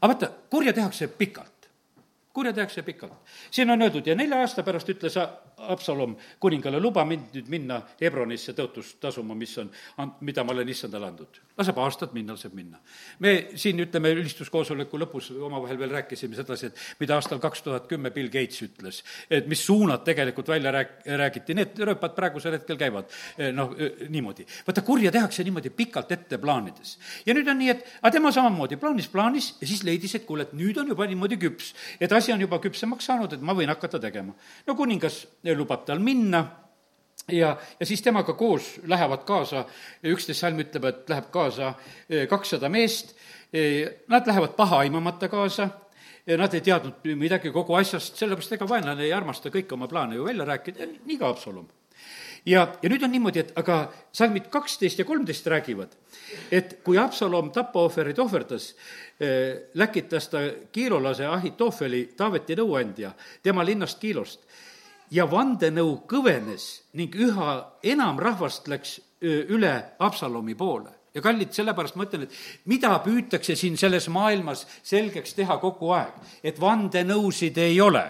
aga 0.02 0.14
vaata, 0.14 0.30
kurja 0.50 0.74
tehakse 0.74 1.08
pikalt 1.08 1.59
kurja 2.34 2.54
tehakse 2.54 2.82
pikalt. 2.82 3.14
siin 3.52 3.70
on 3.70 3.82
öeldud 3.82 4.08
ja 4.08 4.16
nelja 4.16 4.40
aasta 4.40 4.64
pärast 4.64 4.90
ütles 4.90 5.18
Absalom 5.60 6.16
kuningale, 6.40 6.80
luba 6.80 7.04
mind 7.06 7.34
nüüd 7.36 7.50
minna 7.52 7.82
Hebronisse 8.00 8.54
tõotust 8.56 9.00
tasuma, 9.04 9.36
mis 9.36 9.58
on, 9.60 9.70
mida 10.24 10.44
ma 10.44 10.54
olen 10.54 10.70
issandale 10.70 11.10
andnud. 11.10 11.40
laseb 11.60 11.80
aastad 11.84 12.14
minna, 12.16 12.34
laseb 12.38 12.54
minna. 12.56 12.80
me 13.20 13.34
siin, 13.60 13.80
ütleme, 13.84 14.14
ülistuskoosoleku 14.22 15.00
lõpus 15.02 15.32
omavahel 15.36 15.80
veel 15.80 15.92
rääkisime 15.98 16.38
sedasi, 16.38 16.70
et 16.70 16.80
mida 17.00 17.18
aastal 17.20 17.42
kaks 17.44 17.62
tuhat 17.66 17.88
kümme 17.88 18.12
Bill 18.16 18.30
Gates 18.32 18.62
ütles, 18.64 19.02
et 19.30 19.48
mis 19.48 19.66
suunad 19.66 20.06
tegelikult 20.08 20.48
välja 20.48 20.72
rääk-, 20.72 21.04
räägiti, 21.20 21.58
need 21.58 21.76
rööpad 21.76 22.16
praegusel 22.16 22.56
hetkel 22.56 22.80
käivad 22.80 23.12
noh, 23.54 23.76
niimoodi. 24.10 24.48
vaata, 24.68 24.86
kurja 24.86 25.12
tehakse 25.12 25.44
niimoodi 25.44 25.74
pikalt 25.76 26.12
ette 26.16 26.38
plaanides. 26.38 26.98
ja 27.26 27.36
nüüd 27.36 27.52
on 27.52 27.60
nii, 27.60 27.70
et 27.76 27.84
aga 28.00 28.14
tema 28.16 28.32
samamoodi 28.32 28.80
plaanis, 28.80 29.12
plaanis 29.12 29.52
ja 29.60 29.68
siis 29.68 29.84
leidis, 29.84 30.16
et 30.16 30.26
kuule, 30.30 30.48
et 30.48 30.56
nüüd 30.56 30.80
on 30.80 30.88
juba 30.96 31.10
niimoodi 31.10 31.42
küps, 31.42 31.74
et 32.00 32.12
asi 32.20 32.34
on 32.36 32.44
juba 32.44 32.60
küpsemaks 32.62 33.10
saanud, 33.10 33.34
et 33.34 33.44
ma 33.46 33.56
võin 33.58 33.72
hakata 33.72 34.00
tegema. 34.00 34.36
no 34.68 34.76
kuningas 34.76 35.24
lubab 35.56 35.86
tal 35.88 36.04
minna 36.04 36.44
ja, 37.32 37.56
ja 37.80 37.86
siis 37.86 38.04
temaga 38.06 38.36
koos 38.38 38.76
lähevad 38.88 39.26
kaasa, 39.28 39.66
üksteist 40.04 40.46
salm 40.46 40.62
ütleb, 40.64 40.88
et 40.90 41.10
läheb 41.10 41.32
kaasa 41.34 41.74
eh, 42.10 42.28
kakssada 42.30 42.70
meest, 42.70 43.16
eh, 43.54 44.06
nad 44.12 44.28
lähevad 44.28 44.56
paha 44.58 44.84
aimamata 44.86 45.32
kaasa, 45.32 45.70
nad 46.38 46.54
ei 46.54 46.62
teadnud 46.62 47.08
midagi 47.18 47.50
kogu 47.50 47.74
asjast, 47.80 48.20
sellepärast 48.20 48.54
ega 48.60 48.68
vaenlane 48.70 49.08
ei 49.08 49.14
armasta 49.16 49.50
kõiki 49.50 49.74
oma 49.74 49.88
plaane 49.90 50.20
ju 50.20 50.28
välja 50.28 50.46
rääkida, 50.46 50.86
nii 51.08 51.18
ka 51.18 51.32
Haapsalum 51.32 51.66
ja, 52.50 52.66
ja 52.82 52.90
nüüd 52.90 53.04
on 53.06 53.14
niimoodi, 53.14 53.44
et 53.44 53.52
aga 53.60 53.80
salmid 54.16 54.50
kaksteist 54.54 55.00
ja 55.00 55.06
kolmteist 55.06 55.48
räägivad, 55.48 55.94
et 56.52 56.80
kui 56.84 56.98
Absalom 56.98 57.52
tapaohverid 57.56 58.20
ohverdas, 58.20 58.72
eh, 59.20 59.70
läkitas 59.74 60.30
ta 60.30 60.44
kiilolase 60.72 61.28
Ahitofeli, 61.30 62.10
Taaveti 62.18 62.58
nõuandja, 62.60 63.14
tema 63.44 63.66
linnast 63.66 64.00
Kiilost. 64.00 64.46
Ja 65.12 65.26
vandenõu 65.26 66.04
kõvenes 66.06 66.84
ning 66.94 67.16
üha 67.16 67.54
enam 67.84 68.20
rahvast 68.22 68.68
läks 68.70 69.00
üle 69.22 69.74
Absalomi 70.00 70.56
poole. 70.56 70.92
Ja 71.14 71.22
kallid, 71.26 71.50
sellepärast 71.56 71.98
ma 71.98 72.06
ütlen, 72.06 72.28
et 72.28 72.36
mida 72.70 72.92
püütakse 73.02 73.56
siin 73.58 73.78
selles 73.78 74.06
maailmas 74.14 74.68
selgeks 74.86 75.34
teha 75.34 75.58
kogu 75.62 75.90
aeg, 75.98 76.14
et 76.44 76.60
vandenõusid 76.62 77.58
ei 77.58 77.82
ole. 77.82 78.06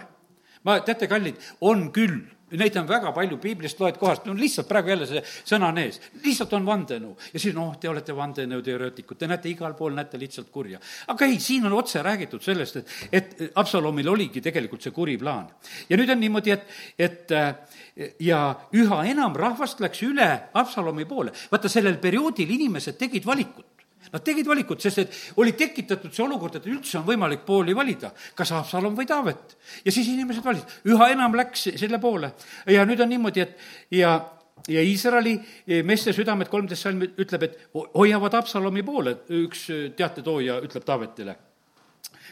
ma, 0.64 0.82
teate, 0.84 1.08
kallid, 1.08 1.40
on 1.62 1.88
küll 1.96 2.20
Neid 2.58 2.78
on 2.82 2.88
väga 2.90 3.12
palju, 3.16 3.38
piiblist 3.42 3.80
loed 3.82 3.98
kohast, 4.02 4.26
no 4.26 4.34
lihtsalt 4.38 4.68
praegu 4.70 4.94
jälle 4.94 5.08
see 5.10 5.22
sõna 5.24 5.70
on 5.70 5.82
ees, 5.82 6.00
lihtsalt 6.24 6.54
on 6.58 6.66
vandenõu. 6.66 7.16
ja 7.34 7.40
siis 7.40 7.56
noh, 7.56 7.76
te 7.80 7.90
olete 7.90 8.16
vandenõuteoreetikud, 8.16 9.18
te 9.20 9.30
näete 9.30 9.52
igal 9.52 9.76
pool, 9.78 9.94
näete 9.98 10.20
lihtsalt 10.20 10.50
kurja. 10.52 10.80
aga 11.08 11.26
ei, 11.26 11.40
siin 11.40 11.66
on 11.70 11.78
otse 11.78 12.04
räägitud 12.04 12.44
sellest, 12.44 12.82
et, 12.82 12.96
et 13.12 13.52
Absalomil 13.56 14.10
oligi 14.10 14.42
tegelikult 14.42 14.82
see 14.82 14.96
kuri 14.96 15.18
plaan. 15.18 15.50
ja 15.90 15.98
nüüd 15.98 16.10
on 16.10 16.20
niimoodi, 16.20 16.56
et, 16.56 16.68
et 16.98 17.38
ja 18.20 18.44
üha 18.74 19.02
enam 19.12 19.36
rahvast 19.36 19.82
läks 19.84 20.04
üle 20.08 20.30
Absalomi 20.54 21.06
poole. 21.06 21.34
vaata, 21.52 21.70
sellel 21.70 21.98
perioodil 22.02 22.50
inimesed 22.60 22.98
tegid 22.98 23.26
valikut. 23.26 23.69
Nad 24.14 24.26
tegid 24.26 24.48
valikut, 24.48 24.82
sest 24.82 25.04
et 25.04 25.18
oli 25.42 25.54
tekitatud 25.58 26.14
see 26.14 26.26
olukord, 26.26 26.60
et 26.60 26.68
üldse 26.70 27.00
on 27.00 27.06
võimalik 27.08 27.46
pooli 27.48 27.76
valida, 27.78 28.12
kas 28.36 28.54
Haapsalon 28.56 28.98
või 28.98 29.08
Taavet. 29.10 29.58
ja 29.86 29.92
siis 29.92 30.08
inimesed 30.08 30.46
valisid, 30.46 30.80
üha 30.90 31.12
enam 31.14 31.36
läks 31.38 31.70
selle 31.76 32.00
poole. 32.00 32.34
ja 32.68 32.86
nüüd 32.86 33.02
on 33.02 33.10
niimoodi, 33.10 33.42
et 33.42 33.58
ja, 33.92 34.16
ja 34.68 34.82
Iisraeli 34.82 35.36
meeste 35.84 36.14
südamed, 36.14 36.50
kolmteist 36.50 36.88
salm 36.88 37.04
ütleb, 37.10 37.44
et 37.44 37.62
hoiavad 37.74 38.40
Haapsalomi 38.40 38.84
poole, 38.84 39.20
üks 39.44 39.68
teatetooja 39.98 40.60
ütleb 40.66 40.86
Taavetile 40.86 41.38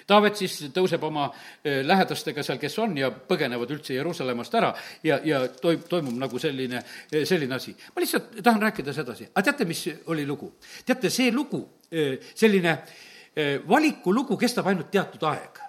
Taavet 0.08 0.40
siis 0.40 0.56
tõuseb 0.76 1.04
oma 1.04 1.28
lähedastega 1.64 2.44
seal, 2.46 2.60
kes 2.62 2.78
on, 2.80 2.96
ja 2.98 3.10
põgenevad 3.12 3.74
üldse 3.76 3.98
Jeruusalemmast 3.98 4.56
ära 4.56 4.72
ja, 5.04 5.20
ja 5.26 5.42
toim-, 5.62 5.84
toimub 5.90 6.16
nagu 6.22 6.40
selline, 6.40 6.82
selline 7.12 7.58
asi. 7.58 7.76
ma 7.96 8.04
lihtsalt 8.04 8.40
tahan 8.44 8.64
rääkida 8.70 8.96
sedasi, 8.96 9.30
aga 9.34 9.50
teate, 9.50 9.68
mis 9.68 9.84
oli 10.08 10.26
lugu? 10.26 10.54
teate, 10.86 11.12
see 11.14 11.32
lugu, 11.36 11.62
selline 12.36 12.78
valikulugu 13.68 14.38
kestab 14.40 14.72
ainult 14.72 14.90
teatud 14.92 15.28
aeg 15.30 15.68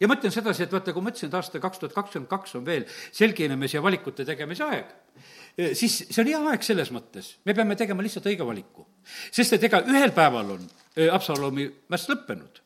ja 0.00 0.08
ma 0.08 0.16
ütlen 0.16 0.32
sedasi, 0.32 0.64
et 0.64 0.72
vaata, 0.72 0.94
kui 0.96 1.04
ma 1.04 1.12
ütlesin, 1.12 1.30
et 1.30 1.36
aasta 1.36 1.60
kaks 1.62 1.82
tuhat 1.82 1.94
kakskümmend 1.96 2.30
kaks 2.30 2.56
on 2.58 2.64
veel 2.66 2.86
selginemise 3.16 3.78
ja 3.78 3.84
valikute 3.84 4.24
tegemise 4.28 4.64
aeg, 4.64 4.94
siis 5.76 6.00
see 6.06 6.22
on 6.22 6.30
hea 6.30 6.40
aeg 6.52 6.64
selles 6.64 6.92
mõttes, 6.94 7.34
me 7.44 7.54
peame 7.56 7.76
tegema 7.78 8.04
lihtsalt 8.04 8.28
õige 8.30 8.46
valiku. 8.46 8.86
sest 9.30 9.58
et 9.58 9.68
ega 9.68 9.82
ühel 9.88 10.14
päeval 10.16 10.56
on 10.56 10.66
Absalomi 11.12 11.68
mäss 11.92 12.08
lõppenud. 12.10 12.62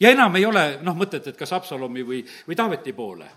Ja 0.00 0.10
enam 0.10 0.36
ei 0.36 0.46
ole 0.46 0.64
noh, 0.82 0.96
mõtet, 0.96 1.26
et 1.26 1.36
kas 1.36 1.52
Absalomi 1.52 2.02
või, 2.06 2.24
või 2.48 2.56
Taaveti 2.56 2.92
poole 2.92 3.28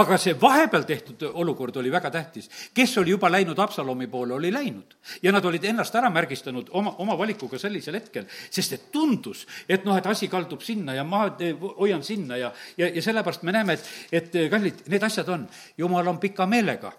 aga 0.00 0.16
see 0.18 0.34
vahepeal 0.40 0.84
tehtud 0.86 1.22
olukord 1.30 1.76
oli 1.76 1.92
väga 1.92 2.10
tähtis. 2.10 2.50
kes 2.74 2.96
oli 2.98 3.10
juba 3.10 3.30
läinud 3.30 3.58
Absalomi 3.58 4.06
poole, 4.06 4.34
oli 4.34 4.52
läinud. 4.52 4.96
ja 5.22 5.32
nad 5.32 5.44
olid 5.44 5.64
ennast 5.64 5.94
ära 5.94 6.10
märgistanud 6.10 6.70
oma, 6.70 6.94
oma 6.98 7.18
valikuga 7.18 7.58
sellisel 7.58 7.94
hetkel, 7.94 8.26
sest 8.50 8.72
et 8.72 8.90
tundus, 8.92 9.46
et 9.68 9.84
noh, 9.84 9.96
et 9.96 10.06
asi 10.06 10.28
kaldub 10.28 10.62
sinna 10.62 10.94
ja 10.94 11.04
ma 11.04 11.28
hoian 11.78 12.02
sinna 12.02 12.36
ja, 12.36 12.52
ja, 12.76 12.88
ja 12.88 13.02
sellepärast 13.02 13.42
me 13.42 13.52
näeme, 13.52 13.78
et, 13.78 13.86
et 14.12 14.50
kallid, 14.50 14.82
need 14.88 15.02
asjad 15.02 15.28
on, 15.28 15.46
jumal 15.78 16.08
on 16.08 16.18
pika 16.18 16.46
meelega 16.46 16.92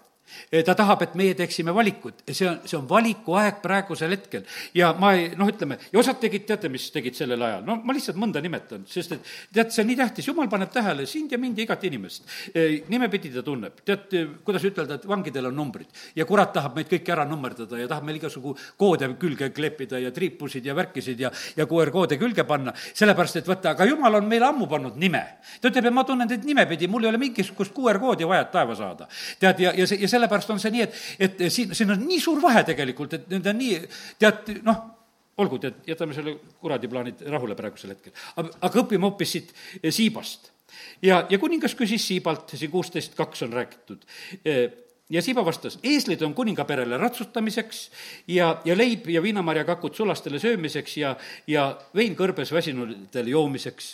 ta 0.66 0.74
tahab, 0.78 1.02
et 1.06 1.14
meie 1.18 1.34
teeksime 1.38 1.74
valikut 1.74 2.22
ja 2.26 2.34
see 2.36 2.48
on, 2.48 2.58
see 2.68 2.78
on 2.78 2.88
valikuaeg 2.88 3.60
praegusel 3.64 4.14
hetkel. 4.14 4.44
ja 4.74 4.92
ma 4.98 5.12
ei, 5.16 5.30
noh, 5.38 5.48
ütleme, 5.50 5.78
ja 5.92 6.00
osad 6.00 6.20
tegid, 6.22 6.46
teate, 6.48 6.70
mis 6.72 6.90
tegid 6.94 7.16
sellel 7.18 7.42
ajal? 7.42 7.64
no 7.66 7.78
ma 7.84 7.96
lihtsalt 7.96 8.18
mõnda 8.20 8.42
nimetan, 8.44 8.86
sest 8.88 9.16
et 9.16 9.32
tead, 9.52 9.72
see 9.74 9.84
on 9.84 9.90
nii 9.92 10.00
tähtis, 10.02 10.28
jumal 10.28 10.50
paneb 10.52 10.72
tähele 10.72 11.06
sind 11.10 11.32
ja 11.32 11.40
mind 11.40 11.58
ja 11.58 11.66
igat 11.66 11.84
inimest. 11.88 12.28
nimepidi 12.88 13.32
ta 13.34 13.44
tunneb, 13.46 13.82
tead, 13.86 14.12
kuidas 14.44 14.64
ütelda, 14.68 15.00
et 15.00 15.08
vangidel 15.08 15.50
on 15.50 15.56
numbrid 15.56 16.02
ja 16.16 16.26
kurat 16.28 16.52
tahab 16.54 16.76
meid 16.78 16.90
kõiki 16.90 17.12
ära 17.14 17.26
nummerdada 17.28 17.78
ja 17.80 17.88
tahab 17.90 18.06
meil 18.08 18.20
igasugu 18.20 18.54
koode 18.80 19.08
külge 19.20 19.50
kleepida 19.54 20.00
ja 20.02 20.12
triipusid 20.14 20.66
ja 20.66 20.76
värkisid 20.76 21.20
ja, 21.20 21.30
ja 21.56 21.66
QR-koode 21.68 22.18
külge 22.20 22.44
panna, 22.48 22.74
sellepärast 22.94 23.40
et 23.40 23.48
vaata, 23.48 23.74
aga 23.76 23.86
jumal 23.88 24.20
on 24.20 24.28
meile 24.28 24.48
ammu 24.48 24.68
pannud 24.70 24.98
nime. 25.00 25.22
ta 25.60 25.70
ütleb, 25.70 25.88
et 25.88 25.94
ma 25.94 26.04
tunnen 26.08 26.28
teid 26.28 26.46
nimepidi, 26.48 26.88
mul 26.90 27.06
ei 27.06 27.12
ole 27.12 27.20
mingisugust 27.22 27.74
QR-koodi 27.76 28.28
vaja, 28.28 28.46
et 28.46 28.52
taeva 28.54 28.76
saada. 28.78 29.08
tead, 29.40 29.60
ja, 29.62 29.74
ja 29.76 29.86
see, 29.88 30.00
ja 30.02 30.10
selle 30.10 30.21
sellepärast 30.22 30.54
on 30.54 30.62
see 30.62 30.74
nii, 30.76 30.86
et, 30.86 30.98
et 31.18 31.44
siin, 31.52 31.74
siin 31.74 31.94
on 31.94 32.02
nii 32.06 32.20
suur 32.22 32.42
vahe 32.42 32.62
tegelikult, 32.68 33.18
et 33.18 33.30
need 33.32 33.48
on 33.50 33.58
nii, 33.58 33.78
tead, 34.22 34.52
noh, 34.66 34.82
olgu, 35.42 35.58
tead, 35.62 35.82
jätame 35.88 36.14
selle 36.16 36.36
kuradi 36.60 36.90
plaanid 36.92 37.24
rahule 37.32 37.56
praegusel 37.58 37.94
hetkel. 37.94 38.14
aga 38.36 38.72
õpime 38.84 39.08
hoopis 39.08 39.36
siit 39.36 39.54
siibast. 39.88 40.52
ja, 41.02 41.24
ja 41.28 41.40
kuningas 41.42 41.74
küsis 41.78 42.06
siibalt, 42.06 42.54
siin 42.54 42.70
kuusteist 42.70 43.18
kaks 43.18 43.48
on 43.48 43.58
räägitud, 43.58 44.06
ja 45.12 45.22
Siiba 45.22 45.44
vastas, 45.44 45.78
eeslid 45.84 46.22
on 46.24 46.32
kuningaperele 46.34 46.96
ratsutamiseks 46.96 47.82
ja, 48.32 48.54
ja 48.64 48.76
leib 48.76 49.10
ja 49.12 49.20
viinamarjakakud 49.22 49.94
sulastele 49.94 50.40
söömiseks 50.40 50.96
ja, 50.96 51.16
ja 51.46 51.66
vein 51.96 52.16
kõrbes 52.16 52.52
väsinutele 52.54 53.34
joomiseks 53.34 53.90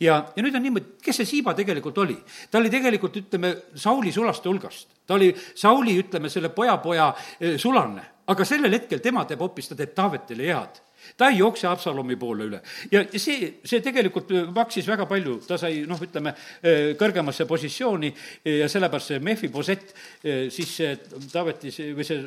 ja, 0.00 0.20
ja 0.36 0.44
nüüd 0.44 0.56
on 0.56 0.64
niimoodi, 0.64 0.98
kes 1.04 1.20
see 1.20 1.28
Siiba 1.28 1.54
tegelikult 1.56 1.98
oli? 2.02 2.16
ta 2.50 2.60
oli 2.60 2.72
tegelikult, 2.72 3.16
ütleme, 3.22 3.54
Sauli 3.74 4.12
sulaste 4.12 4.48
hulgast. 4.48 4.88
Ta 5.10 5.18
oli 5.18 5.32
Sauli, 5.34 5.96
ütleme, 5.98 6.30
selle 6.30 6.52
poja-poja 6.54 7.08
eh, 7.40 7.58
sulane, 7.58 8.04
aga 8.30 8.46
sellel 8.46 8.78
hetkel 8.78 9.02
tema 9.02 9.24
teeb 9.26 9.42
hoopis, 9.42 9.72
ta 9.72 9.78
teeb 9.78 9.96
Taavetile 9.96 10.46
head 10.46 10.78
ta 11.16 11.30
ei 11.32 11.38
jookse 11.38 11.66
Absalomi 11.66 12.14
poole 12.20 12.44
üle. 12.46 12.60
ja 12.92 13.02
see, 13.16 13.54
see 13.64 13.80
tegelikult 13.82 14.30
maksis 14.54 14.86
väga 14.86 15.06
palju, 15.08 15.38
ta 15.46 15.56
sai 15.58 15.82
noh, 15.88 16.00
ütleme, 16.04 16.34
eh, 16.62 16.92
kõrgemasse 17.00 17.46
positsiooni 17.48 18.12
ja 18.60 18.68
sellepärast 18.70 19.14
see 19.14 19.22
Mehhi-Posett, 19.24 19.94
eh, 20.22 20.42
siis 20.52 20.74
see 20.76 20.92
Taaveti 21.32 21.72
või 21.96 22.06
see, 22.06 22.20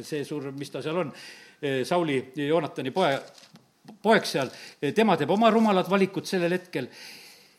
see 0.00 0.22
suur, 0.24 0.52
mis 0.56 0.72
ta 0.72 0.82
seal 0.82 1.02
on, 1.04 1.12
Sauli 1.84 2.18
Joonatani 2.36 2.90
poe, 2.92 3.12
poeg 4.04 4.26
seal, 4.28 4.50
tema 4.94 5.14
teeb 5.16 5.30
oma 5.32 5.48
rumalad 5.52 5.88
valikud 5.88 6.26
sellel 6.28 6.52
hetkel. 6.52 6.88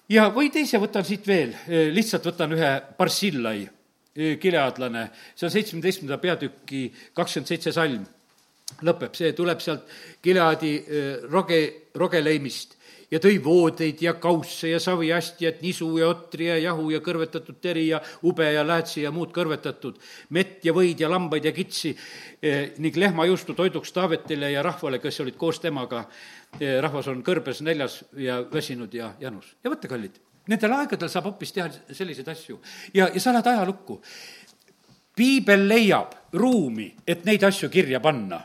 ja 0.10 0.28
või 0.34 0.52
teise 0.54 0.78
võtan 0.78 1.06
siit 1.06 1.26
veel, 1.28 1.56
lihtsalt 1.96 2.28
võtan 2.28 2.54
ühe 2.54 2.72
Barsillai, 2.98 3.66
kileadlane, 4.16 5.10
see 5.36 5.48
on 5.48 5.52
seitsmeteistkümnenda 5.52 6.22
peatüki 6.24 6.86
kakskümmend 7.14 7.52
seitse 7.52 7.74
salm 7.76 8.06
lõpeb, 8.86 9.14
see 9.16 9.34
tuleb 9.36 9.60
sealt 9.62 9.92
Gileadi 10.24 10.72
roge, 11.30 11.60
rogeleimist 12.00 12.76
ja 13.12 13.20
tõi 13.22 13.38
voodeid 13.44 14.02
ja 14.04 14.16
kausse 14.22 14.70
ja 14.72 14.80
saviastjat, 14.82 15.62
nisu 15.64 15.88
ja 16.00 16.10
otri 16.12 16.50
ja 16.50 16.58
jahu 16.60 16.90
ja 16.94 17.02
kõrvetatud 17.06 17.60
teri 17.62 17.88
ja 17.90 18.02
ube 18.26 18.48
ja 18.54 18.66
läätsi 18.68 19.06
ja 19.06 19.12
muud 19.16 19.34
kõrvetatud, 19.36 20.00
mett 20.36 20.66
ja 20.66 20.74
võid 20.76 21.02
ja 21.02 21.10
lambaid 21.12 21.46
ja 21.46 21.54
kitsi 21.56 21.94
eh, 21.96 22.74
ning 22.82 22.98
lehmajuustu 22.98 23.56
toiduks 23.58 23.94
Taavetile 23.96 24.52
ja 24.52 24.64
rahvale, 24.66 25.00
kes 25.00 25.22
olid 25.24 25.38
koos 25.40 25.62
temaga. 25.64 26.06
Eh, 26.60 26.80
rahvas 26.84 27.08
on 27.12 27.24
kõrbes 27.26 27.62
näljas 27.66 28.02
ja 28.18 28.42
väsinud 28.52 28.94
ja 28.94 29.14
janus. 29.20 29.56
ja 29.64 29.72
võtta, 29.72 29.92
kallid, 29.92 30.20
nendel 30.48 30.74
aegadel 30.74 31.10
saab 31.10 31.30
hoopis 31.32 31.54
teha 31.56 31.70
selliseid 31.92 32.28
asju 32.28 32.60
ja, 32.94 33.10
ja 33.10 33.20
sa 33.20 33.34
lähed 33.34 33.48
ajalukku. 33.48 34.02
piibel 35.16 35.68
leiab 35.68 36.12
ruumi, 36.34 36.94
et 37.08 37.26
neid 37.26 37.44
asju 37.44 37.70
kirja 37.70 38.00
panna 38.00 38.42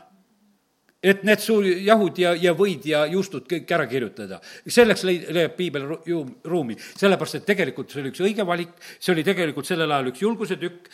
et 1.01 1.23
need 1.25 1.41
su 1.41 1.55
jahud 1.65 2.19
ja, 2.21 2.33
ja 2.37 2.53
võid 2.57 2.85
ja 2.85 3.01
juustud 3.09 3.47
kõik 3.49 3.71
ära 3.73 3.87
kirjutada. 3.89 4.37
selleks 4.67 5.03
leid-, 5.07 5.29
leiab 5.33 5.55
piibel 5.57 5.87
ju 6.05 6.21
ruumi, 6.45 6.75
sellepärast 6.77 7.39
et 7.39 7.47
tegelikult 7.47 7.89
see 7.89 8.03
oli 8.03 8.11
üks 8.11 8.21
õige 8.21 8.45
valik, 8.45 8.75
see 8.99 9.13
oli 9.15 9.23
tegelikult 9.25 9.65
sellel 9.65 9.91
ajal 9.91 10.11
üks 10.11 10.21
julguse 10.21 10.59
tükk, 10.61 10.91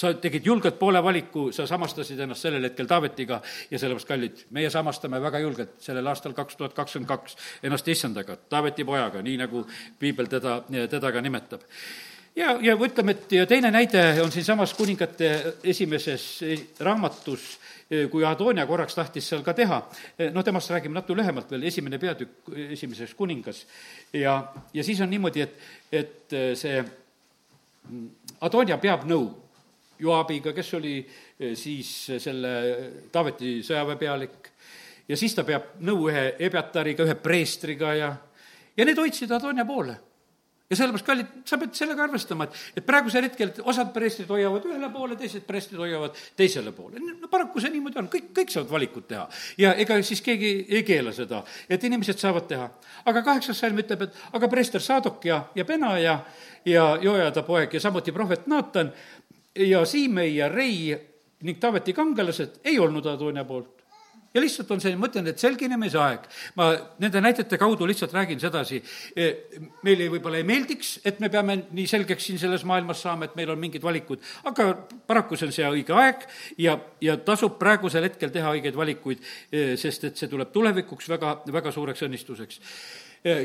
sa 0.00 0.14
tegid 0.20 0.48
julgelt 0.48 0.78
poole 0.80 1.02
valiku, 1.04 1.50
sa 1.52 1.68
samastasid 1.68 2.24
ennast 2.24 2.46
sellel 2.46 2.64
hetkel 2.70 2.88
Taavetiga. 2.88 3.42
Ja 3.70 3.78
sellepärast, 3.78 4.08
kallid, 4.08 4.40
meie 4.56 4.70
samastame 4.72 5.20
väga 5.20 5.42
julgelt 5.44 5.76
sellel 5.84 6.08
aastal 6.08 6.32
kaks 6.36 6.56
tuhat 6.56 6.74
kakskümmend 6.76 7.10
kaks 7.10 7.36
ennast 7.62 7.88
issandaga, 7.88 8.38
Taaveti 8.48 8.84
pojaga, 8.88 9.20
nii 9.24 9.36
nagu 9.44 9.66
piibel 10.00 10.30
teda, 10.32 10.62
teda 10.70 11.12
ka 11.12 11.20
nimetab. 11.24 11.68
Ja, 12.34 12.56
ja 12.62 12.74
ütleme, 12.74 13.14
et 13.14 13.32
ja 13.36 13.44
teine 13.46 13.70
näide 13.70 14.00
on 14.24 14.32
siinsamas 14.34 14.72
kuningate 14.74 15.28
esimeses 15.70 16.24
raamatus 16.82 17.44
kui 18.10 18.24
Adonia 18.24 18.66
korraks 18.66 18.96
tahtis 18.96 19.26
seal 19.28 19.42
ka 19.44 19.52
teha, 19.56 19.78
noh, 20.32 20.44
temast 20.44 20.70
räägime 20.72 20.96
natuke 20.96 21.18
lühemalt 21.20 21.50
veel, 21.52 21.66
esimene 21.68 21.98
peatükk, 22.00 22.48
esimeses 22.72 23.14
kuningas. 23.14 23.66
ja, 24.12 24.38
ja 24.72 24.84
siis 24.84 25.00
on 25.04 25.10
niimoodi, 25.10 25.44
et, 25.44 25.58
et 25.92 26.36
see 26.56 26.78
Adonia 28.40 28.78
peab 28.80 29.04
nõu 29.08 29.28
Joabiga, 30.00 30.52
kes 30.52 30.72
oli 30.74 30.96
siis 31.54 31.90
selle 32.18 32.54
Taaveti 33.12 33.60
sõjaväepealik, 33.62 34.50
ja 35.08 35.16
siis 35.16 35.36
ta 35.36 35.44
peab 35.44 35.76
nõu 35.84 36.08
ühe 36.08 36.24
Ebiatariga, 36.38 37.04
ühe 37.06 37.14
preestriga 37.20 37.92
ja, 37.94 38.10
ja 38.76 38.88
need 38.88 38.98
hoidsid 38.98 39.32
Adonia 39.36 39.68
poole 39.68 39.98
ja 40.70 40.76
sellepärast, 40.76 41.06
kallid, 41.06 41.32
sa 41.44 41.58
pead 41.60 41.74
sellega 41.76 42.04
arvestama, 42.06 42.46
et, 42.48 42.60
et 42.80 42.86
praegusel 42.86 43.26
hetkel 43.26 43.50
osad 43.68 43.90
preestrid 43.92 44.30
hoiavad 44.32 44.64
ühele 44.68 44.88
poole, 44.92 45.16
teised 45.20 45.44
preestrid 45.46 45.80
hoiavad 45.80 46.16
teisele 46.36 46.72
poole. 46.72 47.02
no 47.04 47.28
paraku 47.30 47.60
see 47.60 47.74
niimoodi 47.74 48.00
on, 48.00 48.08
kõik, 48.12 48.30
kõik 48.38 48.54
saavad 48.54 48.72
valikut 48.72 49.08
teha. 49.10 49.26
ja 49.60 49.74
ega 49.84 49.98
siis 50.02 50.24
keegi 50.24 50.54
ei 50.68 50.82
keela 50.86 51.12
seda, 51.12 51.42
et 51.68 51.84
inimesed 51.84 52.20
saavad 52.20 52.48
teha. 52.48 52.70
aga 53.04 53.22
kaheksas 53.22 53.60
salm 53.60 53.82
ütleb, 53.84 54.06
et 54.08 54.22
aga 54.32 54.48
preester 54.48 54.80
Sadok 54.80 55.28
ja, 55.28 55.42
ja 55.54 55.64
Pena 55.68 55.98
ja, 55.98 56.18
ja 56.64 56.86
Joajada 57.02 57.44
poeg 57.44 57.74
ja 57.74 57.80
samuti 57.80 58.12
prohvet 58.12 58.46
Naatan 58.46 58.92
ja 59.54 59.84
Siimei 59.84 60.36
ja 60.36 60.48
Rei 60.48 60.96
ning 61.44 61.60
Taaveti 61.60 61.92
kangelased 61.92 62.60
ei 62.64 62.78
olnud 62.80 63.06
Adonia 63.06 63.44
poolt 63.44 63.73
ja 64.34 64.42
lihtsalt 64.42 64.70
on 64.74 64.82
see, 64.82 64.94
ma 64.98 65.08
ütlen, 65.10 65.28
et 65.30 65.42
selginemise 65.42 66.00
aeg. 66.00 66.26
ma 66.58 66.70
nende 67.02 67.22
näidete 67.22 67.58
kaudu 67.60 67.86
lihtsalt 67.86 68.14
räägin 68.14 68.40
sedasi, 68.42 68.80
e, 69.16 69.28
meile 69.86 70.08
võib-olla 70.12 70.40
ei 70.40 70.48
meeldiks, 70.48 70.98
et 71.06 71.20
me 71.22 71.30
peame 71.32 71.60
nii 71.70 71.86
selgeks 71.90 72.28
siin 72.30 72.40
selles 72.42 72.66
maailmas 72.68 73.02
saama, 73.06 73.28
et 73.28 73.38
meil 73.38 73.54
on 73.54 73.60
mingid 73.60 73.84
valikud, 73.84 74.22
aga 74.50 74.70
paraku 75.06 75.38
see 75.38 75.48
on 75.48 75.56
see 75.56 75.70
õige 75.78 75.94
aeg 75.94 76.26
ja, 76.58 76.76
ja 77.04 77.16
tasub 77.22 77.58
praegusel 77.60 78.08
hetkel 78.08 78.34
teha 78.34 78.56
õigeid 78.58 78.76
valikuid, 78.76 79.24
e, 79.52 79.64
sest 79.80 80.10
et 80.10 80.20
see 80.20 80.30
tuleb 80.32 80.52
tulevikuks 80.54 81.08
väga, 81.14 81.38
väga 81.54 81.74
suureks 81.74 82.06
õnnistuseks 82.08 82.62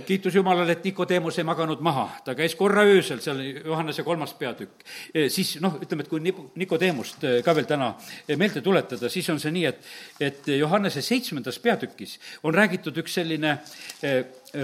kiitus 0.05 0.35
Jumalale, 0.35 0.73
et 0.75 0.83
Nikodeemus 0.83 1.37
ei 1.39 1.45
maganud 1.47 1.79
maha, 1.79 2.09
ta 2.25 2.33
käis 2.35 2.55
korra 2.59 2.83
öösel, 2.83 3.21
seal 3.23 3.39
Johannese 3.41 4.03
kolmas 4.03 4.33
peatükk. 4.35 4.83
siis 5.31 5.53
noh, 5.63 5.77
ütleme, 5.79 6.03
et 6.03 6.09
kui 6.11 6.19
Nikodeemust 6.59 7.23
ka 7.45 7.55
veel 7.55 7.67
täna 7.69 7.93
meelde 8.35 8.61
tuletada, 8.61 9.09
siis 9.09 9.29
on 9.31 9.39
see 9.39 9.53
nii, 9.55 9.65
et, 9.69 9.87
et 10.19 10.49
Johannese 10.57 11.01
seitsmendas 11.05 11.61
peatükis 11.63 12.17
on 12.43 12.53
räägitud 12.53 12.99
üks 12.99 13.15
selline 13.21 13.55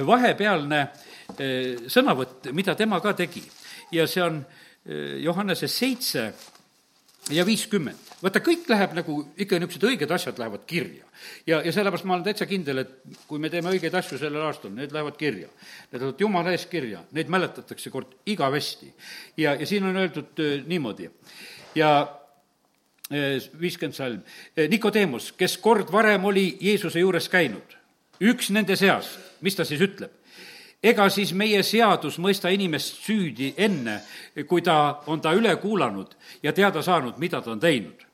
vahepealne 0.06 0.82
sõnavõtt, 1.88 2.52
mida 2.52 2.76
tema 2.76 3.00
ka 3.00 3.16
tegi. 3.16 3.44
ja 3.92 4.08
see 4.08 4.24
on 4.24 4.44
Johannese 5.24 5.68
seitse 5.72 6.34
ja 7.32 7.46
viiskümmend. 7.46 8.05
Vaata, 8.22 8.42
kõik 8.44 8.68
läheb 8.72 8.96
nagu, 8.98 9.18
ikka 9.38 9.60
niisugused 9.60 9.88
õiged 9.90 10.12
asjad 10.16 10.40
lähevad 10.40 10.66
kirja. 10.70 11.06
ja, 11.48 11.62
ja 11.66 11.72
sellepärast 11.72 12.08
ma 12.08 12.16
olen 12.16 12.26
täitsa 12.26 12.48
kindel, 12.50 12.84
et 12.84 13.20
kui 13.28 13.40
me 13.40 13.50
teeme 13.50 13.72
õigeid 13.74 13.96
asju 13.96 14.20
sellel 14.22 14.46
aastal, 14.48 14.74
need 14.76 14.94
lähevad 14.96 15.18
kirja. 15.20 15.50
Need 15.92 16.02
lähevad 16.02 16.22
jumala 16.22 16.54
ees 16.56 16.66
kirja, 16.72 17.04
neid 17.16 17.32
mäletatakse 17.32 17.92
kord 17.94 18.14
igavesti. 18.26 18.92
ja, 19.38 19.56
ja 19.56 19.66
siin 19.68 19.86
on 19.86 19.98
öeldud 19.98 20.44
äh, 20.44 20.60
niimoodi 20.66 21.10
ja 21.76 21.92
äh, 23.12 23.42
viiskümmend 23.62 23.96
salm, 23.96 24.22
äh, 24.58 24.70
Nikodeemus, 24.70 25.32
kes 25.38 25.58
kord 25.58 25.92
varem 25.92 26.26
oli 26.26 26.58
Jeesuse 26.62 27.00
juures 27.00 27.30
käinud, 27.30 27.78
üks 28.22 28.52
nende 28.56 28.76
seast, 28.80 29.20
mis 29.42 29.56
ta 29.56 29.66
siis 29.66 29.82
ütleb? 29.82 30.12
ega 30.86 31.08
siis 31.10 31.32
meie 31.34 31.64
seadus 31.66 32.20
mõista 32.22 32.52
inimest 32.54 33.00
süüdi 33.06 33.54
enne, 33.58 34.00
kui 34.48 34.62
ta 34.62 35.02
on 35.10 35.22
ta 35.22 35.34
üle 35.34 35.56
kuulanud 35.58 36.14
ja 36.44 36.54
teada 36.54 36.84
saanud, 36.86 37.18
mida 37.18 37.42
ta 37.42 37.56
on 37.56 37.60
teinud. 37.60 38.05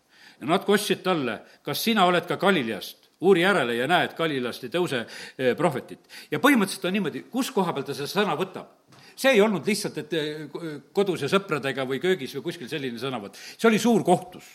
Nad 0.49 0.65
kostsid 0.65 1.03
talle, 1.05 1.41
kas 1.63 1.83
sina 1.83 2.05
oled 2.09 2.27
ka 2.27 2.37
Galileast? 2.41 2.97
uuri 3.21 3.43
järele 3.43 3.75
ja 3.77 3.85
näe, 3.85 4.07
et 4.07 4.15
Galileast 4.17 4.63
ei 4.65 4.71
tõuse 4.73 5.03
eh, 5.03 5.51
prohvetit. 5.57 5.99
ja 6.31 6.39
põhimõtteliselt 6.41 6.87
on 6.89 6.95
niimoodi, 6.97 7.25
kus 7.29 7.51
koha 7.53 7.73
peal 7.73 7.85
ta 7.85 7.93
seda 7.93 8.09
sõna 8.09 8.33
võtab 8.39 8.79
see 9.15 9.35
ei 9.35 9.41
olnud 9.41 9.67
lihtsalt, 9.67 9.99
et 10.01 10.13
eh, 10.17 10.47
kodus 10.93 11.21
ja 11.21 11.29
sõpradega 11.29 11.85
või 11.85 12.01
köögis 12.01 12.33
või 12.37 12.47
kuskil 12.49 12.69
selline 12.71 12.97
sõnavõtt, 13.01 13.37
see 13.37 13.69
oli 13.69 13.79
suur 13.81 14.03
kohtus 14.07 14.49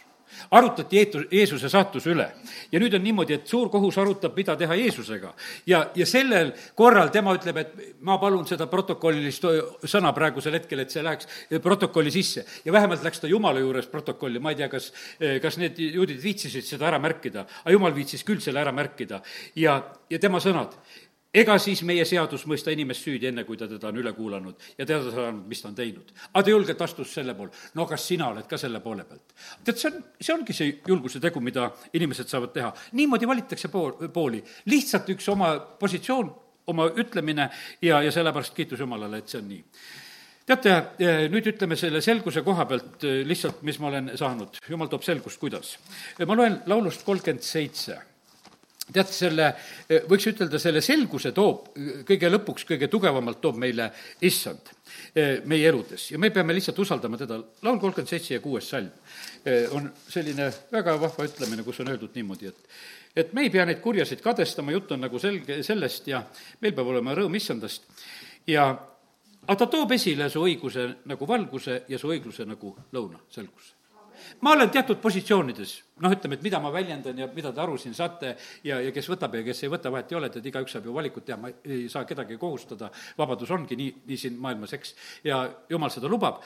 arutati 0.51 1.03
Jeesuse 1.31 1.68
saatuse 1.68 2.11
üle. 2.11 2.27
ja 2.72 2.81
nüüd 2.81 2.95
on 2.95 3.03
niimoodi, 3.05 3.35
et 3.35 3.47
suur 3.49 3.70
kohus 3.70 3.99
arutab, 3.99 4.37
mida 4.37 4.57
teha 4.57 4.74
Jeesusega. 4.74 5.35
ja, 5.66 5.91
ja 5.95 6.07
sellel 6.07 6.53
korral 6.74 7.11
tema 7.14 7.35
ütleb, 7.37 7.57
et 7.57 7.72
ma 8.01 8.18
palun 8.18 8.47
seda 8.47 8.66
protokollilist 8.66 9.45
sõna 9.85 10.12
praegusel 10.16 10.59
hetkel, 10.59 10.81
et 10.81 10.91
see 10.91 11.03
läheks 11.03 11.29
protokolli 11.62 12.11
sisse. 12.11 12.45
ja 12.64 12.72
vähemalt 12.72 13.05
läks 13.05 13.20
ta 13.20 13.31
Jumala 13.31 13.61
juures 13.61 13.87
protokolli, 13.87 14.39
ma 14.39 14.51
ei 14.55 14.61
tea, 14.62 14.68
kas, 14.68 14.93
kas 15.43 15.59
need 15.62 15.79
juudid 15.79 16.22
viitsisid 16.22 16.64
seda 16.64 16.91
ära 16.91 17.01
märkida, 17.03 17.47
aga 17.64 17.74
Jumal 17.74 17.95
viitsis 17.95 18.24
küll 18.24 18.41
selle 18.41 18.61
ära 18.61 18.72
märkida. 18.72 19.22
ja, 19.57 19.81
ja 20.11 20.18
tema 20.18 20.41
sõnad, 20.43 20.77
ega 21.37 21.57
siis 21.61 21.82
meie 21.87 22.05
seadus 22.09 22.47
mõista 22.49 22.72
inimest 22.72 23.05
süüdi, 23.05 23.28
enne 23.30 23.45
kui 23.49 23.59
ta 23.61 23.68
teda 23.68 23.91
on 23.91 24.01
üle 24.01 24.12
kuulanud 24.16 24.62
ja 24.78 24.87
teada 24.87 25.12
saanud, 25.12 25.45
mis 25.51 25.61
ta 25.62 25.68
on 25.70 25.76
teinud. 25.76 26.12
aga 26.32 26.45
ta 26.45 26.55
julgelt 26.55 26.82
astus 26.87 27.12
selle 27.18 27.34
poole, 27.37 27.53
no 27.74 27.87
kas 27.91 28.07
sina 28.09 28.30
oled 28.32 28.49
ka 28.49 28.59
selle 28.61 28.80
poole 28.84 29.05
pealt? 29.05 29.37
tead, 29.64 29.76
see 29.76 29.91
on, 29.91 30.01
see 30.20 30.34
ongi 30.34 30.57
see 30.57 30.72
julguse 30.89 31.20
tegu, 31.20 31.43
mida 31.45 31.68
inimesed 31.93 32.32
saavad 32.32 32.55
teha. 32.57 32.72
niimoodi 32.97 33.28
valitakse 33.28 33.68
pool, 33.72 34.09
pooli, 34.14 34.43
lihtsalt 34.72 35.12
üks 35.16 35.28
oma 35.32 35.53
positsioon, 35.80 36.32
oma 36.72 36.89
ütlemine 36.97 37.51
ja, 37.82 38.01
ja 38.03 38.12
sellepärast 38.12 38.57
kiitus 38.57 38.80
Jumalale, 38.80 39.20
et 39.20 39.30
see 39.30 39.43
on 39.43 39.49
nii 39.53 39.62
teate, 40.47 40.74
nüüd 41.32 41.49
ütleme 41.51 41.76
selle 41.76 41.99
selguse 42.05 42.45
koha 42.47 42.68
pealt 42.70 43.03
lihtsalt, 43.26 43.64
mis 43.66 43.80
ma 43.82 43.91
olen 43.91 44.12
saanud, 44.14 44.61
jumal 44.70 44.89
toob 44.89 45.03
selgust, 45.03 45.41
kuidas. 45.43 45.72
ma 46.22 46.37
loen 46.39 46.61
laulust 46.70 47.03
kolmkümmend 47.05 47.43
seitse 47.45 47.99
tead, 48.93 49.11
selle, 49.11 49.51
võiks 50.09 50.26
ütelda, 50.30 50.59
selle 50.62 50.82
selguse 50.84 51.32
toob 51.34 51.70
kõige 52.07 52.30
lõpuks, 52.30 52.66
kõige 52.68 52.89
tugevamalt 52.93 53.41
toob 53.43 53.59
meile 53.61 53.89
issand 54.26 54.70
eh, 55.14 55.43
meie 55.45 55.68
eludes. 55.68 56.11
Ja 56.12 56.20
me 56.22 56.30
peame 56.34 56.55
lihtsalt 56.57 56.78
usaldama 56.84 57.18
teda. 57.20 57.41
laul 57.66 57.80
kolmkümmend 57.82 58.11
seitse 58.11 58.37
ja 58.37 58.43
kuues 58.45 58.68
salm 58.70 58.91
eh, 59.45 59.66
on 59.74 59.89
selline 60.09 60.51
väga 60.72 60.97
vahva 61.03 61.26
ütlemine, 61.26 61.64
kus 61.66 61.80
on 61.82 61.93
öeldud 61.95 62.14
niimoodi, 62.14 62.53
et 62.53 62.76
et 63.16 63.32
me 63.32 63.47
ei 63.47 63.51
pea 63.51 63.64
neid 63.64 63.80
kurjasid 63.80 64.20
kadestama, 64.20 64.74
jutt 64.74 64.91
on 64.93 65.01
nagu 65.07 65.18
selge 65.18 65.62
sellest 65.64 66.11
ja 66.11 66.20
meil 66.61 66.74
peab 66.76 66.91
olema 66.93 67.14
rõõm 67.16 67.39
issandast. 67.39 67.89
Ja 68.47 68.68
aga 69.47 69.57
ta 69.62 69.70
toob 69.72 69.95
esile 69.97 70.28
su 70.30 70.45
õiguse 70.45 70.84
nagu 71.09 71.28
valguse 71.28 71.82
ja 71.89 71.99
su 71.99 72.12
õigluse 72.12 72.45
nagu 72.45 72.74
lõuna, 72.93 73.22
selgus 73.32 73.76
ma 74.41 74.53
olen 74.57 74.71
teatud 74.73 75.01
positsioonides, 75.03 75.73
noh, 76.03 76.12
ütleme, 76.12 76.37
et 76.37 76.45
mida 76.45 76.61
ma 76.62 76.71
väljendan 76.75 77.19
ja 77.19 77.29
mida 77.33 77.53
te 77.55 77.62
aru 77.62 77.77
siin 77.81 77.95
saate 77.97 78.35
ja, 78.64 78.79
ja 78.85 78.93
kes 78.95 79.09
võtab 79.11 79.37
ja 79.39 79.43
kes 79.47 79.62
ei 79.64 79.71
võta, 79.73 79.93
vahet 79.93 80.12
ei 80.12 80.19
ole, 80.19 80.31
et 80.31 80.49
igaüks 80.51 80.77
saab 80.77 80.89
ju 80.89 80.95
valikut 80.95 81.27
teha, 81.27 81.39
ma 81.41 81.51
ei 81.64 81.87
saa 81.93 82.05
kedagi 82.09 82.39
kohustada, 82.41 82.91
vabadus 83.19 83.53
ongi 83.55 83.79
nii, 83.79 83.93
nii 84.09 84.19
siin 84.21 84.41
maailmas, 84.43 84.75
eks, 84.77 84.95
ja 85.27 85.43
jumal 85.71 85.93
seda 85.95 86.11
lubab. 86.12 86.43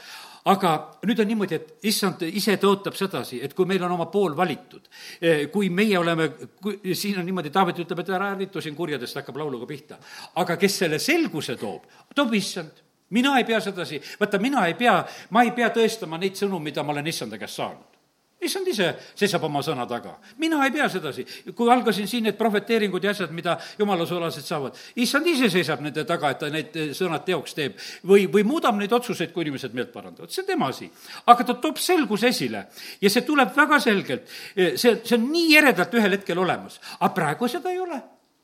aga 0.50 0.74
nüüd 1.04 1.20
on 1.20 1.28
niimoodi, 1.28 1.54
et 1.58 1.88
issand 1.90 2.22
ise 2.24 2.54
tõotab 2.60 2.96
sedasi, 2.96 3.42
et 3.44 3.54
kui 3.54 3.68
meil 3.68 3.82
on 3.84 3.92
oma 3.92 4.06
pool 4.12 4.36
valitud, 4.36 4.88
eh, 5.20 5.46
kui 5.52 5.68
meie 5.70 5.98
oleme, 5.98 6.30
kui 6.62 6.94
siin 6.94 7.18
on 7.20 7.26
niimoodi, 7.28 7.50
Taavet 7.50 7.82
ütleb, 7.82 8.00
et 8.00 8.12
ära 8.14 8.30
ärritu 8.34 8.62
siin 8.62 8.76
kurjadest, 8.76 9.18
hakkab 9.20 9.36
lauluga 9.36 9.66
pihta. 9.66 9.98
aga 10.34 10.56
kes 10.56 10.78
selle 10.84 10.98
selguse 10.98 11.56
toob, 11.56 11.84
toob 12.14 12.34
issand 12.34 12.89
mina 13.10 13.36
ei 13.38 13.44
pea 13.44 13.60
sedasi, 13.60 14.02
vaata, 14.20 14.38
mina 14.38 14.66
ei 14.66 14.74
pea, 14.74 14.98
ma 15.30 15.42
ei 15.46 15.54
pea 15.56 15.70
tõestama 15.74 16.18
neid 16.18 16.38
sõnu, 16.38 16.60
mida 16.62 16.82
ma 16.82 16.92
olen 16.92 17.06
issanda 17.06 17.38
käest 17.38 17.60
saanud 17.60 17.90
issand 18.40 18.68
ise 18.72 18.88
seisab 19.18 19.44
oma 19.44 19.60
sõna 19.64 19.86
taga. 19.88 20.14
mina 20.38 20.62
ei 20.64 20.72
pea 20.72 20.88
sedasi. 20.88 21.26
kui 21.54 21.70
algasin 21.70 22.08
siin 22.08 22.24
need 22.24 22.38
prohveteeringud 22.38 23.04
ja 23.04 23.12
asjad, 23.12 23.32
mida 23.36 23.58
jumala 23.78 24.06
sulased 24.06 24.44
saavad, 24.44 24.76
issand 24.96 25.26
ise 25.26 25.50
seisab 25.52 25.82
nende 25.84 26.04
taga, 26.08 26.30
et 26.30 26.38
ta 26.38 26.48
need 26.48 26.78
sõnad 26.96 27.24
teoks 27.26 27.54
teeb. 27.54 27.76
või, 28.06 28.26
või 28.32 28.44
muudab 28.44 28.78
neid 28.80 28.92
otsuseid, 28.92 29.32
kui 29.32 29.44
inimesed 29.44 29.74
meelt 29.76 29.92
parandavad, 29.92 30.30
see 30.32 30.42
on 30.42 30.46
tema 30.46 30.70
asi. 30.72 30.90
aga 31.26 31.44
ta 31.44 31.54
toob 31.54 31.76
selguse 31.76 32.32
esile 32.32 32.66
ja 33.00 33.10
see 33.10 33.26
tuleb 33.26 33.52
väga 33.56 33.80
selgelt. 33.80 34.24
see, 34.56 35.00
see 35.04 35.18
on 35.18 35.28
nii 35.32 35.56
eredalt 35.56 35.94
ühel 35.94 36.16
hetkel 36.16 36.38
olemas, 36.38 36.80
aga 36.98 37.12
praegu 37.14 37.48
seda 37.48 37.70
ei 37.70 37.80
ole 37.80 38.00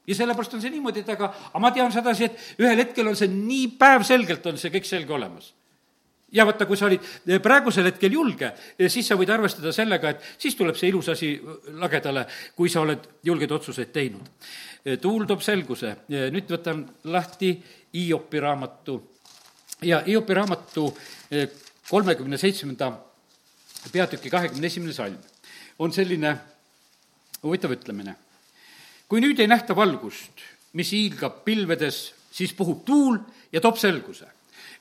ja 0.06 0.14
sellepärast 0.14 0.54
on 0.54 0.62
see 0.62 0.72
niimoodi, 0.74 1.02
et 1.02 1.12
aga, 1.14 1.30
aga 1.50 1.62
ma 1.62 1.70
tean 1.74 1.92
sedasi, 1.92 2.28
et 2.28 2.62
ühel 2.62 2.82
hetkel 2.84 3.08
on 3.10 3.16
see 3.18 3.30
nii 3.32 3.72
päevselgelt, 3.78 4.46
on 4.46 4.60
see 4.60 4.72
kõik 4.74 4.88
selge 4.88 5.14
olemas. 5.16 5.52
Ja 6.34 6.44
vaata, 6.46 6.66
kui 6.66 6.76
sa 6.76 6.88
olid 6.88 7.04
praegusel 7.42 7.86
hetkel 7.86 8.16
julge, 8.16 8.50
siis 8.90 9.06
sa 9.06 9.16
võid 9.18 9.30
arvestada 9.30 9.70
sellega, 9.72 10.10
et 10.10 10.24
siis 10.42 10.56
tuleb 10.58 10.76
see 10.78 10.90
ilus 10.90 11.08
asi 11.12 11.30
lagedale, 11.78 12.26
kui 12.56 12.70
sa 12.70 12.82
oled 12.82 13.06
julgeid 13.24 13.54
otsuseid 13.54 13.92
teinud. 13.94 14.26
tuul 15.00 15.24
toob 15.26 15.42
selguse, 15.42 15.94
nüüd 16.08 16.50
võtan 16.50 16.84
lahti 17.04 17.54
Hiopi 17.94 18.40
raamatu. 18.42 18.98
Ja 19.82 20.02
Hiopi 20.06 20.34
raamatu 20.34 20.90
kolmekümne 21.88 22.38
seitsmenda 22.38 22.92
peatüki 23.92 24.30
kahekümne 24.30 24.66
esimene 24.66 24.92
salm 24.92 25.16
on 25.78 25.92
selline 25.92 26.36
huvitav 27.42 27.70
ütlemine 27.70 28.16
kui 29.08 29.22
nüüd 29.22 29.40
ei 29.40 29.50
nähta 29.50 29.76
valgust, 29.76 30.44
mis 30.76 30.92
hiilgab 30.92 31.44
pilvedes, 31.46 32.00
siis 32.30 32.52
puhub 32.56 32.84
tuul 32.84 33.20
ja 33.52 33.62
toob 33.64 33.78
selguse 33.80 34.28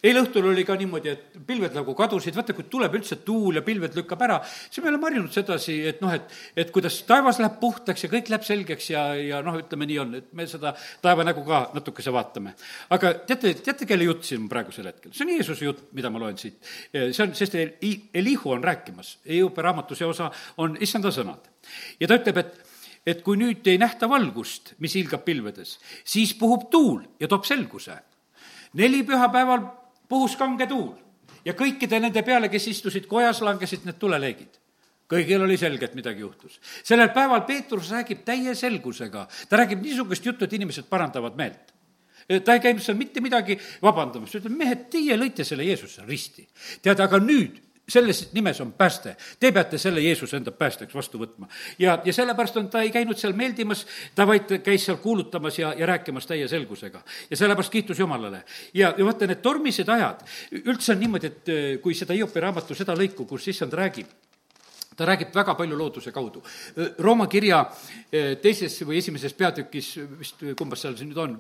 eile 0.06 0.22
õhtul 0.22 0.50
oli 0.52 0.64
ka 0.68 0.76
niimoodi, 0.78 1.12
et 1.12 1.38
pilved 1.48 1.76
nagu 1.76 1.96
kadusid, 1.98 2.36
vaata, 2.38 2.56
kui 2.58 2.68
tuleb 2.72 2.94
üldse 3.00 3.18
tuul 3.26 3.60
ja 3.60 3.64
pilved 3.66 3.96
lükkab 3.98 4.22
ära, 4.28 4.38
siis 4.46 4.84
me 4.84 4.92
oleme 4.92 5.10
harjunud 5.10 5.34
sedasi, 5.34 5.78
et 5.92 6.02
noh, 6.04 6.14
et, 6.16 6.36
et 6.58 6.72
kuidas 6.74 6.98
taevas 7.08 7.40
läheb 7.42 7.58
puhtaks 7.62 8.06
ja 8.06 8.12
kõik 8.12 8.30
läheb 8.32 8.46
selgeks 8.46 8.90
ja, 8.92 9.06
ja 9.18 9.42
noh, 9.46 9.58
ütleme 9.62 9.88
nii 9.90 10.00
on, 10.04 10.14
et 10.20 10.30
me 10.38 10.48
seda 10.50 10.76
taeva 11.04 11.26
nägu 11.28 11.46
ka 11.48 11.66
natukese 11.76 12.14
vaatame. 12.16 12.56
aga 12.96 13.14
teate, 13.30 13.56
teate, 13.66 13.90
kelle 13.90 14.10
jutt 14.10 14.28
siin 14.28 14.50
praegusel 14.52 14.92
hetkel? 14.92 15.14
see 15.16 15.26
on 15.28 15.34
Jeesuse 15.36 15.70
jutt, 15.70 15.84
mida 15.98 16.12
ma 16.14 16.22
loen 16.22 16.38
siit. 16.42 16.60
see 16.92 17.24
on, 17.26 17.34
sest 17.38 17.58
Elihu 17.58 18.54
on 18.54 18.64
rääkimas, 18.64 19.18
Eiope 19.26 19.66
raamatu 19.66 19.98
see 19.98 20.08
osa 20.08 20.30
on 20.62 20.78
issanda 20.82 21.14
sõnad. 21.16 21.50
ja 22.00 22.10
ta 22.10 22.20
ütleb, 22.22 22.44
et 22.44 22.75
et 23.06 23.22
kui 23.22 23.38
nüüd 23.38 23.68
ei 23.68 23.78
nähta 23.78 24.10
valgust, 24.10 24.74
mis 24.80 24.96
hiilgab 24.98 25.26
pilvedes, 25.26 25.78
siis 26.04 26.34
puhub 26.34 26.70
tuul 26.72 27.04
ja 27.20 27.28
toob 27.28 27.46
selguse. 27.46 27.98
neli 28.74 29.04
pühapäeval 29.04 29.62
puhus 30.10 30.36
kange 30.36 30.68
tuul 30.68 30.96
ja 31.46 31.54
kõikide 31.54 32.00
nende 32.00 32.24
peale, 32.24 32.50
kes 32.50 32.68
istusid 32.68 33.08
kojas, 33.08 33.42
langesid 33.42 33.86
need 33.86 34.00
tuleleegid 34.00 34.62
kõigil 35.10 35.44
oli 35.46 35.58
selge, 35.58 35.86
et 35.86 35.96
midagi 35.96 36.20
juhtus. 36.20 36.60
sellel 36.84 37.10
päeval 37.14 37.46
Peetrus 37.46 37.92
räägib 37.92 38.24
täie 38.26 38.56
selgusega, 38.56 39.28
ta 39.50 39.58
räägib 39.58 39.82
niisugust 39.82 40.26
juttu, 40.26 40.46
et 40.46 40.54
inimesed 40.54 40.90
parandavad 40.90 41.38
meelt 41.38 41.76
ta 42.26 42.56
ei 42.56 42.62
käinud 42.64 42.82
seal 42.82 42.98
mitte 42.98 43.22
midagi 43.22 43.58
vabandamas, 43.84 44.32
ta 44.32 44.40
ütleb, 44.40 44.56
mehed, 44.58 44.88
teie 44.94 45.18
lõite 45.20 45.46
selle 45.46 45.68
Jeesuse 45.68 46.06
risti. 46.08 46.48
tead, 46.82 47.00
aga 47.00 47.20
nüüd 47.22 47.60
selles 47.90 48.34
nimes 48.34 48.62
on 48.62 48.74
pääste. 48.74 49.16
Te 49.40 49.52
peate 49.52 49.78
selle 49.78 50.02
Jeesuse 50.02 50.38
enda 50.38 50.52
päästjaks 50.52 50.96
vastu 50.96 51.20
võtma. 51.22 51.48
ja, 51.80 52.00
ja 52.06 52.14
sellepärast 52.14 52.58
on, 52.58 52.70
ta 52.70 52.82
ei 52.82 52.92
käinud 52.92 53.18
seal 53.18 53.34
meeldimas, 53.34 53.86
ta 54.16 54.28
vaid 54.28 54.58
käis 54.64 54.86
seal 54.86 54.98
kuulutamas 54.98 55.60
ja, 55.60 55.74
ja 55.78 55.86
rääkimas 55.86 56.28
täie 56.28 56.48
selgusega. 56.48 57.02
ja 57.30 57.38
sellepärast 57.38 57.72
kiitus 57.72 58.00
Jumalale. 58.00 58.44
ja, 58.74 58.94
ja 58.98 59.06
vaata, 59.06 59.28
need 59.28 59.42
tormised 59.42 59.90
ajad, 59.90 60.26
üldse 60.66 60.94
on 60.94 61.00
niimoodi, 61.00 61.28
et 61.28 61.50
eh, 61.50 61.66
kui 61.82 61.94
seda 61.94 62.14
Hiopi 62.14 62.40
raamatu, 62.40 62.76
seda 62.76 62.96
lõiku, 62.98 63.28
kus 63.30 63.48
issand 63.54 63.74
räägib, 63.74 64.10
ta 64.96 65.06
räägib 65.06 65.34
väga 65.36 65.56
palju 65.56 65.78
looduse 65.78 66.12
kaudu. 66.12 66.42
Rooma 67.04 67.28
kirja 67.28 67.62
eh, 68.12 68.36
teises 68.42 68.78
või 68.88 69.00
esimeses 69.02 69.34
peatükis, 69.36 69.90
vist 70.20 70.44
kumbas 70.58 70.86
seal 70.86 70.96
see 70.98 71.10
nüüd 71.10 71.20
on, 71.20 71.36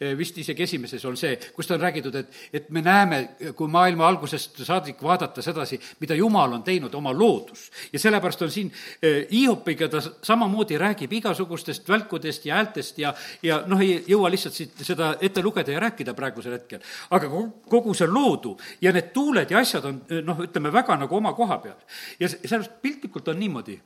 eh, 0.00 0.12
vist 0.18 0.36
isegi 0.38 0.64
esimeses 0.66 1.04
on 1.08 1.16
see, 1.16 1.36
kus 1.54 1.68
ta 1.68 1.76
on 1.78 1.84
räägitud, 1.84 2.14
et, 2.20 2.38
et 2.52 2.70
me 2.74 2.82
näeme, 2.84 3.20
kui 3.56 3.70
maailma 3.72 4.08
algusest 4.08 4.60
saadik 4.64 5.00
vaadata 5.02 5.42
sedasi, 5.44 5.80
mida 6.00 6.16
Jumal 6.18 6.58
on 6.58 6.64
teinud, 6.66 6.94
oma 6.94 7.12
loodus. 7.16 7.70
ja 7.92 7.98
sellepärast 7.98 8.42
on 8.42 8.52
siin 8.52 8.72
eh, 9.02 9.26
Hiopiga 9.32 9.88
ta 9.88 10.02
samamoodi 10.02 10.78
räägib 10.78 11.12
igasugustest 11.12 11.88
välkudest 11.88 12.46
ja 12.46 12.58
häältest 12.58 12.98
ja, 12.98 13.14
ja 13.42 13.62
noh, 13.66 13.80
ei 13.80 14.02
jõua 14.08 14.30
lihtsalt 14.30 14.54
siit 14.54 14.84
seda 14.84 15.14
ette 15.20 15.42
lugeda 15.42 15.72
ja 15.72 15.80
rääkida 15.80 16.14
praegusel 16.14 16.58
hetkel. 16.58 16.80
aga 17.10 17.28
kogu 17.68 17.94
see 17.94 18.08
loodu 18.08 18.56
ja 18.80 18.92
need 18.92 19.12
tuuled 19.14 19.50
ja 19.50 19.58
asjad 19.62 19.84
on 19.88 20.00
noh, 20.24 20.44
ütleme 20.44 20.72
väga 20.72 20.96
nagu 20.96 21.16
oma 21.16 21.32
koha 21.32 21.58
peal. 21.62 21.76
ja 22.20 22.28
sellepärast 22.28 22.80
pilt 22.82 22.97
piltlikult 22.98 23.28
on 23.28 23.38
niimoodi, 23.38 23.80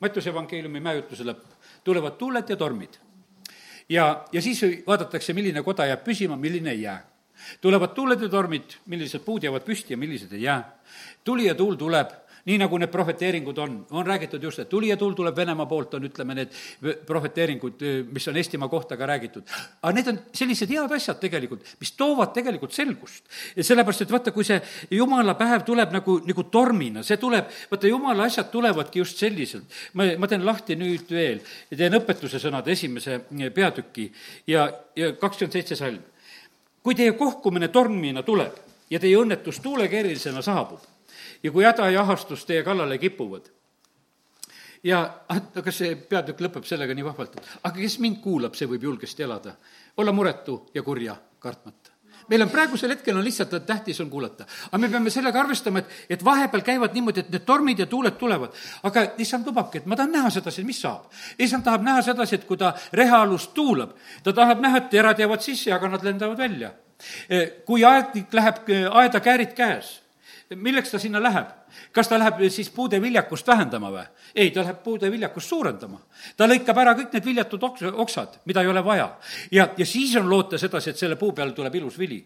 Mattiuse 0.00 0.28
evangeeliumi 0.28 0.80
mäejutluse 0.84 1.24
lõpp, 1.24 1.44
tulevad 1.84 2.18
tuuled 2.18 2.48
ja 2.48 2.56
tormid. 2.56 2.98
ja, 3.88 4.24
ja 4.32 4.42
siis 4.42 4.60
vaadatakse, 4.86 5.32
milline 5.32 5.62
koda 5.62 5.86
jääb 5.86 6.02
püsima, 6.04 6.36
milline 6.36 6.70
ei 6.70 6.82
jää. 6.82 7.06
tulevad 7.60 7.94
tuuled 7.94 8.20
ja 8.20 8.28
tormid, 8.28 8.76
millised 8.86 9.24
puud 9.24 9.42
jäävad 9.42 9.62
püsti 9.62 9.94
ja 9.94 9.96
millised 9.96 10.32
ei 10.32 10.42
jää. 10.42 10.78
tuli 11.24 11.46
ja 11.46 11.54
tuul 11.54 11.74
tuleb, 11.74 12.10
nii 12.46 12.58
nagu 12.62 12.78
need 12.78 12.90
prohveteeringud 12.90 13.58
on, 13.58 13.74
on 13.90 14.06
räägitud 14.06 14.42
just, 14.42 14.60
et 14.62 14.68
tuli 14.68 14.88
ja 14.88 14.96
tuul 14.96 15.16
tuleb 15.18 15.36
Venemaa 15.36 15.66
poolt, 15.66 15.96
on 15.98 16.06
ütleme, 16.06 16.36
need 16.38 16.52
prohveteeringud, 17.06 17.82
mis 18.14 18.28
on 18.30 18.38
Eestimaa 18.38 18.68
kohta 18.70 18.96
ka 18.96 19.06
räägitud. 19.06 19.42
aga 19.82 19.92
need 19.94 20.10
on 20.12 20.20
sellised 20.34 20.70
head 20.70 20.94
asjad 20.94 21.18
tegelikult, 21.20 21.66
mis 21.80 21.92
toovad 21.98 22.32
tegelikult 22.36 22.72
selgust. 22.72 23.24
sellepärast, 23.60 24.06
et 24.06 24.14
vaata, 24.14 24.32
kui 24.32 24.46
see 24.46 24.60
jumala 24.90 25.34
päev 25.34 25.66
tuleb 25.66 25.92
nagu, 25.98 26.18
nagu 26.26 26.46
tormina, 26.52 27.02
see 27.02 27.18
tuleb, 27.18 27.50
vaata, 27.70 27.90
jumala 27.90 28.30
asjad 28.30 28.50
tulevadki 28.54 29.02
just 29.02 29.18
selliselt. 29.18 29.64
ma, 29.94 30.06
ma 30.18 30.30
teen 30.30 30.46
lahti 30.46 30.78
nüüd 30.78 31.10
veel, 31.10 31.42
teen 31.76 31.98
õpetuse 31.98 32.38
sõnade 32.42 32.70
esimese 32.70 33.24
peatüki 33.54 34.12
ja, 34.46 34.70
ja 34.96 35.12
kakskümmend 35.18 35.58
seitse 35.58 35.76
salm. 35.76 36.02
kui 36.82 36.94
teie 36.94 37.12
kohkumine 37.18 37.68
tormina 37.74 38.22
tuleb 38.22 38.54
ja 38.90 39.00
teie 39.02 39.18
õnnetus 39.18 39.58
tuulekeerilisena 39.64 40.42
saabub 40.42 40.95
ja 41.42 41.52
kui 41.52 41.64
häda 41.64 41.90
ja 41.90 42.00
ahastus 42.00 42.44
teie 42.44 42.62
kallale 42.62 42.98
kipuvad, 42.98 43.50
ja 44.84 45.02
aga 45.28 45.64
kas 45.64 45.82
see 45.82 45.96
peatükk 45.96 46.46
lõpeb 46.46 46.68
sellega 46.68 46.94
nii 46.94 47.08
vahvalt, 47.08 47.36
et 47.36 47.58
aga 47.62 47.76
kes 47.80 47.98
mind 48.04 48.22
kuulab, 48.22 48.54
see 48.54 48.68
võib 48.70 48.88
julgesti 48.90 49.26
elada, 49.26 49.56
olla 49.96 50.12
muretu 50.12 50.62
ja 50.74 50.82
kurja 50.86 51.16
kartmata 51.42 51.96
meil 52.28 52.42
on 52.42 52.50
praegusel 52.50 52.90
hetkel 52.90 53.16
on 53.16 53.24
lihtsalt, 53.24 53.54
tähtis 53.66 54.00
on 54.00 54.10
kuulata. 54.10 54.46
aga 54.66 54.78
me 54.78 54.88
peame 54.88 55.10
sellega 55.10 55.40
arvestama, 55.40 55.78
et, 55.78 55.90
et 56.10 56.24
vahepeal 56.24 56.62
käivad 56.66 56.94
niimoodi, 56.94 57.22
et 57.22 57.28
need 57.30 57.44
tormid 57.46 57.78
ja 57.78 57.86
tuuled 57.86 58.16
tulevad. 58.18 58.54
aga 58.82 59.04
issand 59.22 59.46
lubabki, 59.46 59.78
et 59.78 59.86
ma 59.86 59.96
tahan 59.96 60.12
näha 60.12 60.30
sedasi, 60.30 60.64
mis 60.64 60.80
saab. 60.82 61.12
issand 61.38 61.64
tahab 61.64 61.84
näha 61.86 62.02
sedasi, 62.02 62.34
et 62.40 62.48
kui 62.48 62.58
ta 62.58 62.72
rehealust 62.92 63.54
tuulab, 63.54 63.94
ta 64.22 64.32
tahab 64.32 64.64
näha, 64.64 64.82
et 64.82 64.90
terad 64.90 65.22
jäävad 65.22 65.44
sisse, 65.44 65.72
aga 65.72 65.88
nad 65.88 66.04
lendavad 66.04 66.38
välja. 66.38 66.72
kui 67.66 67.84
aednik 67.84 68.34
läheb 68.34 68.62
aeda 68.90 69.20
käärid 69.20 69.54
käes 69.54 70.00
milleks 70.54 70.90
ta 70.90 70.98
sinna 70.98 71.22
läheb? 71.22 71.48
kas 71.92 72.08
ta 72.08 72.18
läheb 72.18 72.40
siis 72.50 72.70
puude 72.70 73.00
viljakust 73.02 73.46
vähendama 73.46 73.90
või? 73.90 74.04
ei, 74.34 74.50
ta 74.50 74.62
läheb 74.62 74.82
puude 74.84 75.10
viljakust 75.10 75.48
suurendama. 75.48 76.00
ta 76.36 76.46
lõikab 76.46 76.78
ära 76.78 76.94
kõik 76.94 77.12
need 77.12 77.24
viljatud 77.24 77.62
oks-, 77.62 77.90
oksad, 77.92 78.40
mida 78.44 78.62
ei 78.62 78.70
ole 78.70 78.84
vaja. 78.84 79.10
ja, 79.50 79.68
ja 79.76 79.86
siis 79.86 80.16
on 80.16 80.30
loota 80.30 80.58
sedasi, 80.58 80.90
et 80.90 80.96
selle 81.02 81.16
puu 81.16 81.32
peal 81.32 81.54
tuleb 81.56 81.74
ilus 81.74 81.98
vili 81.98 82.24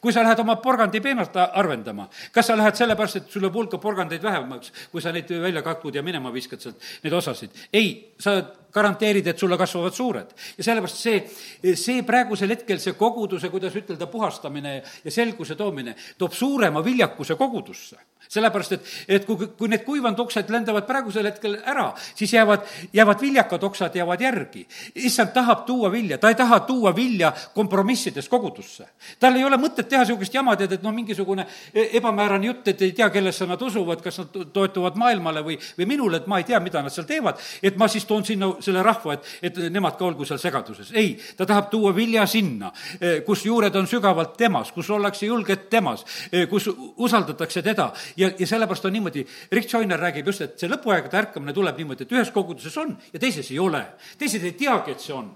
kui 0.00 0.12
sa 0.12 0.22
lähed 0.24 0.40
oma 0.42 0.56
porgandi 0.60 1.00
peenart 1.00 1.36
arvendama, 1.40 2.08
kas 2.34 2.50
sa 2.50 2.56
lähed 2.58 2.76
sellepärast, 2.76 3.20
et 3.20 3.30
sul 3.32 3.46
jääb 3.46 3.56
hulka 3.56 3.78
porgandeid 3.80 4.22
vähemaks, 4.22 4.72
kui 4.92 5.00
sa 5.00 5.12
neid 5.14 5.30
välja 5.30 5.62
kakud 5.64 5.94
ja 5.94 6.02
minema 6.04 6.32
viskad 6.34 6.60
sealt 6.60 6.90
neid 7.04 7.16
osasid? 7.16 7.54
ei, 7.72 8.14
sa 8.20 8.40
garanteerid, 8.72 9.26
et 9.26 9.38
sulle 9.38 9.58
kasvavad 9.58 9.94
suured. 9.94 10.36
ja 10.58 10.64
sellepärast 10.64 11.02
see, 11.02 11.74
see 11.74 12.02
praegusel 12.06 12.54
hetkel, 12.54 12.78
see 12.78 12.96
koguduse, 12.98 13.50
kuidas 13.50 13.76
ütelda, 13.76 14.06
puhastamine 14.10 14.80
ja 15.04 15.10
selguse 15.10 15.56
toomine, 15.56 15.96
toob 16.18 16.32
suurema 16.36 16.84
viljakuse 16.84 17.36
kogudusse 17.40 17.98
sellepärast, 18.30 18.72
et, 18.76 18.90
et 19.08 19.24
kui, 19.26 19.48
kui 19.58 19.68
need 19.70 19.82
kuivanud 19.82 20.18
oksad 20.22 20.50
lendavad 20.54 20.86
praegusel 20.86 21.26
hetkel 21.26 21.56
ära, 21.66 21.88
siis 22.14 22.30
jäävad, 22.36 22.66
jäävad 22.94 23.22
viljakad 23.24 23.64
oksad 23.66 23.96
jäävad 23.98 24.20
järgi. 24.22 24.66
issand 24.94 25.32
tahab 25.34 25.64
tuua 25.66 25.90
vilja, 25.92 26.18
ta 26.18 26.30
ei 26.30 26.38
taha 26.38 26.60
tuua 26.68 26.94
vilja 26.96 27.32
kompromissides 27.54 28.28
kogudusse. 28.28 28.86
tal 29.18 29.36
ei 29.36 29.44
ole 29.44 29.58
mõtet 29.58 29.88
teha 29.88 30.04
niisugust 30.04 30.34
jama, 30.34 30.54
tead, 30.56 30.76
et 30.78 30.82
noh, 30.82 30.94
mingisugune 30.94 31.46
e-, 31.74 31.88
ebamäärane 31.98 32.46
jutt, 32.46 32.68
et 32.68 32.82
ei 32.82 32.92
tea, 32.92 33.10
kellesse 33.10 33.46
nad 33.50 33.62
usuvad, 33.62 34.02
kas 34.02 34.22
nad 34.22 34.38
toetuvad 34.52 34.98
maailmale 35.00 35.42
või, 35.42 35.58
või 35.78 35.90
minule, 35.90 36.22
et 36.22 36.30
ma 36.30 36.38
ei 36.38 36.46
tea, 36.46 36.60
mida 36.62 36.84
nad 36.86 36.94
seal 36.94 37.08
teevad, 37.10 37.40
et 37.62 37.76
ma 37.76 37.88
siis 37.90 38.06
toon 38.06 38.24
sinna 38.24 38.52
selle 38.60 38.82
rahva, 38.82 39.16
et, 39.16 39.28
et 39.42 39.60
nemad 39.72 39.96
ka 39.98 40.06
olgu 40.06 40.26
seal 40.28 40.40
segaduses. 40.42 40.92
ei, 40.94 41.14
ta 41.36 41.46
tahab 41.46 41.70
tuua 41.72 41.92
vilja 41.96 42.26
sinna, 42.30 42.72
e, 43.00 43.20
kus 43.26 43.44
juured 43.46 43.76
on 43.76 43.88
sügavalt 43.90 44.36
temas, 44.38 44.72
kus 44.72 44.90
ollakse 44.90 45.26
julged 45.26 45.68
temas, 45.72 46.04
e, 46.32 46.46
kus 46.50 46.70
usaldatakse 46.70 47.62
teda 47.62 47.90
ja, 48.16 48.30
ja 48.38 48.46
sellepärast 48.46 48.88
on 48.88 48.96
niimoodi, 48.98 49.26
Rick 49.52 49.72
Joyner 49.72 50.00
räägib 50.00 50.32
just, 50.32 50.46
et 50.46 50.58
see 50.58 50.70
lõpuaegade 50.70 51.22
ärkamine 51.24 51.54
tuleb 51.56 51.78
niimoodi, 51.80 52.06
et 52.06 52.16
ühes 52.16 52.32
koguduses 52.34 52.76
on 52.80 52.96
ja 53.12 53.20
teises 53.20 53.50
ei 53.50 53.58
ole. 53.58 53.84
teised 54.18 54.44
ei 54.44 54.56
teagi, 54.58 54.96
et 54.96 55.00
see 55.00 55.14
on 55.16 55.30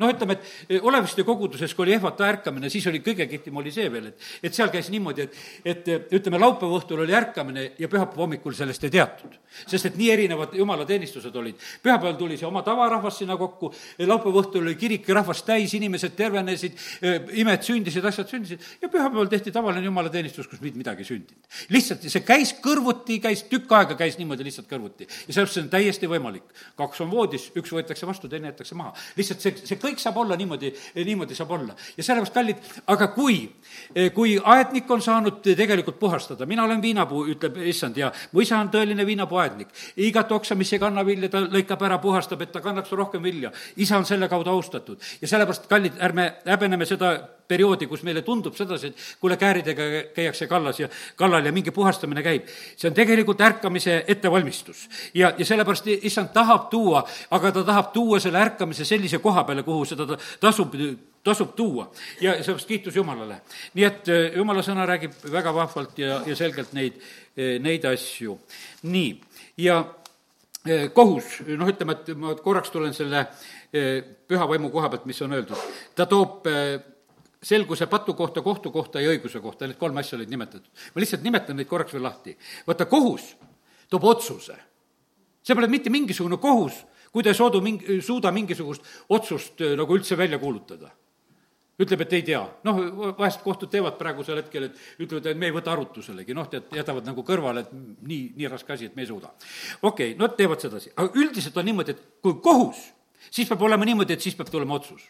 noh, 0.00 0.10
ütleme, 0.12 0.36
et 0.38 0.76
eh, 0.76 0.86
Oleviste 0.86 1.24
koguduses, 1.26 1.74
kui 1.76 1.86
oli 1.86 1.94
ehvata 1.96 2.26
ärkamine, 2.28 2.70
siis 2.72 2.86
oli 2.90 3.02
kõige 3.04 3.26
kihvtim 3.30 3.60
oli 3.60 3.72
see 3.74 3.90
veel, 3.92 4.10
et, 4.10 4.28
et 4.48 4.56
seal 4.56 4.72
käis 4.72 4.90
niimoodi, 4.92 5.26
et, 5.26 5.38
et 5.64 5.90
eh, 5.92 6.06
ütleme, 6.18 6.40
laupäeva 6.40 6.80
õhtul 6.80 7.04
oli 7.04 7.16
ärkamine 7.16 7.66
ja 7.78 7.90
pühapäeva 7.90 8.24
hommikul 8.24 8.56
sellest 8.56 8.84
ei 8.88 8.94
teatud. 8.96 9.36
sest 9.66 9.88
et 9.88 9.96
nii 9.98 10.10
erinevad 10.12 10.52
jumalateenistused 10.54 11.34
olid. 11.36 11.56
pühapäeval 11.82 12.16
tuli 12.18 12.36
see 12.38 12.46
oma 12.46 12.62
tavarahvas 12.62 13.18
sinna 13.18 13.36
kokku, 13.36 13.72
laupäeva 13.98 14.42
õhtul 14.44 14.62
oli 14.62 14.76
kirik 14.78 15.08
rahvast 15.08 15.46
täis, 15.46 15.74
inimesed 15.74 16.14
tervenesid, 16.16 16.78
imed 17.42 17.64
sündisid, 17.66 18.04
asjad 18.04 18.30
sündisid 18.30 18.62
ja 18.82 18.88
pühapäeval 18.88 19.28
tehti 19.28 19.52
tavaline 19.52 19.84
jumalateenistus, 19.84 20.48
kus 20.48 20.60
mitte 20.62 20.78
midagi 20.78 21.02
ei 21.02 21.10
sündinud. 21.10 21.50
lihtsalt 21.74 22.06
see 22.06 22.22
käis 22.24 22.54
kõrvuti, 22.62 23.18
käis 23.22 23.42
tükk 23.50 23.72
aega, 23.74 23.98
käis 23.98 24.18
niimoodi 24.18 24.46
lihtsalt 24.46 24.70
kõrvuti. 24.70 25.08
ja 25.08 25.34
sellepärast 25.34 25.58
see 25.58 25.64
on 25.66 25.72
täiesti 25.74 26.10
võimalik. 26.10 26.46
kaks 26.78 27.00
on 27.04 27.10
voodis, 27.10 27.50
üks 27.58 27.74
võetakse 27.74 28.06
vastu, 28.06 28.28
teine 28.28 28.50
jäetakse 28.50 28.78
maha. 28.78 28.94
lihtsalt 29.18 29.42
see, 29.42 29.54
see 29.64 29.80
kõik 29.82 29.89
saab 29.98 30.20
olla 30.22 30.36
niimoodi, 30.36 30.72
niimoodi 30.94 31.34
saab 31.34 31.50
olla. 31.50 31.74
ja 31.96 32.04
sellepärast, 32.04 32.34
kallid, 32.34 32.68
aga 32.86 33.08
kui, 33.14 33.40
kui 34.14 34.36
aednik 34.44 34.90
on 34.90 35.02
saanud 35.02 35.40
tegelikult 35.42 35.98
puhastada, 35.98 36.46
mina 36.46 36.64
olen 36.64 36.82
viinapuu, 36.82 37.24
ütleb 37.34 37.56
issand, 37.72 37.96
ja 37.96 38.12
mu 38.32 38.44
isa 38.44 38.58
on 38.60 38.70
tõeline 38.70 39.06
viinapuu 39.06 39.38
aednik. 39.42 39.68
igat 39.96 40.32
oksa, 40.32 40.54
mis 40.54 40.72
ei 40.72 40.78
kanna 40.78 41.06
vilja, 41.06 41.28
ta 41.28 41.42
lõikab 41.46 41.82
ära, 41.88 41.98
puhastab, 41.98 42.42
et 42.42 42.52
ta 42.52 42.60
kannaks 42.60 42.92
rohkem 42.92 43.22
vilja. 43.22 43.52
isa 43.76 43.98
on 43.98 44.06
selle 44.06 44.28
kaudu 44.28 44.50
austatud 44.50 45.00
ja 45.20 45.28
sellepärast, 45.28 45.66
kallid, 45.68 45.98
ärme 46.00 46.32
häbeneme 46.46 46.86
seda 46.86 47.39
perioodi, 47.50 47.88
kus 47.90 48.04
meile 48.06 48.22
tundub 48.26 48.56
sedasi, 48.58 48.92
et 48.92 49.04
kuule, 49.20 49.36
kääridega 49.40 49.88
käiakse 50.14 50.48
kallas 50.50 50.80
ja 50.80 50.88
kallal 51.18 51.46
ja 51.46 51.52
mingi 51.52 51.74
puhastamine 51.74 52.22
käib. 52.22 52.48
see 52.76 52.88
on 52.88 52.96
tegelikult 52.96 53.40
ärkamise 53.40 54.04
ettevalmistus. 54.08 54.88
ja, 55.14 55.34
ja 55.38 55.44
sellepärast 55.44 55.86
issand 56.00 56.32
tahab 56.34 56.70
tuua, 56.70 57.04
aga 57.30 57.52
ta 57.52 57.64
tahab 57.64 57.92
tuua 57.92 58.20
selle 58.20 58.38
ärkamise 58.38 58.84
sellise 58.84 59.18
koha 59.18 59.44
peale, 59.44 59.62
kuhu 59.62 59.84
seda 59.84 60.06
tasub 60.40 60.74
tasub 61.24 61.54
tuua 61.56 61.90
ja 62.20 62.32
sellepärast 62.32 62.68
kiitus 62.68 62.96
Jumalale. 62.96 63.40
nii 63.74 63.84
et 63.84 64.08
eh, 64.08 64.36
Jumala 64.36 64.62
sõna 64.64 64.86
räägib 64.88 65.16
väga 65.32 65.52
vahvalt 65.54 65.98
ja, 65.98 66.20
ja 66.26 66.36
selgelt 66.36 66.72
neid, 66.72 67.00
eh, 67.36 67.58
neid 67.60 67.84
asju. 67.84 68.38
nii, 68.82 69.10
ja 69.60 69.82
eh, 70.66 70.88
kohus, 70.94 71.40
noh, 71.46 71.68
ütleme, 71.68 71.98
et 71.98 72.14
ma 72.16 72.34
korraks 72.40 72.72
tulen 72.72 72.96
selle 72.96 73.26
püha 73.70 74.46
vaimu 74.50 74.66
koha 74.70 74.88
pealt, 74.90 75.04
mis 75.06 75.20
on 75.22 75.36
öeldud. 75.36 75.68
ta 75.94 76.06
toob 76.06 76.48
selguse 77.42 77.86
patu 77.86 78.14
kohta, 78.14 78.42
kohtu 78.42 78.70
kohta 78.70 79.00
ja 79.00 79.10
õiguse 79.14 79.40
kohta, 79.40 79.66
need 79.66 79.78
kolm 79.80 79.96
asja 79.96 80.18
olid 80.18 80.30
nimetatud. 80.30 80.68
ma 80.94 81.00
lihtsalt 81.00 81.22
nimetan 81.24 81.56
neid 81.56 81.68
korraks 81.68 81.92
veel 81.96 82.04
lahti. 82.04 82.36
vaata, 82.66 82.86
kohus 82.86 83.34
toob 83.88 84.04
otsuse. 84.04 84.56
see 85.42 85.54
pole 85.54 85.68
mitte 85.68 85.90
mingisugune 85.90 86.36
kohus, 86.36 86.84
kui 87.12 87.22
ta 87.22 87.32
ei 87.32 87.38
soodu 87.38 87.60
mingi, 87.64 88.00
suuda 88.04 88.32
mingisugust 88.32 88.84
otsust 89.08 89.60
äh, 89.60 89.76
nagu 89.76 89.96
üldse 89.96 90.18
välja 90.18 90.38
kuulutada. 90.38 90.90
ütleb, 91.80 92.02
et 92.04 92.12
ei 92.12 92.22
tea. 92.22 92.42
noh, 92.64 92.80
vahest 93.18 93.40
kohtud 93.40 93.70
teevad 93.72 93.96
praegusel 93.96 94.42
hetkel, 94.42 94.68
et 94.68 95.00
ütlevad, 95.00 95.30
et 95.32 95.38
me 95.40 95.48
ei 95.48 95.54
võta 95.56 95.72
arutuselegi, 95.72 96.36
noh, 96.36 96.48
tead, 96.48 96.68
jätavad 96.76 97.08
nagu 97.08 97.24
kõrvale, 97.24 97.64
et 97.64 97.72
nii, 97.72 98.34
nii 98.36 98.50
raske 98.52 98.76
asi, 98.76 98.90
et 98.92 98.96
me 98.96 99.06
ei 99.06 99.08
suuda. 99.08 99.32
okei 99.80 100.12
okay,, 100.12 100.18
no 100.20 100.28
teevad 100.28 100.60
sedasi, 100.60 100.92
aga 100.92 101.08
üldiselt 101.16 101.56
on 101.56 101.64
niimoodi, 101.72 101.96
et 101.96 102.04
kui 102.20 102.36
kohus, 102.44 102.84
siis 103.30 103.48
peab 103.48 103.64
olema 103.64 103.88
niimoodi, 103.88 104.12
et 104.12 104.28
siis 104.28 104.36
peab 104.36 104.52
tulema 104.52 104.76
otsus 104.76 105.08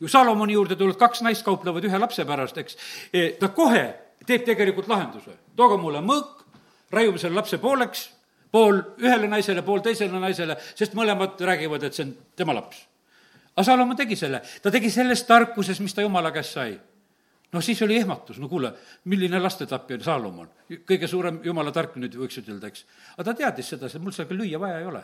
ju 0.00 0.08
Salomoni 0.08 0.52
juurde 0.52 0.76
tulevad 0.76 0.98
kaks 1.00 1.22
naist, 1.26 1.44
kauplevad 1.46 1.84
ühe 1.84 1.98
lapse 1.98 2.24
pärast, 2.28 2.58
eks. 2.58 2.76
E, 3.12 3.30
ta 3.40 3.48
kohe 3.54 3.84
teeb 4.26 4.44
tegelikult 4.46 4.88
lahenduse. 4.88 5.38
tooge 5.56 5.78
mulle 5.80 6.02
mõõk, 6.04 6.44
raiume 6.92 7.18
selle 7.18 7.38
lapse 7.38 7.58
pooleks, 7.58 8.08
pool 8.52 8.80
ühele 8.98 9.28
naisele, 9.28 9.62
pool 9.62 9.80
teisele 9.84 10.20
naisele, 10.20 10.56
sest 10.74 10.94
mõlemad 10.98 11.40
räägivad, 11.40 11.84
et 11.84 11.94
see 11.94 12.06
on 12.06 12.14
tema 12.36 12.54
laps. 12.54 12.86
aga 13.54 13.64
Salomon 13.64 13.96
tegi 13.96 14.16
selle, 14.16 14.42
ta 14.62 14.70
tegi 14.70 14.90
selles 14.90 15.24
tarkuses, 15.26 15.80
mis 15.80 15.94
ta 15.94 16.02
jumala 16.02 16.32
käest 16.32 16.54
sai 16.54 16.78
noh, 17.52 17.64
siis 17.64 17.80
oli 17.82 17.96
ehmatus, 17.96 18.38
no 18.38 18.48
kuule, 18.48 18.72
milline 19.08 19.40
lastetapja 19.40 19.98
Saalomon, 20.04 20.50
kõige 20.88 21.08
suurem 21.08 21.40
jumala 21.44 21.72
tark 21.72 21.96
nüüd 21.96 22.16
võiks 22.20 22.40
ütelda, 22.42 22.68
eks. 22.68 22.84
aga 23.16 23.30
ta 23.30 23.36
teadis 23.38 23.72
seda, 23.72 23.88
mul 24.02 24.12
seda 24.12 24.28
küll 24.28 24.44
lüüa 24.44 24.60
vaja 24.60 24.82
ei 24.82 24.88
ole. 24.88 25.02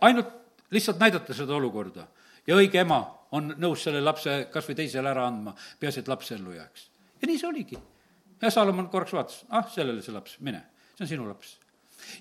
ainult 0.00 0.34
lihtsalt 0.70 1.00
näidata 1.00 1.34
seda 1.34 1.56
olukorda 1.56 2.06
ja 2.48 2.56
õige 2.56 2.82
ema 2.82 3.02
on 3.36 3.52
nõus 3.60 3.84
selle 3.84 4.00
lapse 4.04 4.40
kas 4.52 4.66
või 4.68 4.78
teisele 4.80 5.10
ära 5.10 5.26
andma, 5.28 5.54
peaasi, 5.80 6.02
et 6.02 6.10
laps 6.10 6.32
ellu 6.36 6.54
jääks. 6.56 6.88
ja 7.20 7.28
nii 7.28 7.38
see 7.38 7.48
oligi. 7.48 7.78
ja 8.42 8.50
Salomon 8.50 8.88
korraks 8.88 9.12
vaatas, 9.12 9.40
ah, 9.50 9.66
sellele 9.72 10.02
see 10.02 10.14
laps, 10.14 10.38
mine, 10.40 10.62
see 10.96 11.04
on 11.04 11.10
sinu 11.12 11.28
laps. 11.28 11.58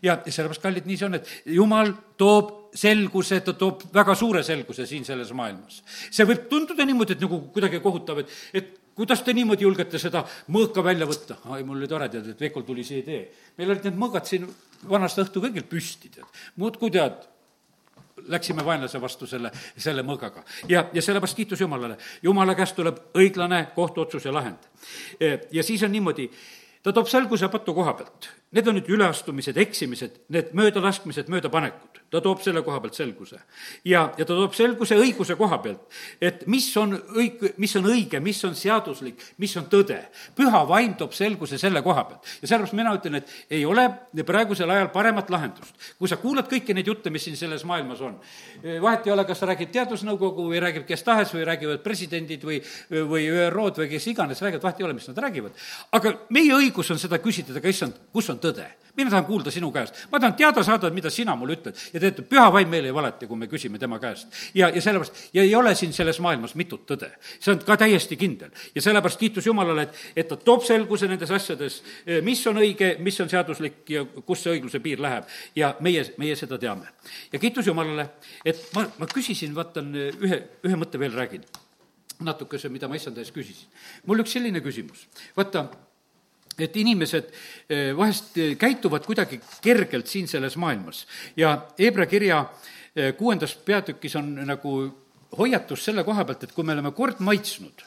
ja, 0.02 0.18
sellepärast, 0.26 0.64
kallid, 0.64 0.90
nii 0.90 0.98
see 0.98 1.08
on, 1.08 1.20
et 1.20 1.32
jumal 1.58 1.94
toob 2.20 2.56
selguse, 2.78 3.40
ta 3.46 3.54
toob 3.54 3.88
väga 3.94 4.16
suure 4.16 4.44
selguse 4.44 4.86
siin 4.90 5.06
selles 5.08 5.32
maailmas. 5.32 5.80
see 6.12 6.28
võib 6.28 6.50
tunduda 6.52 6.86
niimoodi, 6.86 7.16
et 7.16 7.24
nagu 7.24 7.42
kuidagi 7.56 7.82
kohutav, 7.84 8.26
et, 8.26 8.36
et 8.54 8.76
kuidas 8.98 9.22
te 9.24 9.34
niimoodi 9.38 9.64
julgete 9.64 10.02
seda 10.02 10.26
mõõka 10.52 10.84
välja 10.84 11.08
võtta? 11.08 11.40
ai, 11.54 11.64
mul 11.64 11.80
oli 11.80 11.88
tore, 11.88 12.10
tead, 12.12 12.34
et 12.34 12.46
Veikol 12.48 12.68
tuli 12.68 12.84
see 12.84 13.04
idee. 13.06 13.24
meil 13.58 13.72
olid 13.72 13.88
need 13.88 14.00
mõõgad 14.04 14.28
siin 14.28 14.50
vanast 14.90 15.24
õhtu 15.24 15.42
kõigil 15.46 15.64
püsti, 15.70 16.12
tead. 16.12 16.28
muudkui 16.60 16.92
tead, 16.92 17.24
läksime 18.28 18.66
vaenlase 18.66 19.02
vastu 19.02 19.28
selle, 19.28 19.52
selle 19.78 20.04
mõõgaga. 20.04 20.44
ja, 20.70 20.86
ja 20.94 21.02
sellepärast 21.02 21.38
kiitus 21.38 21.62
Jumalale. 21.62 21.98
Jumala 22.24 22.56
käest 22.56 22.76
tuleb 22.76 23.00
õiglane 23.18 23.66
kohtuotsus 23.76 24.26
ja 24.26 24.34
lahend. 24.34 24.70
ja 25.52 25.64
siis 25.64 25.84
on 25.84 25.92
niimoodi, 25.92 26.30
ta 26.84 26.94
toob 26.94 27.08
selguse 27.08 27.50
patu 27.50 27.74
koha 27.74 27.94
pealt. 27.94 28.30
Need 28.56 28.68
on 28.68 28.78
nüüd 28.78 28.88
üleastumised, 28.96 29.58
eksimised, 29.60 30.22
need 30.32 30.54
möödalaskmised, 30.56 31.28
möödapanekud. 31.28 32.00
ta 32.08 32.22
toob 32.24 32.40
selle 32.40 32.62
koha 32.64 32.80
pealt 32.80 32.96
selguse. 32.96 33.40
ja, 33.86 34.14
ja 34.18 34.26
ta 34.26 34.32
toob 34.32 34.54
selguse 34.56 34.96
õiguse 34.96 35.36
koha 35.36 35.58
pealt, 35.60 35.82
et 36.22 36.46
mis 36.48 36.70
on 36.80 36.96
õig-, 36.96 37.44
mis 37.60 37.76
on 37.76 37.90
õige, 37.92 38.22
mis 38.24 38.40
on 38.48 38.56
seaduslik, 38.56 39.20
mis 39.38 39.56
on 39.60 39.68
tõde. 39.68 40.00
püha 40.36 40.62
vaim 40.68 40.96
toob 40.96 41.12
selguse 41.12 41.58
selle 41.60 41.82
koha 41.84 42.06
pealt. 42.08 42.30
ja 42.42 42.48
sellepärast 42.48 42.78
mina 42.78 42.94
ütlen, 42.96 43.20
et 43.20 43.34
ei 43.50 43.66
ole 43.66 43.90
praegusel 44.24 44.70
ajal 44.70 44.94
paremat 44.96 45.30
lahendust. 45.30 45.76
kui 46.00 46.08
sa 46.08 46.16
kuulad 46.16 46.48
kõiki 46.48 46.74
neid 46.74 46.88
jutte, 46.88 47.10
mis 47.10 47.28
siin 47.28 47.36
selles 47.36 47.66
maailmas 47.68 48.02
on, 48.02 48.16
vahet 48.64 49.08
ei 49.08 49.12
ole, 49.12 49.28
kas 49.28 49.44
räägib 49.44 49.76
teadusnõukogu 49.76 50.48
või 50.54 50.64
räägib 50.64 50.88
kes 50.88 51.04
tahes 51.04 51.36
või 51.36 51.44
räägivad 51.52 51.84
presidendid 51.84 52.48
või, 52.48 52.62
või 53.12 53.28
ÜRO-d 53.28 53.84
või 53.84 53.92
kes 53.92 54.08
iganes 54.08 54.42
räägivad, 54.42 54.64
vahet 54.64 54.80
ei 54.80 54.88
ole, 54.88 54.96
mis 54.96 55.12
nad 55.12 55.20
räägivad. 55.28 55.52
aga 55.92 56.16
meie 56.30 56.56
õigus 56.56 56.96
on 56.96 57.00
seda 57.04 57.20
küsitleda, 57.20 57.60
aga 57.60 57.76
issand, 57.76 58.00
kus 58.14 58.30
on 58.32 58.37
tõde? 58.44 58.68
mina 58.98 59.10
tahan 59.10 59.26
kuulda 59.26 59.52
sinu 59.54 59.70
käest, 59.72 59.96
ma 60.12 60.20
tahan 60.20 60.34
teada 60.34 60.64
saada, 60.66 60.90
mida 60.90 61.10
sina 61.14 61.36
mulle 61.38 61.58
ütled 61.58 61.78
ja 61.94 62.02
tead, 62.02 62.24
püha 62.30 62.48
vaim 62.54 62.70
meil 62.72 62.88
ei 62.90 62.94
valeta, 62.94 63.28
kui 63.30 63.38
me 63.38 63.50
küsime 63.50 63.80
tema 63.80 64.00
käest. 64.02 64.34
ja, 64.58 64.70
ja 64.74 64.82
sellepärast, 64.82 65.20
ja 65.38 65.44
ei 65.44 65.54
ole 65.56 65.76
siin 65.76 65.94
selles 65.94 66.20
maailmas 66.24 66.56
mitut 66.58 66.88
tõde, 66.90 67.12
see 67.38 67.54
on 67.54 67.62
ka 67.66 67.78
täiesti 67.78 68.18
kindel. 68.18 68.50
ja 68.76 68.82
sellepärast 68.82 69.22
kiitus 69.22 69.46
Jumalale, 69.46 69.86
et, 69.86 70.02
et 70.24 70.28
ta 70.28 70.38
toob 70.42 70.66
selguse 70.66 71.08
nendes 71.08 71.32
asjades, 71.32 71.82
mis 72.26 72.42
on 72.50 72.58
õige, 72.64 72.96
mis 73.06 73.22
on 73.22 73.30
seaduslik 73.30 73.86
ja 73.94 74.04
kus 74.26 74.44
see 74.44 74.58
õigluse 74.58 74.82
piir 74.82 75.02
läheb 75.04 75.30
ja 75.56 75.76
meie, 75.80 76.08
meie 76.18 76.36
seda 76.36 76.58
teame. 76.58 76.90
ja 77.32 77.40
kiitus 77.40 77.70
Jumalale, 77.70 78.10
et 78.46 78.66
ma, 78.74 78.88
ma 78.98 79.14
küsisin, 79.14 79.54
vaatan, 79.56 79.94
ühe, 79.94 80.42
ühe 80.66 80.80
mõtte 80.82 81.00
veel 81.00 81.14
räägin 81.14 81.46
natukese, 82.26 82.70
mida 82.74 82.90
ma 82.90 82.98
issanda 82.98 83.22
ees 83.22 83.30
küsisin. 83.30 83.70
mul 84.10 84.26
üks 84.26 84.34
selline 84.34 84.64
küsimus, 84.66 85.06
vaata, 85.38 85.68
et 86.60 86.78
inimesed 86.78 87.30
eh, 87.70 87.92
vahest 87.98 88.38
eh, 88.38 88.56
käituvad 88.60 89.06
kuidagi 89.06 89.40
kergelt 89.62 90.08
siin 90.08 90.28
selles 90.28 90.58
maailmas. 90.58 91.06
Ja 91.38 91.58
Hebra 91.80 92.06
kirja 92.06 92.46
eh, 92.96 93.14
kuuendas 93.18 93.56
peatükis 93.56 94.16
on 94.16 94.34
nagu 94.48 94.80
hoiatus 95.38 95.86
selle 95.86 96.04
koha 96.08 96.26
pealt, 96.26 96.48
et 96.48 96.56
kui 96.56 96.66
me 96.66 96.74
oleme 96.74 96.92
kord 96.96 97.20
maitsnud 97.20 97.86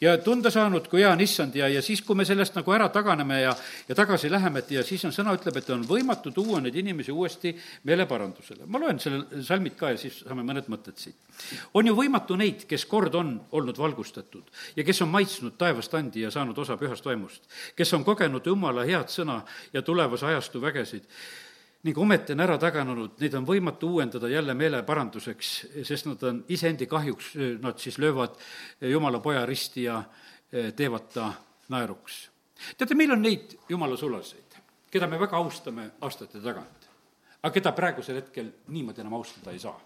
ja 0.00 0.16
tunda 0.18 0.50
saanud, 0.50 0.88
kui 0.90 1.02
hea 1.02 1.10
on 1.12 1.20
issand 1.20 1.54
ja, 1.56 1.68
ja 1.68 1.82
siis, 1.82 2.02
kui 2.02 2.16
me 2.18 2.26
sellest 2.26 2.56
nagu 2.58 2.72
ära 2.74 2.88
taganeme 2.92 3.40
ja, 3.42 3.54
ja 3.88 3.96
tagasi 3.96 4.30
läheme, 4.30 4.62
et 4.64 4.72
ja 4.74 4.84
siis 4.86 5.04
on 5.04 5.14
sõna 5.14 5.34
ütleb, 5.36 5.58
et 5.60 5.70
on 5.74 5.84
võimatu 5.88 6.32
tuua 6.34 6.60
neid 6.64 6.76
inimesi 6.80 7.12
uuesti 7.12 7.54
meeleparandusele. 7.84 8.66
ma 8.66 8.80
loen 8.82 9.00
selle 9.00 9.42
salmid 9.44 9.76
ka 9.78 9.94
ja 9.94 10.00
siis 10.00 10.20
saame 10.24 10.44
mõned 10.46 10.68
mõtted 10.72 10.98
siit. 11.00 11.16
on 11.74 11.86
ju 11.86 11.94
võimatu 11.96 12.38
neid, 12.40 12.66
kes 12.70 12.86
kord 12.90 13.14
on 13.14 13.36
olnud 13.52 13.78
valgustatud 13.78 14.50
ja 14.76 14.84
kes 14.84 15.02
on 15.02 15.12
maitsnud 15.14 15.58
taevast 15.58 15.94
andi 15.94 16.26
ja 16.26 16.30
saanud 16.30 16.58
osa 16.58 16.76
pühast 16.80 17.04
vaimust, 17.04 17.48
kes 17.76 17.94
on 17.94 18.04
kogenud 18.04 18.46
Jumala 18.46 18.84
head 18.84 19.08
sõna 19.08 19.42
ja 19.72 19.82
tulevase 19.82 20.26
ajastu 20.26 20.60
vägesid 20.60 21.08
ning 21.84 21.98
ometi 22.00 22.32
on 22.32 22.40
ära 22.40 22.56
taganenud, 22.60 23.18
neid 23.20 23.34
on 23.36 23.46
võimatu 23.48 23.90
uuendada 23.96 24.28
jälle 24.32 24.54
meeleparanduseks, 24.56 25.50
sest 25.84 26.08
nad 26.08 26.22
on 26.24 26.40
iseendi 26.52 26.88
kahjuks, 26.88 27.34
nad 27.60 27.80
siis 27.80 27.98
löövad 28.00 28.38
Jumala 28.80 29.20
poja 29.20 29.44
risti 29.46 29.84
ja 29.84 29.98
eh, 30.52 30.72
teevad 30.76 31.10
ta 31.12 31.32
naeruks. 31.68 32.30
teate, 32.78 32.94
meil 32.94 33.12
on 33.12 33.22
neid 33.22 33.56
Jumala 33.68 33.96
sulaseid, 34.00 34.56
keda 34.90 35.06
me 35.06 35.20
väga 35.20 35.36
austame 35.36 35.90
aastate 36.00 36.40
tagant, 36.40 36.88
aga 37.42 37.52
keda 37.52 37.72
praegusel 37.76 38.22
hetkel 38.22 38.50
niimoodi 38.68 39.04
enam 39.04 39.20
austada 39.20 39.52
ei 39.52 39.58
saa. 39.58 39.78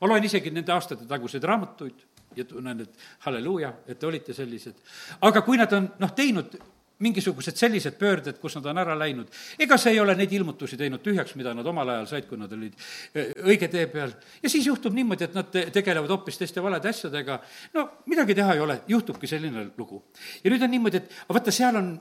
ma 0.00 0.08
loen 0.08 0.24
isegi 0.24 0.50
nende 0.50 0.72
aastate 0.72 1.06
taguseid 1.06 1.44
raamatuid 1.44 2.02
ja 2.36 2.44
tunnen, 2.44 2.80
et 2.80 2.98
halleluuja, 3.18 3.72
et 3.86 3.98
te 3.98 4.06
olite 4.06 4.34
sellised, 4.34 4.82
aga 5.20 5.42
kui 5.42 5.56
nad 5.56 5.72
on 5.72 5.92
noh, 5.98 6.12
teinud 6.12 6.58
mingisugused 6.98 7.56
sellised 7.56 7.98
pöörded, 8.00 8.38
kus 8.40 8.56
nad 8.56 8.66
on 8.70 8.80
ära 8.80 8.96
läinud. 8.98 9.28
ega 9.58 9.76
see 9.78 9.92
ei 9.92 10.00
ole 10.00 10.14
neid 10.16 10.32
ilmutusi 10.32 10.78
teinud 10.80 11.02
tühjaks, 11.04 11.34
mida 11.36 11.52
nad 11.54 11.66
omal 11.66 11.88
ajal 11.92 12.08
said, 12.08 12.28
kui 12.28 12.38
nad 12.40 12.52
olid 12.52 12.72
e, 13.12 13.26
õige 13.44 13.68
tee 13.72 13.86
peal. 13.92 14.14
ja 14.42 14.50
siis 14.50 14.66
juhtub 14.66 14.96
niimoodi, 14.96 15.28
et 15.28 15.36
nad 15.36 15.50
te-, 15.52 15.68
tegelevad 15.74 16.10
hoopis 16.14 16.40
teiste 16.40 16.64
valede 16.64 16.88
asjadega. 16.88 17.40
no 17.76 17.88
midagi 18.06 18.34
teha 18.34 18.56
ei 18.56 18.64
ole, 18.64 18.80
juhtubki 18.88 19.28
selline 19.28 19.68
lugu. 19.76 20.02
ja 20.44 20.50
nüüd 20.50 20.62
on 20.64 20.72
niimoodi, 20.72 21.02
et 21.02 21.16
vaata, 21.28 21.52
seal 21.52 21.76
on 21.76 21.94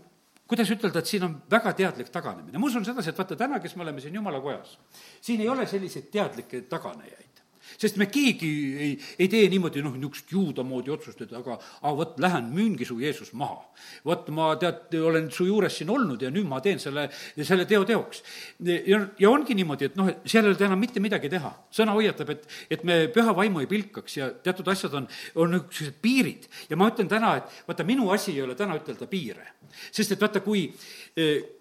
kuidas 0.48 0.72
ütelda, 0.72 1.02
et 1.02 1.10
siin 1.10 1.28
on 1.28 1.38
väga 1.52 1.74
teadlik 1.74 2.12
taganemine. 2.14 2.58
ma 2.58 2.72
usun 2.72 2.86
sedasi, 2.88 3.12
et 3.12 3.20
vaata, 3.20 3.36
täna, 3.36 3.60
kes 3.60 3.76
me 3.76 3.84
oleme 3.84 4.02
siin 4.02 4.16
jumala 4.16 4.40
kojas, 4.42 4.78
siin 5.22 5.44
ei 5.44 5.50
ole 5.50 5.68
selliseid 5.68 6.12
teadlikke 6.14 6.66
taganejaid 6.72 7.35
sest 7.78 7.98
me 8.02 8.08
keegi 8.12 8.52
ei, 8.86 8.92
ei 9.20 9.28
tee 9.32 9.48
niimoodi, 9.52 9.84
noh, 9.86 9.96
niisugust 9.98 10.32
juuda 10.32 10.64
moodi 10.68 10.94
otsust, 10.94 11.22
et 11.26 11.34
aga, 11.36 11.58
aga 11.82 11.94
vot 11.98 12.20
lähen 12.22 12.50
müüngi 12.56 12.88
su 12.88 12.98
Jeesus 13.02 13.34
maha. 13.38 13.62
vot 14.06 14.30
ma 14.36 14.54
tead, 14.62 14.96
olen 15.00 15.30
su 15.34 15.48
juures 15.50 15.78
siin 15.80 15.92
olnud 15.92 16.22
ja 16.22 16.32
nüüd 16.34 16.48
ma 16.50 16.62
teen 16.64 16.80
selle, 16.82 17.08
selle 17.42 17.66
teo 17.70 17.86
teoks. 17.88 18.24
ja, 18.66 19.02
ja 19.20 19.30
ongi 19.30 19.58
niimoodi, 19.58 19.92
et 19.92 20.00
noh, 20.00 20.12
seal 20.26 20.46
ei 20.46 20.54
ole 20.54 20.68
enam 20.70 20.82
mitte 20.82 21.04
midagi 21.04 21.32
teha. 21.32 21.52
sõna 21.74 21.96
hoiatab, 21.98 22.34
et, 22.36 22.48
et 22.70 22.84
me 22.88 23.06
püha 23.14 23.36
vaimu 23.36 23.64
ei 23.64 23.72
pilkaks 23.72 24.18
ja 24.18 24.30
teatud 24.44 24.68
asjad 24.72 24.94
on, 25.02 25.10
on 25.36 25.56
niisugused 25.58 26.00
piirid. 26.02 26.50
ja 26.70 26.80
ma 26.80 26.90
ütlen 26.92 27.10
täna, 27.12 27.36
et 27.42 27.64
vaata, 27.68 27.88
minu 27.88 28.12
asi 28.16 28.36
ei 28.36 28.44
ole 28.46 28.56
täna 28.56 28.78
ütelda 28.80 29.10
piire. 29.12 29.56
sest 29.92 30.16
et 30.16 30.22
vaata, 30.22 30.42
kui, 30.46 30.68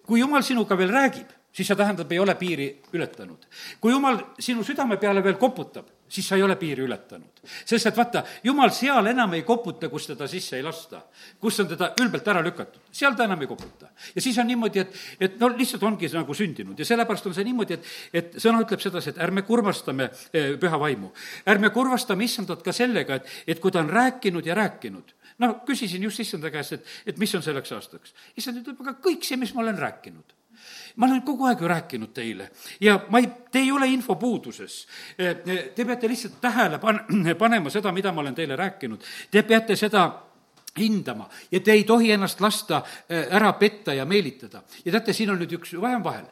kui 0.07 0.21
jumal 0.21 0.45
sinuga 0.47 0.79
veel 0.79 0.93
räägib, 0.95 1.33
siis 1.55 1.69
see 1.71 1.79
tähendab, 1.79 2.11
ei 2.13 2.19
ole 2.19 2.35
piiri 2.39 2.69
ületanud. 2.93 3.47
kui 3.81 3.93
jumal 3.93 4.21
sinu 4.39 4.65
südame 4.67 4.99
peale 5.01 5.23
veel 5.25 5.39
koputab, 5.41 5.87
siis 6.09 6.29
sa 6.29 6.37
ei 6.37 6.43
ole 6.43 6.57
piiri 6.57 6.83
ületanud. 6.85 7.41
sest 7.65 7.87
et 7.87 7.97
vaata, 7.97 8.23
jumal 8.45 8.71
seal 8.73 9.07
enam 9.07 9.35
ei 9.35 9.43
koputa, 9.43 9.89
kus 9.89 10.07
teda 10.07 10.27
sisse 10.29 10.57
ei 10.57 10.63
lasta. 10.63 11.03
kus 11.41 11.61
on 11.61 11.69
teda 11.69 11.93
ülbelt 12.01 12.29
ära 12.29 12.43
lükatud, 12.45 12.83
seal 12.93 13.17
ta 13.17 13.25
enam 13.25 13.41
ei 13.41 13.47
koputa. 13.47 13.89
ja 14.15 14.21
siis 14.23 14.39
on 14.39 14.47
niimoodi, 14.47 14.79
et, 14.79 14.95
et 15.21 15.41
no 15.41 15.49
lihtsalt 15.49 15.83
ongi 15.83 16.09
nagu 16.13 16.35
sündinud 16.35 16.79
ja 16.79 16.85
sellepärast 16.85 17.27
on 17.27 17.35
see 17.35 17.45
niimoodi, 17.45 17.75
et, 17.75 17.91
et 18.13 18.39
sõna 18.43 18.63
ütleb 18.65 18.81
sedasi, 18.81 19.15
et 19.15 19.21
ärme 19.25 19.43
kurvastame 19.43 20.11
eh, 20.33 20.55
püha 20.61 20.81
vaimu. 20.81 21.13
ärme 21.47 21.71
kurvastame 21.75 22.25
issandat 22.25 22.63
ka 22.63 22.73
sellega, 22.73 23.21
et, 23.21 23.35
et 23.47 23.61
kui 23.61 23.73
ta 23.73 23.81
on 23.81 23.91
rääkinud 23.91 24.47
ja 24.47 24.55
rääkinud, 24.55 25.17
no 25.39 25.55
küsisin 25.67 26.03
just 26.03 26.21
issanda 26.21 26.51
käest, 26.51 26.79
et, 26.79 26.95
et 27.07 27.19
mis 27.19 27.35
on 27.35 27.43
selleks 27.43 27.73
aastaks. 27.73 28.15
issand 28.37 28.63
ütleb, 28.63 28.81
aga 28.85 28.99
kõik 29.03 29.25
see, 29.27 29.41
mis 29.41 29.55
ma 29.55 29.65
olen 29.65 29.79
rääkinud 29.79 30.37
ma 30.97 31.07
olen 31.07 31.23
kogu 31.23 31.47
aeg 31.49 31.61
ju 31.61 31.69
rääkinud 31.69 32.13
teile 32.15 32.51
ja 32.81 32.99
ma 33.11 33.19
ei, 33.19 33.29
te 33.51 33.59
ei 33.59 33.73
ole 33.73 33.89
infopuuduses. 33.91 34.87
Te 35.17 35.85
peate 35.85 36.09
lihtsalt 36.09 36.39
tähele 36.41 36.79
pan-, 36.79 37.03
panema 37.39 37.71
seda, 37.71 37.93
mida 37.93 38.13
ma 38.13 38.23
olen 38.23 38.35
teile 38.35 38.57
rääkinud. 38.57 39.03
Te 39.31 39.43
peate 39.43 39.77
seda 39.77 40.07
hindama 40.79 41.29
ja 41.51 41.61
te 41.61 41.73
ei 41.73 41.85
tohi 41.85 42.13
ennast 42.13 42.41
lasta 42.41 42.77
äh, 42.77 43.27
ära 43.37 43.53
petta 43.53 43.95
ja 43.95 44.05
meelitada. 44.05 44.63
ja 44.85 44.93
teate, 44.93 45.13
siin 45.13 45.31
on 45.31 45.39
nüüd 45.43 45.55
üks 45.59 45.75
vahe 45.81 45.97
on 45.97 46.05
vahel. 46.05 46.27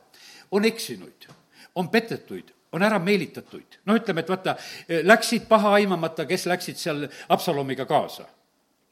on 0.51 0.65
eksinuid, 0.65 1.29
on 1.75 1.89
petetuid, 1.89 2.53
on 2.73 2.83
ära 2.83 2.99
meelitatuid. 2.99 3.81
noh, 3.87 3.97
ütleme, 3.97 4.21
et 4.21 4.29
vaata, 4.29 4.57
äh, 4.57 5.03
läksid 5.03 5.47
paha 5.49 5.75
aimamata, 5.79 6.27
kes 6.27 6.47
läksid 6.47 6.77
seal 6.77 7.07
Absalomiga 7.29 7.87
kaasa. 7.87 8.27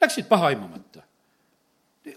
Läksid 0.01 0.29
paha 0.29 0.47
aimamata. 0.47 1.03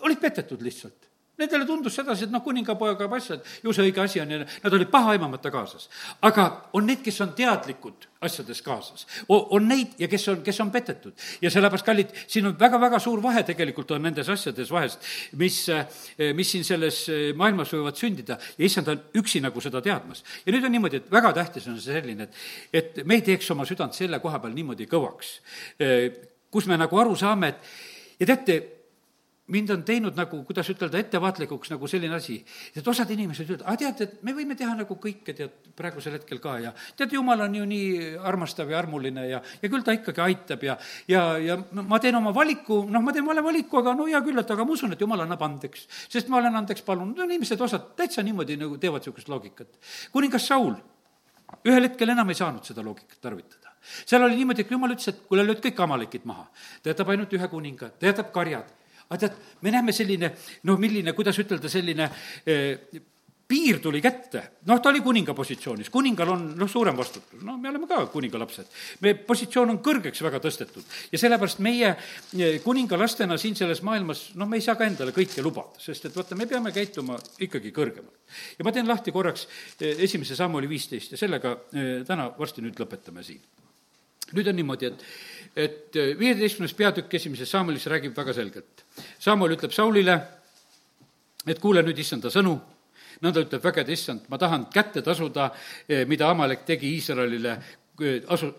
olid 0.01 0.20
petetud 0.22 0.62
lihtsalt 0.62 1.12
Nendele 1.34 1.66
tundus 1.66 1.96
sedasi, 1.98 2.28
et 2.28 2.34
noh, 2.34 2.44
kuningapojaga 2.46 3.08
asjad, 3.18 3.40
ju 3.66 3.74
see 3.74 3.88
õige 3.88 4.02
asi 4.04 4.20
on 4.22 4.30
ja 4.30 4.38
nad 4.46 4.74
olid 4.78 4.90
pahaaimamata 4.94 5.50
kaasas. 5.50 5.88
aga 6.22 6.44
on 6.78 6.86
neid, 6.86 7.00
kes 7.02 7.16
on 7.26 7.32
teadlikud 7.34 8.06
asjades 8.22 8.62
kaasas. 8.62 9.08
on 9.28 9.66
neid 9.68 9.96
ja 9.98 10.08
kes 10.08 10.28
on, 10.30 10.44
kes 10.46 10.60
on 10.62 10.70
petetud. 10.72 11.14
ja 11.42 11.50
sellepärast, 11.50 11.86
kallid, 11.86 12.12
siin 12.28 12.46
on 12.46 12.54
väga-väga 12.60 13.00
suur 13.00 13.24
vahe 13.24 13.42
tegelikult 13.44 13.92
on 13.92 14.06
nendes 14.06 14.30
asjades 14.30 14.70
vahest, 14.72 15.00
mis, 15.42 15.58
mis 16.38 16.52
siin 16.52 16.64
selles 16.64 17.08
maailmas 17.36 17.74
võivad 17.74 17.98
sündida 17.98 18.38
ja 18.38 18.66
issand 18.66 18.94
on 18.94 19.02
üksi 19.18 19.42
nagu 19.42 19.62
seda 19.62 19.82
teadmas. 19.82 20.22
ja 20.46 20.54
nüüd 20.54 20.70
on 20.70 20.72
niimoodi, 20.78 21.02
et 21.02 21.10
väga 21.12 21.34
tähtis 21.34 21.66
on 21.68 21.82
see 21.82 21.98
selline, 21.98 22.30
et, 22.30 22.38
et 22.74 23.02
me 23.10 23.18
ei 23.18 23.26
teeks 23.26 23.50
oma 23.58 23.66
südant 23.66 23.98
selle 23.98 24.22
koha 24.22 24.38
peal 24.44 24.54
niimoodi 24.54 24.86
kõvaks, 24.86 25.34
kus 26.54 26.70
me 26.70 26.78
nagu 26.78 27.02
aru 27.02 27.18
saame, 27.18 27.56
et 27.56 28.22
ja 28.22 28.30
teate, 28.30 28.62
mind 29.52 29.70
on 29.76 29.82
teinud 29.84 30.16
nagu, 30.16 30.38
kuidas 30.48 30.70
ütelda, 30.72 31.02
ettevaatlikuks 31.04 31.74
nagu 31.74 31.88
selline 31.91 32.16
asi, 32.16 32.38
et 32.72 32.86
osad 32.88 33.10
inimesed 33.12 33.50
ütlevad, 33.50 33.66
aga 33.68 33.80
tead, 33.82 34.04
et 34.06 34.22
me 34.24 34.32
võime 34.36 34.56
teha 34.56 34.72
nagu 34.78 34.96
kõike, 34.96 35.36
tead, 35.36 35.58
praegusel 35.76 36.16
hetkel 36.16 36.39
ka 36.44 36.54
ja 36.64 36.72
tead, 36.96 37.12
jumal 37.18 37.44
on 37.44 37.58
ju 37.60 37.66
nii 37.68 38.14
armastav 38.24 38.72
ja 38.72 38.78
armuline 38.80 39.26
ja, 39.28 39.41
ja 39.60 39.72
küll 39.72 39.84
ta 39.84 39.96
ikkagi 39.98 40.24
aitab 40.24 40.64
ja, 40.64 40.78
ja, 41.12 41.26
ja 41.44 41.58
ma 41.76 42.00
teen 42.00 42.16
oma 42.20 42.32
valiku, 42.36 42.86
noh, 42.88 43.04
ma 43.04 43.12
teen 43.16 43.28
vale 43.28 43.44
valiku, 43.44 43.82
aga 43.82 43.96
no 43.98 44.08
hea 44.08 44.22
küll, 44.24 44.39
et 44.39 44.54
aga 44.56 44.64
ma 44.64 44.78
usun, 44.78 44.96
et 44.96 45.04
jumal 45.04 45.26
annab 45.26 45.44
andeks. 45.44 45.89
sest 46.08 46.32
ma 46.32 46.39
olen 46.39 46.56
andeks 46.62 46.86
palunud, 46.88 47.20
no 47.20 47.28
inimesed 47.28 47.60
osad 47.68 47.91
täitsa 48.00 48.24
niimoodi 48.24 48.56
nagu 48.62 48.78
teevad 48.80 49.04
niisugust 49.04 49.28
loogikat. 49.28 49.76
kuningas 50.14 50.48
Saul 50.48 50.78
ühel 51.68 51.89
hetkel 51.89 52.16
enam 52.16 52.32
ei 52.32 52.39
saanud 52.39 52.64
seda 52.64 52.86
loogikat 52.86 53.20
tarvitada 53.20 53.76
seal 53.84 54.24
oli 54.24 54.39
niimoodi, 54.39 54.64
et 54.64 54.72
jumal 54.72 54.96
ütles, 54.96 55.10
et 55.12 55.20
kuule, 55.28 55.44
lööd 55.44 55.60
kõik 55.60 55.84
amalekid 55.84 56.24
maha. 56.24 56.48
ta 56.80 56.94
jätab 56.94 57.12
ainult 57.12 57.36
ühe 57.36 57.52
kuninga, 57.52 57.91
ta 58.00 58.08
jätab 58.08 58.32
karjad 58.32 58.72
aga 59.10 59.20
tead, 59.26 59.39
me 59.62 59.72
näeme 59.72 59.95
selline, 59.95 60.32
no 60.64 60.78
milline, 60.82 61.14
kuidas 61.14 61.39
ütelda, 61.43 61.70
selline 61.72 62.10
eh, 62.45 63.01
piir 63.54 63.80
tuli 63.84 63.99
kätte, 64.01 64.41
noh, 64.70 64.80
ta 64.82 64.89
oli 64.89 65.01
kuninga 65.04 65.34
positsioonis, 65.36 65.89
kuningal 65.93 66.32
on 66.34 66.45
noh, 66.58 66.70
suurem 66.70 66.95
vastutus, 66.97 67.41
no 67.45 67.58
me 67.60 67.70
oleme 67.70 67.88
ka 67.89 67.99
kuninga 68.12 68.39
lapsed. 68.39 68.70
meie 69.04 69.18
positsioon 69.28 69.74
on 69.74 69.80
kõrgeks 69.84 70.24
väga 70.24 70.39
tõstetud 70.43 70.95
ja 71.12 71.20
sellepärast 71.20 71.60
meie 71.66 71.91
eh, 71.91 72.60
kuningalastena 72.64 73.38
siin 73.41 73.58
selles 73.60 73.84
maailmas, 73.86 74.30
noh, 74.39 74.49
me 74.49 74.58
ei 74.58 74.66
saa 74.66 74.78
ka 74.80 74.88
endale 74.88 75.14
kõike 75.16 75.43
lubada, 75.45 75.76
sest 75.84 76.08
et 76.08 76.16
vaata, 76.16 76.38
me 76.39 76.47
peame 76.49 76.72
käituma 76.76 77.20
ikkagi 77.43 77.74
kõrgemalt. 77.76 78.16
ja 78.58 78.66
ma 78.66 78.72
teen 78.72 78.88
lahti 78.88 79.12
korraks 79.12 79.45
eh, 79.82 79.99
esimese 80.08 80.39
sammu 80.39 80.62
oli 80.62 80.72
viisteist 80.72 81.14
ja 81.14 81.20
sellega 81.20 81.58
eh, 81.76 81.99
täna 82.08 82.32
varsti 82.39 82.64
nüüd 82.64 82.80
lõpetame 82.80 83.28
siin. 83.28 83.43
nüüd 84.34 84.47
on 84.47 84.56
niimoodi, 84.56 84.88
et, 84.88 85.06
et 85.68 86.01
viieteistkümnes 86.20 86.74
peatükk 86.80 87.20
esimeses 87.20 87.51
Samuelis 87.51 87.91
räägib 87.91 88.16
väga 88.18 88.34
selgelt. 88.34 88.83
Samuel 89.20 89.58
ütleb 89.58 89.72
Saulile, 89.74 90.20
et 91.48 91.60
kuule 91.60 91.84
nüüd 91.84 92.00
issanda 92.00 92.32
sõnu 92.34 92.58
nõnda 93.24 93.44
ütleb 93.46 93.64
vägede 93.64 93.94
issand, 93.94 94.26
ma 94.30 94.38
tahan 94.38 94.68
kätte 94.74 95.04
tasuda, 95.06 95.52
eh, 95.88 96.04
mida 96.10 96.30
Amalek 96.30 96.66
tegi 96.68 96.94
Iisraelile, 96.98 97.58
asu, 98.28 98.50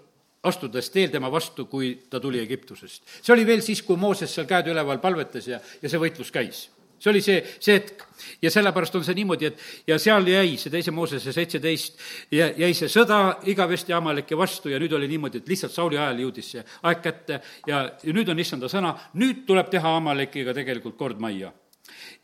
astudes 0.45 0.91
teel 0.91 1.11
tema 1.11 1.31
vastu, 1.33 1.67
kui 1.67 1.95
ta 2.11 2.21
tuli 2.21 2.41
Egiptusest. 2.41 3.03
see 3.23 3.33
oli 3.33 3.47
veel 3.47 3.63
siis, 3.63 3.83
kui 3.83 3.97
Mooses 3.97 4.35
seal 4.35 4.47
käed 4.47 4.69
üleval 4.69 5.01
palvetas 5.01 5.47
ja, 5.49 5.61
ja 5.83 5.89
see 5.89 5.99
võitlus 5.99 6.31
käis 6.31 6.69
see 7.05 7.13
oli 7.13 7.23
see, 7.23 7.41
see 7.61 7.79
hetk. 7.79 8.05
Ja 8.43 8.51
sellepärast 8.51 8.95
on 8.97 9.05
see 9.05 9.17
niimoodi, 9.19 9.51
et 9.51 9.89
ja 9.91 9.99
seal 10.01 10.27
jäi 10.29 10.55
see 10.61 10.73
teise 10.73 10.93
Moosese 10.95 11.33
seitseteist, 11.35 11.99
jäi 12.33 12.71
see 12.77 12.89
sõda 12.89 13.41
igavesti 13.51 13.93
Amaleki 13.93 14.39
vastu 14.39 14.73
ja 14.73 14.79
nüüd 14.81 14.95
oli 14.97 15.09
niimoodi, 15.11 15.43
et 15.43 15.51
lihtsalt 15.51 15.75
Sauli 15.75 15.99
ajal 16.01 16.23
jõudis 16.25 16.55
see 16.55 16.63
aeg 16.89 17.03
kätte 17.05 17.41
ja, 17.69 17.83
ja 18.01 18.15
nüüd 18.17 18.31
on 18.33 18.41
issanda 18.41 18.71
sõna, 18.73 18.95
nüüd 19.21 19.45
tuleb 19.49 19.69
teha 19.73 19.97
Amalekiga 19.99 20.55
tegelikult 20.57 20.97
kord 20.97 21.21
majja. 21.21 21.53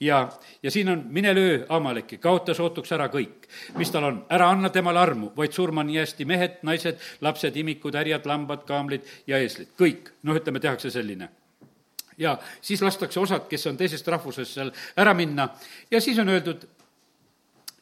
Ja, 0.00 0.22
ja 0.62 0.70
siin 0.72 0.88
on, 0.88 1.02
mine 1.12 1.34
löö 1.36 1.58
Amaleki, 1.68 2.16
kaota 2.22 2.54
sootuks 2.56 2.94
ära 2.96 3.10
kõik, 3.12 3.44
mis 3.76 3.92
tal 3.92 4.06
on, 4.08 4.22
ära 4.32 4.48
anna 4.48 4.70
temale 4.72 5.02
armu, 5.02 5.34
vaid 5.36 5.52
surma 5.52 5.84
nii 5.84 6.00
hästi 6.00 6.24
mehed, 6.24 6.62
naised, 6.64 7.02
lapsed, 7.20 7.58
imikud, 7.60 7.98
härjad, 7.98 8.24
lambad, 8.30 8.64
kaamlid 8.68 9.04
ja 9.28 9.42
eeslid, 9.42 9.74
kõik, 9.76 10.14
noh, 10.24 10.40
ütleme, 10.40 10.62
tehakse 10.64 10.92
selline 10.94 11.28
ja 12.20 12.36
siis 12.60 12.82
lastakse 12.82 13.20
osad, 13.20 13.48
kes 13.48 13.66
on 13.66 13.78
teisest 13.80 14.08
rahvusest 14.08 14.58
seal 14.58 14.72
ära 15.00 15.14
minna 15.16 15.48
ja 15.90 16.00
siis 16.00 16.18
on 16.18 16.28
öeldud, 16.28 16.66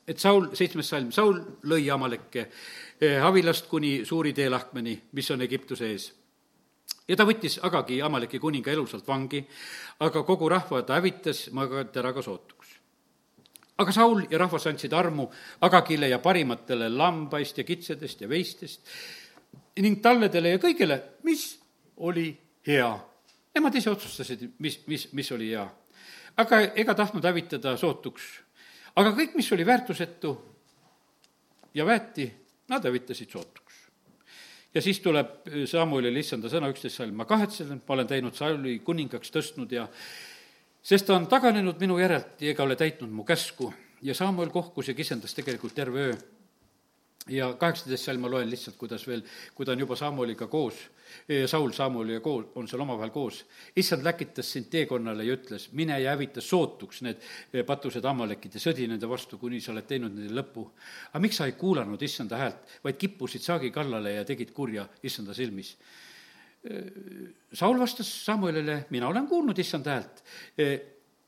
et 0.08 0.18
Saul, 0.18 0.52
seitsmes 0.56 0.88
salm, 0.88 1.10
Saul 1.12 1.40
lõi 1.68 1.90
Amalekke 1.92 2.46
eh, 3.00 3.18
Havilast 3.22 3.66
kuni 3.68 4.04
suuri 4.08 4.32
teelahkmeni, 4.32 4.94
mis 5.12 5.30
on 5.34 5.42
Egiptuse 5.44 5.90
ees 5.90 6.12
ja 7.08 7.16
ta 7.16 7.26
võttis 7.28 7.58
Agagi, 7.64 8.00
Amaleki 8.04 8.40
kuninga 8.40 8.72
elusalt 8.72 9.06
vangi, 9.08 9.42
aga 10.04 10.22
kogu 10.26 10.48
rahva 10.52 10.82
ta 10.82 10.98
hävitas 10.98 11.48
Magateraga 11.56 12.22
sootuks. 12.22 12.68
aga 13.78 13.92
Saul 13.92 14.24
ja 14.30 14.38
rahvas 14.38 14.66
andsid 14.66 14.92
armu 14.92 15.28
Agagile 15.60 16.08
ja 16.08 16.18
parimatele 16.18 16.88
lambaist 16.88 17.58
ja 17.58 17.64
kitsedest 17.64 18.20
ja 18.20 18.28
veistest 18.28 18.80
ning 19.78 20.02
talledele 20.02 20.56
ja 20.56 20.58
kõigele, 20.58 21.02
mis 21.22 21.58
oli 21.96 22.32
hea. 22.66 22.90
Nemad 23.54 23.74
ise 23.74 23.90
otsustasid, 23.90 24.44
mis, 24.58 24.80
mis, 24.86 25.08
mis 25.12 25.32
oli 25.32 25.50
hea. 25.50 25.64
aga 26.36 26.60
ega 26.78 26.94
tahtnud 26.94 27.24
hävitada 27.24 27.76
sootuks. 27.76 28.22
aga 28.96 29.10
kõik, 29.10 29.34
mis 29.34 29.52
oli 29.52 29.66
väärtusetu 29.66 30.34
ja 31.74 31.86
väeti, 31.86 32.30
nad 32.68 32.84
hävitasid 32.84 33.30
sootuks 33.30 33.88
ja 34.74 34.82
siis 34.82 35.00
tuleb 35.00 35.48
äh, 35.48 35.64
Samuelile 35.66 36.20
issanda 36.20 36.50
sõna 36.52 36.70
üksteist 36.72 37.00
salm, 37.00 37.16
ma 37.16 37.26
kahetsen, 37.28 37.72
et 37.76 37.88
ma 37.88 37.96
olen 37.96 38.08
teinud 38.08 38.36
Sauli 38.36 38.78
kuningaks 38.84 39.32
tõstnud 39.34 39.72
ja 39.72 39.88
sest 40.82 41.08
ta 41.08 41.16
on 41.16 41.26
taganenud 41.30 41.80
minu 41.80 41.98
järelt 41.98 42.42
ega 42.42 42.64
ole 42.64 42.76
täitnud 42.76 43.10
mu 43.10 43.24
käsku 43.28 43.72
ja 44.02 44.14
Samuel 44.14 44.52
kohkus 44.54 44.88
ja 44.88 44.94
kisendas 44.94 45.34
tegelikult 45.34 45.74
terve 45.74 46.10
öö 46.10 46.18
ja 47.28 47.52
kaheksateist 47.58 48.08
salm 48.08 48.22
ma 48.24 48.30
loen 48.30 48.48
lihtsalt, 48.50 48.76
kuidas 48.80 49.04
veel, 49.08 49.22
kui 49.54 49.66
ta 49.66 49.74
on 49.74 49.82
juba 49.82 49.96
Samueliga 49.96 50.46
koos, 50.50 50.78
Saul 51.46 51.72
Samueliga 51.76 52.20
koos, 52.24 52.50
on 52.56 52.68
seal 52.68 52.82
omavahel 52.84 53.10
koos. 53.12 53.44
issand 53.76 54.04
läkitas 54.04 54.52
sind 54.52 54.68
teekonnale 54.70 55.24
ja 55.24 55.36
ütles, 55.36 55.68
mine 55.72 55.98
ja 56.00 56.12
hävita 56.14 56.40
sootuks 56.44 57.02
need 57.02 57.22
eh, 57.52 57.64
patused 57.66 58.04
ammalekid 58.04 58.54
ja 58.54 58.62
sõdi 58.62 58.88
nende 58.88 59.08
vastu, 59.08 59.38
kuni 59.38 59.60
sa 59.60 59.72
oled 59.72 59.86
teinud 59.88 60.14
nende 60.14 60.34
lõpu. 60.34 60.66
aga 61.12 61.22
miks 61.22 61.40
sa 61.40 61.46
ei 61.46 61.56
kuulanud 61.58 62.02
issanda 62.02 62.36
häält, 62.40 62.76
vaid 62.84 63.00
kippusid 63.00 63.44
saagi 63.44 63.70
kallale 63.70 64.18
ja 64.18 64.24
tegid 64.24 64.52
kurja 64.52 64.88
issanda 65.02 65.34
silmis? 65.34 65.76
Eh, 66.64 66.84
Saul 67.52 67.78
vastas 67.78 68.10
Samuelile, 68.24 68.86
mina 68.90 69.08
olen 69.08 69.26
kuulnud 69.26 69.58
issanda 69.58 69.96
häält 69.96 70.24
eh, 70.58 70.80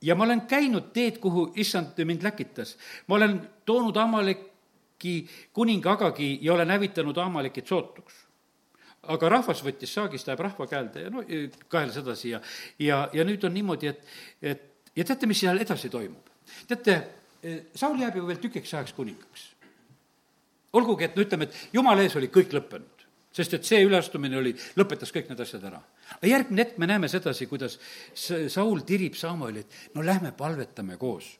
ja 0.02 0.14
ma 0.14 0.24
olen 0.24 0.46
käinud 0.48 0.92
teed, 0.92 1.18
kuhu 1.20 1.50
issand 1.56 1.98
mind 2.04 2.22
läkitas. 2.22 2.76
ma 3.06 3.14
olen 3.16 3.40
toonud 3.66 3.96
Amalek 3.96 4.49
Agagi, 5.00 5.28
kuninga 5.52 5.92
Agagi 5.92 6.38
ja 6.42 6.52
olen 6.52 6.70
hävitanud 6.70 7.16
Amalekit 7.16 7.66
sootuks. 7.66 8.26
aga 9.02 9.28
rahvas 9.28 9.62
võttis 9.64 9.94
saagist, 9.94 10.26
läheb 10.28 10.40
rahva 10.44 10.66
käelde 10.68 11.00
ja 11.00 11.10
no 11.10 11.22
kaelas 11.68 11.96
edasi 11.96 12.30
ja, 12.34 12.40
ja, 12.78 13.08
ja 13.12 13.24
nüüd 13.24 13.44
on 13.44 13.54
niimoodi, 13.54 13.88
et, 13.88 14.04
et 14.42 14.92
ja 14.94 15.04
teate, 15.04 15.26
mis 15.26 15.40
seal 15.40 15.56
edasi 15.56 15.88
toimub? 15.88 16.28
teate, 16.68 17.00
Saul 17.74 17.96
jääb 17.96 18.16
ju 18.16 18.26
veel 18.26 18.36
tükiks 18.36 18.74
ajaks 18.74 18.92
kuningaks. 18.92 19.46
olgugi, 20.72 21.04
et 21.04 21.16
no 21.16 21.22
ütleme, 21.22 21.48
et 21.48 21.72
jumala 21.72 22.02
ees 22.02 22.16
oli 22.16 22.28
kõik 22.28 22.52
lõppenud 22.52 23.06
sest 23.32 23.54
et 23.54 23.64
see 23.64 23.80
üleastumine 23.86 24.36
oli, 24.36 24.52
lõpetas 24.76 25.14
kõik 25.14 25.30
need 25.30 25.40
asjad 25.40 25.64
ära. 25.64 25.80
aga 26.18 26.26
järgmine 26.26 26.64
hetk 26.64 26.78
me 26.78 26.86
näeme 26.86 27.08
sedasi, 27.08 27.46
kuidas 27.46 27.78
Saul 28.48 28.84
tirib 28.84 29.14
Samueli, 29.14 29.60
et 29.60 29.94
no 29.94 30.04
lähme 30.04 30.32
palvetame 30.32 30.96
koos. 30.96 31.38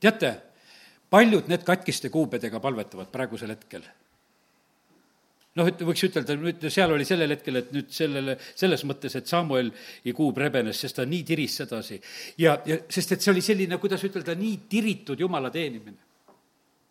teate, 0.00 0.34
paljud 1.10 1.48
need 1.48 1.62
katkiste 1.66 2.10
kuubedega 2.12 2.60
palvetavad 2.60 3.12
praegusel 3.12 3.54
hetkel 3.54 3.84
noh, 5.56 5.70
et 5.70 5.84
võiks 5.88 6.04
ütelda, 6.08 6.36
nüüd 6.38 6.66
seal 6.72 6.92
oli 6.92 7.06
sellel 7.08 7.32
hetkel, 7.36 7.60
et 7.62 7.70
nüüd 7.74 7.88
sellele, 7.94 8.36
selles 8.58 8.84
mõttes, 8.88 9.14
et 9.16 9.30
Samueli 9.30 10.14
kuub 10.16 10.36
rebenes, 10.40 10.80
sest 10.82 10.98
ta 11.00 11.06
nii 11.08 11.22
tiris 11.26 11.56
sedasi. 11.62 12.00
ja, 12.42 12.58
ja 12.68 12.80
sest 12.88 13.16
et 13.16 13.24
see 13.24 13.32
oli 13.32 13.44
selline, 13.44 13.78
kuidas 13.80 14.04
ütelda, 14.04 14.36
nii 14.36 14.66
tiritud 14.68 15.20
jumala 15.20 15.50
teenimine. 15.50 15.96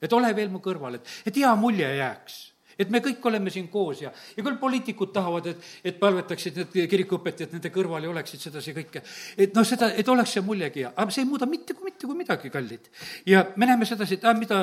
et 0.01 0.13
ole 0.13 0.33
veel 0.35 0.49
mu 0.53 0.59
kõrval, 0.65 0.99
et, 0.99 1.15
et 1.25 1.41
hea 1.43 1.53
mulje 1.59 1.91
jääks 1.97 2.41
et 2.79 2.91
me 2.91 3.01
kõik 3.03 3.25
oleme 3.29 3.51
siin 3.53 3.67
koos 3.71 4.01
ja, 4.03 4.11
ja 4.35 4.43
küll 4.43 4.57
poliitikud 4.61 5.13
tahavad, 5.15 5.49
et, 5.51 5.65
et 5.91 5.97
palvetaksid 5.99 6.61
need 6.61 6.77
kirikuõpetajad 6.91 7.55
nende 7.55 7.71
kõrval 7.73 8.05
ja 8.05 8.11
oleksid 8.11 8.47
sedasi 8.47 8.75
kõike. 8.75 9.03
et 9.37 9.55
noh, 9.55 9.67
seda, 9.67 9.91
et 9.95 10.09
oleks 10.09 10.37
see 10.37 10.45
muljegi 10.45 10.85
hea, 10.85 10.93
aga 10.95 11.15
see 11.15 11.23
ei 11.25 11.29
muuda 11.29 11.49
mitte 11.49 11.73
kui 11.73 11.89
mitte 11.89 12.07
kui 12.07 12.17
midagi, 12.19 12.53
kallid. 12.53 12.89
ja 13.25 13.45
me 13.55 13.69
näeme 13.71 13.85
sedasi, 13.85 14.19
et 14.19 14.25
ah, 14.25 14.37
mida, 14.37 14.61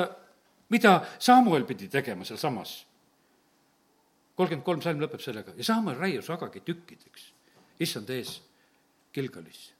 mida 0.73 0.95
Samuel 1.19 1.67
pidi 1.69 1.89
tegema 1.89 2.25
sealsamas. 2.25 2.81
kolmkümmend 4.35 4.65
kolm 4.65 4.81
salm 4.81 5.03
lõpeb 5.03 5.21
sellega 5.21 5.53
ja 5.57 5.63
Samuel 5.63 5.97
raius 5.97 6.29
agagi 6.33 6.63
tükkideks, 6.65 7.31
issand 7.79 8.09
ees, 8.09 8.41
Gilgalis 9.13 9.73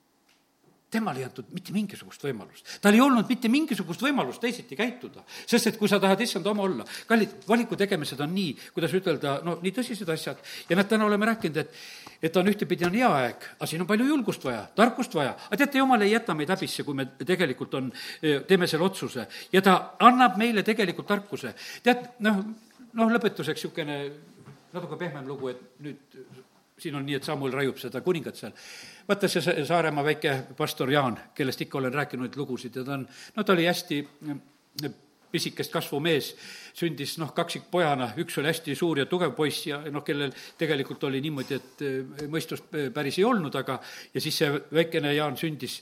temale 0.93 1.23
ei 1.23 1.27
antud 1.27 1.49
mitte 1.55 1.73
mingisugust 1.75 2.23
võimalust. 2.25 2.77
tal 2.81 2.95
ei 2.95 3.01
olnud 3.03 3.29
mitte 3.29 3.49
mingisugust 3.51 4.03
võimalust 4.05 4.41
teisiti 4.43 4.77
käituda, 4.79 5.25
sest 5.45 5.71
et 5.71 5.79
kui 5.79 5.89
sa 5.89 5.99
tahad 6.03 6.21
issand 6.21 6.47
oma 6.49 6.63
olla, 6.67 6.85
kallid, 7.09 7.35
valiku 7.49 7.77
tegemised 7.79 8.21
on 8.23 8.33
nii, 8.35 8.55
kuidas 8.75 8.93
ütelda, 8.97 9.39
no 9.45 9.57
nii 9.61 9.75
tõsised 9.75 10.09
asjad 10.13 10.41
ja 10.69 10.77
näed, 10.77 10.89
täna 10.91 11.07
oleme 11.09 11.31
rääkinud, 11.33 11.61
et 11.63 11.79
et 12.23 12.37
on 12.39 12.47
ühtepidi 12.47 12.85
on 12.87 12.93
hea 12.95 13.09
aeg, 13.11 13.47
aga 13.57 13.67
siin 13.67 13.81
on 13.83 13.87
palju 13.87 14.05
julgust 14.07 14.45
vaja, 14.47 14.61
tarkust 14.75 15.15
vaja. 15.17 15.33
aga 15.49 15.59
teate, 15.59 15.81
jumal 15.81 16.01
ei 16.05 16.13
jäta 16.13 16.35
meid 16.37 16.53
häbisse, 16.53 16.85
kui 16.87 16.95
me 16.95 17.09
tegelikult 17.19 17.73
on, 17.79 17.89
teeme 18.47 18.69
selle 18.71 18.87
otsuse 18.87 19.27
ja 19.51 19.61
ta 19.61 19.73
annab 20.07 20.37
meile 20.39 20.63
tegelikult 20.63 21.09
tarkuse. 21.09 21.51
tead, 21.83 22.13
noh, 22.23 22.39
noh, 22.93 23.11
lõpetuseks 23.17 23.59
niisugune 23.59 23.99
natuke 24.73 24.97
pehmem 24.97 25.27
lugu, 25.27 25.51
et 25.51 25.83
nüüd 25.83 26.17
siin 26.79 26.95
on 26.97 27.05
nii, 27.05 27.19
et 27.19 27.27
Samuel 27.27 27.53
raiub 27.53 27.77
seda 27.81 28.01
kuningat 28.05 28.39
seal. 28.39 28.55
Vaata 29.07 29.27
see 29.27 29.65
Saaremaa 29.65 30.03
väike 30.05 30.35
pastor 30.57 30.91
Jaan, 30.91 31.19
kellest 31.35 31.61
ikka 31.61 31.77
olen 31.77 31.93
rääkinud 31.93 32.27
neid 32.27 32.37
lugusid 32.39 32.75
ja 32.75 32.83
ta 32.83 32.93
on, 32.97 33.07
no 33.35 33.43
ta 33.43 33.53
oli 33.53 33.65
hästi 33.65 33.99
mm, 34.21 34.41
pisikest 35.33 35.73
kasvu 35.73 35.99
mees, 36.03 36.33
sündis 36.77 37.17
noh, 37.17 37.31
kaksikpojana, 37.33 38.11
üks 38.21 38.37
oli 38.37 38.51
hästi 38.51 38.75
suur 38.77 39.01
ja 39.01 39.07
tugev 39.09 39.33
poiss 39.37 39.67
ja 39.67 39.79
noh, 39.91 40.05
kellel 40.05 40.33
tegelikult 40.57 41.03
oli 41.09 41.21
niimoodi, 41.25 41.57
et 41.57 41.85
eh, 41.85 42.27
mõistust 42.29 42.69
päris 42.93 43.17
ei 43.17 43.25
olnud, 43.25 43.55
aga 43.55 43.79
ja 44.13 44.21
siis 44.21 44.37
see 44.43 44.51
väikene 44.73 45.15
Jaan 45.15 45.37
sündis 45.37 45.81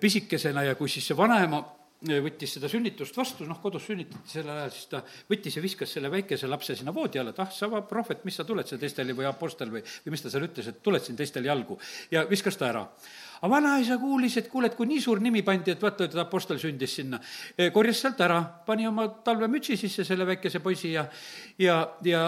pisikesena 0.00 0.64
ja 0.66 0.74
kui 0.76 0.88
siis 0.92 1.06
see 1.08 1.16
vanaema 1.16 1.60
võttis 2.06 2.52
seda 2.54 2.68
sünnitust 2.70 3.16
vastu, 3.18 3.46
noh, 3.48 3.58
kodus 3.62 3.88
sünnitati 3.88 4.30
sel 4.30 4.48
ajal, 4.52 4.70
siis 4.70 4.90
ta 4.92 5.00
võttis 5.30 5.56
ja 5.58 5.62
viskas 5.62 5.90
selle 5.96 6.10
väikese 6.12 6.46
lapse 6.46 6.76
sinna 6.78 6.94
voodi 6.94 7.18
alla, 7.18 7.32
et 7.34 7.40
ah, 7.42 7.50
sa 7.50 7.66
prohvet, 7.82 8.22
mis 8.28 8.38
sa 8.38 8.46
tuled 8.46 8.68
siia 8.68 8.78
teistele 8.78 9.16
või 9.18 9.26
apostel 9.26 9.72
või, 9.72 9.82
või 10.04 10.14
mis 10.14 10.22
ta 10.22 10.30
seal 10.30 10.46
ütles, 10.46 10.70
et 10.70 10.78
tuled 10.82 11.02
siin 11.02 11.18
teistel 11.18 11.48
jalgu. 11.48 11.78
ja 12.14 12.22
viskas 12.30 12.56
ta 12.56 12.70
ära. 12.70 12.84
Aga 13.38 13.50
vanaisa 13.52 13.98
kuulis, 13.98 14.36
et 14.40 14.48
kuule, 14.50 14.70
et 14.70 14.76
kui 14.78 14.88
nii 14.90 15.00
suur 15.02 15.20
nimi 15.22 15.42
pandi, 15.46 15.72
et 15.74 15.82
vaata, 15.82 16.08
et 16.08 16.16
Apostel 16.18 16.58
sündis 16.58 16.94
sinna, 16.98 17.20
korjas 17.74 18.02
sealt 18.04 18.20
ära, 18.24 18.40
pani 18.66 18.86
oma 18.88 19.08
talvemütsi 19.24 19.76
sisse 19.78 20.04
selle 20.04 20.26
väikese 20.26 20.60
poisi 20.64 20.92
ja 20.92 21.06
ja, 21.58 21.76
ja 22.04 22.22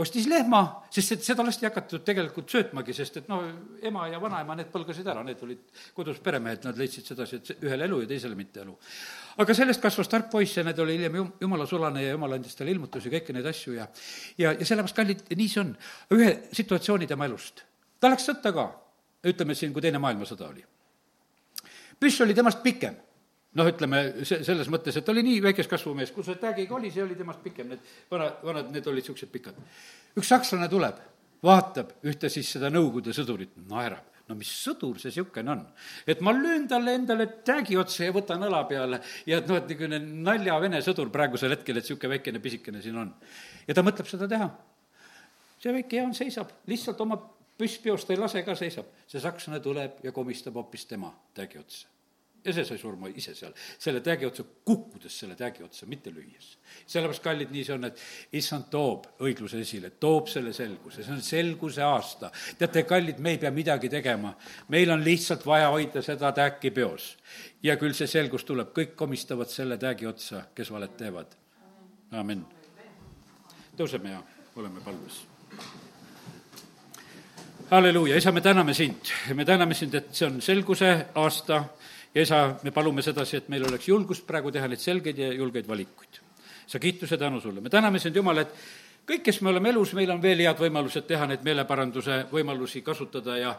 ostis 0.00 0.26
lehma, 0.28 0.62
sest 0.92 1.16
et 1.16 1.26
seda 1.26 1.44
lasti 1.46 1.66
hakatud 1.68 2.04
tegelikult 2.04 2.52
söötmagi, 2.52 2.94
sest 2.96 3.20
et 3.22 3.28
no 3.30 3.40
ema 3.82 4.06
ja 4.12 4.20
vanaema, 4.22 4.56
need 4.58 4.70
põlgasid 4.72 5.08
ära, 5.08 5.24
need 5.24 5.40
olid 5.44 5.64
kodus 5.96 6.20
peremehed, 6.24 6.64
nad 6.68 6.78
leidsid 6.78 7.08
sedasi, 7.08 7.40
et 7.40 7.64
ühele 7.64 7.88
elu 7.88 8.02
ja 8.04 8.10
teisele 8.12 8.38
mitte 8.38 8.62
elu. 8.64 8.76
aga 9.42 9.54
sellest 9.54 9.82
kasvas 9.82 10.08
tark 10.08 10.30
poiss 10.30 10.56
ja 10.56 10.64
need 10.64 10.78
oli 10.78 10.98
hiljem 10.98 11.16
jum-, 11.20 11.32
jumala 11.40 11.66
sulane 11.66 12.04
ja 12.04 12.14
jumal 12.14 12.36
andis 12.36 12.54
talle 12.54 12.70
ilmutusi, 12.70 13.10
kõiki 13.10 13.34
neid 13.34 13.46
asju 13.50 13.74
ja 13.74 13.88
ja, 14.38 14.52
ja 14.52 14.64
sellepärast, 14.64 14.96
kallid, 14.96 15.26
nii 15.34 15.48
see 15.48 15.60
on. 15.64 15.76
ühe 16.14 16.30
situatsiooni 16.52 17.08
tema 17.10 17.26
elust. 17.30 17.64
ta 18.00 18.12
läks 18.12 18.28
sõtta 18.30 18.52
ka 18.52 18.68
ütleme 19.30 19.56
siin, 19.58 19.72
kui 19.72 19.82
Teine 19.84 20.00
maailmasõda 20.02 20.48
oli. 20.48 20.64
püss 22.00 22.20
oli 22.20 22.34
temast 22.34 22.62
pikem. 22.62 22.96
noh, 23.54 23.68
ütleme 23.70 24.00
se-, 24.26 24.42
selles 24.44 24.68
mõttes, 24.68 24.96
et 24.96 25.04
ta 25.06 25.12
oli 25.12 25.22
nii 25.22 25.42
väikest 25.42 25.70
kasvu 25.70 25.94
mees, 25.94 26.10
kui 26.10 26.24
see 26.26 26.40
tägiga 26.40 26.74
oli, 26.74 26.90
see 26.90 27.04
oli 27.04 27.14
temast 27.14 27.42
pikem, 27.42 27.68
need 27.70 27.92
vana, 28.10 28.32
vanad, 28.42 28.72
need 28.74 28.86
olid 28.86 29.04
niisugused 29.04 29.30
pikad. 29.30 29.60
üks 30.18 30.32
sakslane 30.32 30.68
tuleb, 30.68 30.98
vaatab 31.44 31.94
ühte 32.02 32.30
siis 32.32 32.50
seda 32.56 32.72
Nõukogude 32.72 33.14
sõdurit, 33.14 33.54
naerab 33.70 34.14
no 34.28 34.36
mis 34.38 34.50
sõdur 34.64 34.98
see 35.00 35.10
niisugune 35.12 35.52
on? 35.52 35.62
et 36.08 36.20
ma 36.24 36.32
löön 36.32 36.66
talle 36.68 36.94
endale 36.96 37.26
täägi 37.44 37.76
otsa 37.80 38.06
ja 38.06 38.14
võtan 38.14 38.44
õla 38.46 38.62
peale 38.68 39.00
ja 39.28 39.40
et 39.40 39.50
noh, 39.50 39.58
et 39.60 39.68
niisugune 39.68 40.00
naljavene 40.00 40.80
sõdur 40.84 41.10
praegusel 41.12 41.52
hetkel, 41.52 41.78
et 41.78 41.84
niisugune 41.84 42.14
väikene 42.16 42.40
pisikene 42.44 42.80
siin 42.84 42.96
on. 43.02 43.12
ja 43.68 43.76
ta 43.76 43.84
mõtleb 43.84 44.08
seda 44.08 44.28
teha. 44.30 44.48
see 45.60 45.76
väike 45.76 46.00
Jaan 46.00 46.16
seisab, 46.16 46.52
lihtsalt 46.70 47.00
oma 47.04 47.20
püsspeost 47.58 48.10
ei 48.10 48.18
lase 48.18 48.42
ka, 48.46 48.54
seisab. 48.58 48.92
see 49.06 49.22
sakslane 49.22 49.60
tuleb 49.62 50.00
ja 50.04 50.12
komistab 50.12 50.56
hoopis 50.58 50.86
tema 50.90 51.12
täägi 51.34 51.58
otsa. 51.58 51.88
ja 52.44 52.52
see 52.52 52.64
sai 52.68 52.78
surma 52.78 53.08
ise 53.08 53.32
seal, 53.34 53.54
selle 53.80 54.00
täägi 54.04 54.26
otsa, 54.26 54.44
kukkudes 54.64 55.18
selle 55.18 55.36
täägi 55.36 55.62
otsa, 55.64 55.86
mitte 55.86 56.10
lüües. 56.10 56.56
sellepärast, 56.86 57.22
kallid, 57.22 57.52
nii 57.54 57.64
see 57.64 57.74
on, 57.74 57.86
et 57.88 58.02
issand 58.40 58.66
toob 58.70 59.06
õigluse 59.22 59.60
esile, 59.62 59.90
toob 60.02 60.28
selle 60.32 60.52
selguse, 60.52 61.04
see 61.04 61.14
on 61.14 61.22
selguse 61.22 61.82
aasta. 61.86 62.32
teate, 62.58 62.82
kallid, 62.90 63.22
me 63.22 63.36
ei 63.36 63.38
pea 63.38 63.54
midagi 63.54 63.88
tegema, 63.88 64.34
meil 64.68 64.90
on 64.90 65.04
lihtsalt 65.04 65.46
vaja 65.46 65.70
hoida 65.70 66.02
seda 66.02 66.32
tääki 66.32 66.74
peos. 66.74 67.14
ja 67.62 67.78
küll 67.80 67.94
see 67.94 68.10
selgus 68.10 68.44
tuleb, 68.44 68.74
kõik 68.74 68.98
komistavad 68.98 69.48
selle 69.48 69.78
täägi 69.78 70.10
otsa, 70.10 70.48
kes 70.54 70.74
valet 70.74 70.96
teevad. 70.96 71.38
amin. 72.10 72.44
tõuseme 73.78 74.18
ja 74.18 74.22
oleme 74.56 74.80
palves 74.84 75.24
halleluuja, 77.70 78.16
isa, 78.16 78.32
me 78.32 78.40
täname 78.40 78.74
sind, 78.74 79.10
me 79.34 79.44
täname 79.44 79.74
sind, 79.74 79.94
et 79.94 80.12
see 80.12 80.26
on 80.26 80.40
selguse 80.42 80.90
aasta. 81.14 81.64
Ja 82.14 82.22
isa, 82.22 82.40
me 82.62 82.70
palume 82.70 83.02
sedasi, 83.02 83.40
et 83.40 83.48
meil 83.50 83.64
oleks 83.66 83.88
julgust 83.88 84.26
praegu 84.26 84.52
teha 84.54 84.68
neid 84.70 84.78
selgeid 84.78 85.18
ja 85.18 85.32
julgeid 85.34 85.68
valikuid. 85.68 86.20
sa 86.66 86.78
kiituse 86.78 87.18
tänu 87.18 87.40
sulle, 87.40 87.60
me 87.60 87.70
täname 87.70 87.98
sind, 87.98 88.16
Jumal, 88.16 88.38
et 88.38 88.52
kõik, 89.06 89.22
kes 89.22 89.40
me 89.42 89.50
oleme 89.50 89.68
elus, 89.68 89.92
meil 89.92 90.10
on 90.10 90.22
veel 90.22 90.40
head 90.40 90.56
võimalused 90.58 91.04
teha 91.06 91.26
neid 91.26 91.42
meeleparanduse 91.44 92.24
võimalusi 92.30 92.80
kasutada 92.82 93.36
ja 93.36 93.50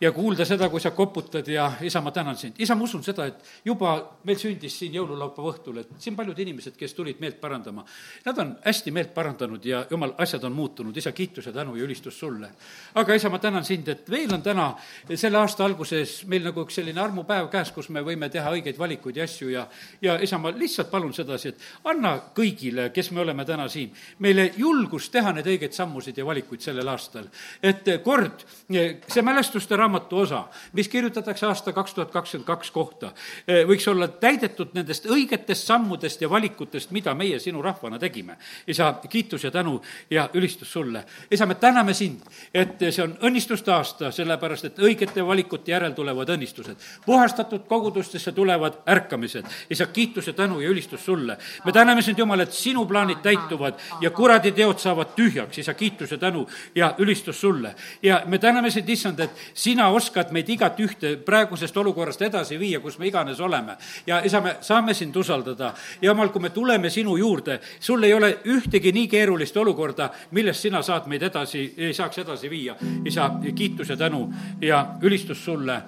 ja 0.00 0.12
kuulda 0.12 0.44
seda, 0.44 0.68
kui 0.68 0.80
sa 0.80 0.90
koputad 0.90 1.48
ja 1.48 1.68
isa, 1.82 2.00
ma 2.00 2.10
tänan 2.10 2.36
sind. 2.36 2.54
isa, 2.58 2.74
ma 2.74 2.84
usun 2.84 3.02
seda, 3.04 3.26
et 3.26 3.44
juba 3.64 3.94
meil 4.24 4.38
sündis 4.38 4.78
siin 4.78 4.94
jõululaupäeva 4.94 5.52
õhtul, 5.52 5.78
et 5.80 5.94
siin 5.98 6.16
paljud 6.16 6.38
inimesed, 6.38 6.76
kes 6.78 6.94
tulid 6.94 7.20
meelt 7.22 7.40
parandama, 7.40 7.84
nad 8.24 8.38
on 8.38 8.54
hästi 8.64 8.90
meelt 8.90 9.14
parandanud 9.14 9.64
ja 9.64 9.84
jumal, 9.90 10.14
asjad 10.18 10.44
on 10.44 10.52
muutunud, 10.52 10.96
isa, 10.96 11.12
kiitus 11.12 11.46
ja 11.46 11.52
tänu 11.52 11.76
ja 11.76 11.84
ülistus 11.84 12.18
sulle. 12.18 12.50
aga 12.94 13.14
isa, 13.14 13.30
ma 13.30 13.38
tänan 13.38 13.64
sind, 13.64 13.88
et 13.88 14.10
veel 14.10 14.34
on 14.34 14.42
täna 14.42 14.72
selle 15.14 15.38
aasta 15.38 15.64
alguses 15.64 16.24
meil 16.26 16.44
nagu 16.44 16.64
üks 16.66 16.80
selline 16.80 17.00
armupäev 17.00 17.48
käes, 17.52 17.72
kus 17.72 17.88
me 17.88 18.02
võime 18.02 18.28
teha 18.30 18.50
õigeid 18.50 18.78
valikuid 18.78 19.16
ja 19.16 19.24
asju 19.24 19.48
ja 19.50 19.66
ja 20.02 20.18
isa, 20.22 20.38
ma 20.38 20.50
lihtsalt 20.50 20.90
palun 20.90 21.14
sedasi, 21.14 21.48
et 21.54 21.88
anna 21.90 22.16
kõigile, 22.36 22.90
kes 22.94 23.10
me 23.10 23.22
oleme 23.24 23.44
täna 23.44 23.68
siin, 23.68 23.92
meile 24.18 24.50
julgust 24.56 25.12
teha 25.12 25.32
neid 25.32 25.46
õigeid 25.46 25.72
sammusid 25.76 26.18
ja 26.18 26.26
valikuid 26.26 26.60
sellel 26.60 26.88
aastal. 26.88 27.28
et 27.62 27.88
kord 28.04 28.44
see 28.68 29.22
mälestuste 29.22 29.76
raamatu 29.84 30.18
osa, 30.18 30.44
mis 30.72 30.88
kirjutatakse 30.88 31.46
aasta 31.46 31.72
kaks 31.72 31.94
tuhat 31.94 32.10
kakskümmend 32.10 32.46
kaks 32.46 32.70
kohta, 32.70 33.12
eh, 33.48 33.64
võiks 33.68 33.86
olla 33.90 34.08
täidetud 34.08 34.72
nendest 34.74 35.06
õigetest 35.06 35.68
sammudest 35.68 36.22
ja 36.22 36.30
valikutest, 36.30 36.90
mida 36.90 37.14
meie 37.14 37.38
sinu 37.38 37.62
rahvana 37.62 37.98
tegime. 37.98 38.36
isa, 38.66 38.94
kiitus 39.08 39.44
ja 39.44 39.50
tänu 39.50 39.80
ja 40.10 40.28
ülistus 40.34 40.72
sulle. 40.72 41.04
isa, 41.30 41.46
me 41.46 41.54
täname 41.54 41.94
sind, 41.94 42.20
et 42.54 42.80
see 42.90 43.02
on 43.02 43.16
õnnistuste 43.22 43.72
aasta, 43.72 44.10
sellepärast 44.10 44.64
et 44.64 44.78
õigete 44.78 45.26
valikute 45.26 45.72
järel 45.72 45.92
tulevad 45.92 46.28
õnnistused. 46.28 46.76
puhastatud 47.06 47.66
kogudustesse 47.68 48.32
tulevad 48.32 48.80
ärkamised. 48.88 49.44
isa, 49.70 49.86
kiitus 49.86 50.26
ja 50.26 50.32
tänu 50.32 50.60
ja 50.60 50.68
ülistus 50.68 51.04
sulle. 51.04 51.36
me 51.64 51.72
täname 51.72 52.02
sind, 52.02 52.18
Jumal, 52.18 52.40
et 52.40 52.52
sinu 52.52 52.86
plaanid 52.86 53.22
täituvad 53.22 53.74
ja 54.00 54.10
kuradi 54.10 54.52
teod 54.52 54.78
saavad 54.78 55.14
tühjaks, 55.16 55.58
isa, 55.58 55.74
kiitus 55.74 56.10
ja 56.10 56.18
tänu 56.18 56.48
ja 56.74 56.94
ülistus 56.98 57.40
sulle. 57.40 57.74
ja 58.02 58.22
me 58.26 58.38
täname 58.38 58.70
sind, 58.70 58.88
issand, 58.88 59.20
et 59.20 59.30
sina 59.54 59.73
sina 59.74 59.88
oskad 59.90 60.30
meid 60.30 60.48
igat 60.54 60.78
ühte 60.78 61.16
praegusest 61.26 61.76
olukorrast 61.82 62.22
edasi 62.22 62.58
viia, 62.60 62.78
kus 62.80 62.98
me 62.98 63.08
iganes 63.08 63.40
oleme. 63.42 63.74
ja 64.06 64.20
isa, 64.24 64.40
me 64.40 64.56
saame 64.60 64.94
sind 64.94 65.16
usaldada. 65.16 65.74
jumal, 66.02 66.28
kui 66.28 66.42
me 66.42 66.50
tuleme 66.50 66.90
sinu 66.90 67.16
juurde, 67.16 67.58
sul 67.80 68.02
ei 68.02 68.14
ole 68.14 68.38
ühtegi 68.44 68.92
nii 68.92 69.08
keerulist 69.08 69.56
olukorda, 69.56 70.10
millest 70.30 70.60
sina 70.60 70.82
saad 70.82 71.08
meid 71.10 71.22
edasi, 71.22 71.74
ei 71.76 71.94
saaks 71.94 72.18
edasi 72.18 72.50
viia. 72.50 72.76
isa, 73.04 73.30
kiitus 73.54 73.88
ja 73.88 73.96
tänu 73.96 74.28
ja 74.60 74.86
ülistus 75.02 75.44
sulle 75.44 75.82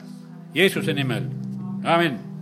Jeesuse 0.54 0.92
nimel, 0.92 1.28
amin 1.84 2.35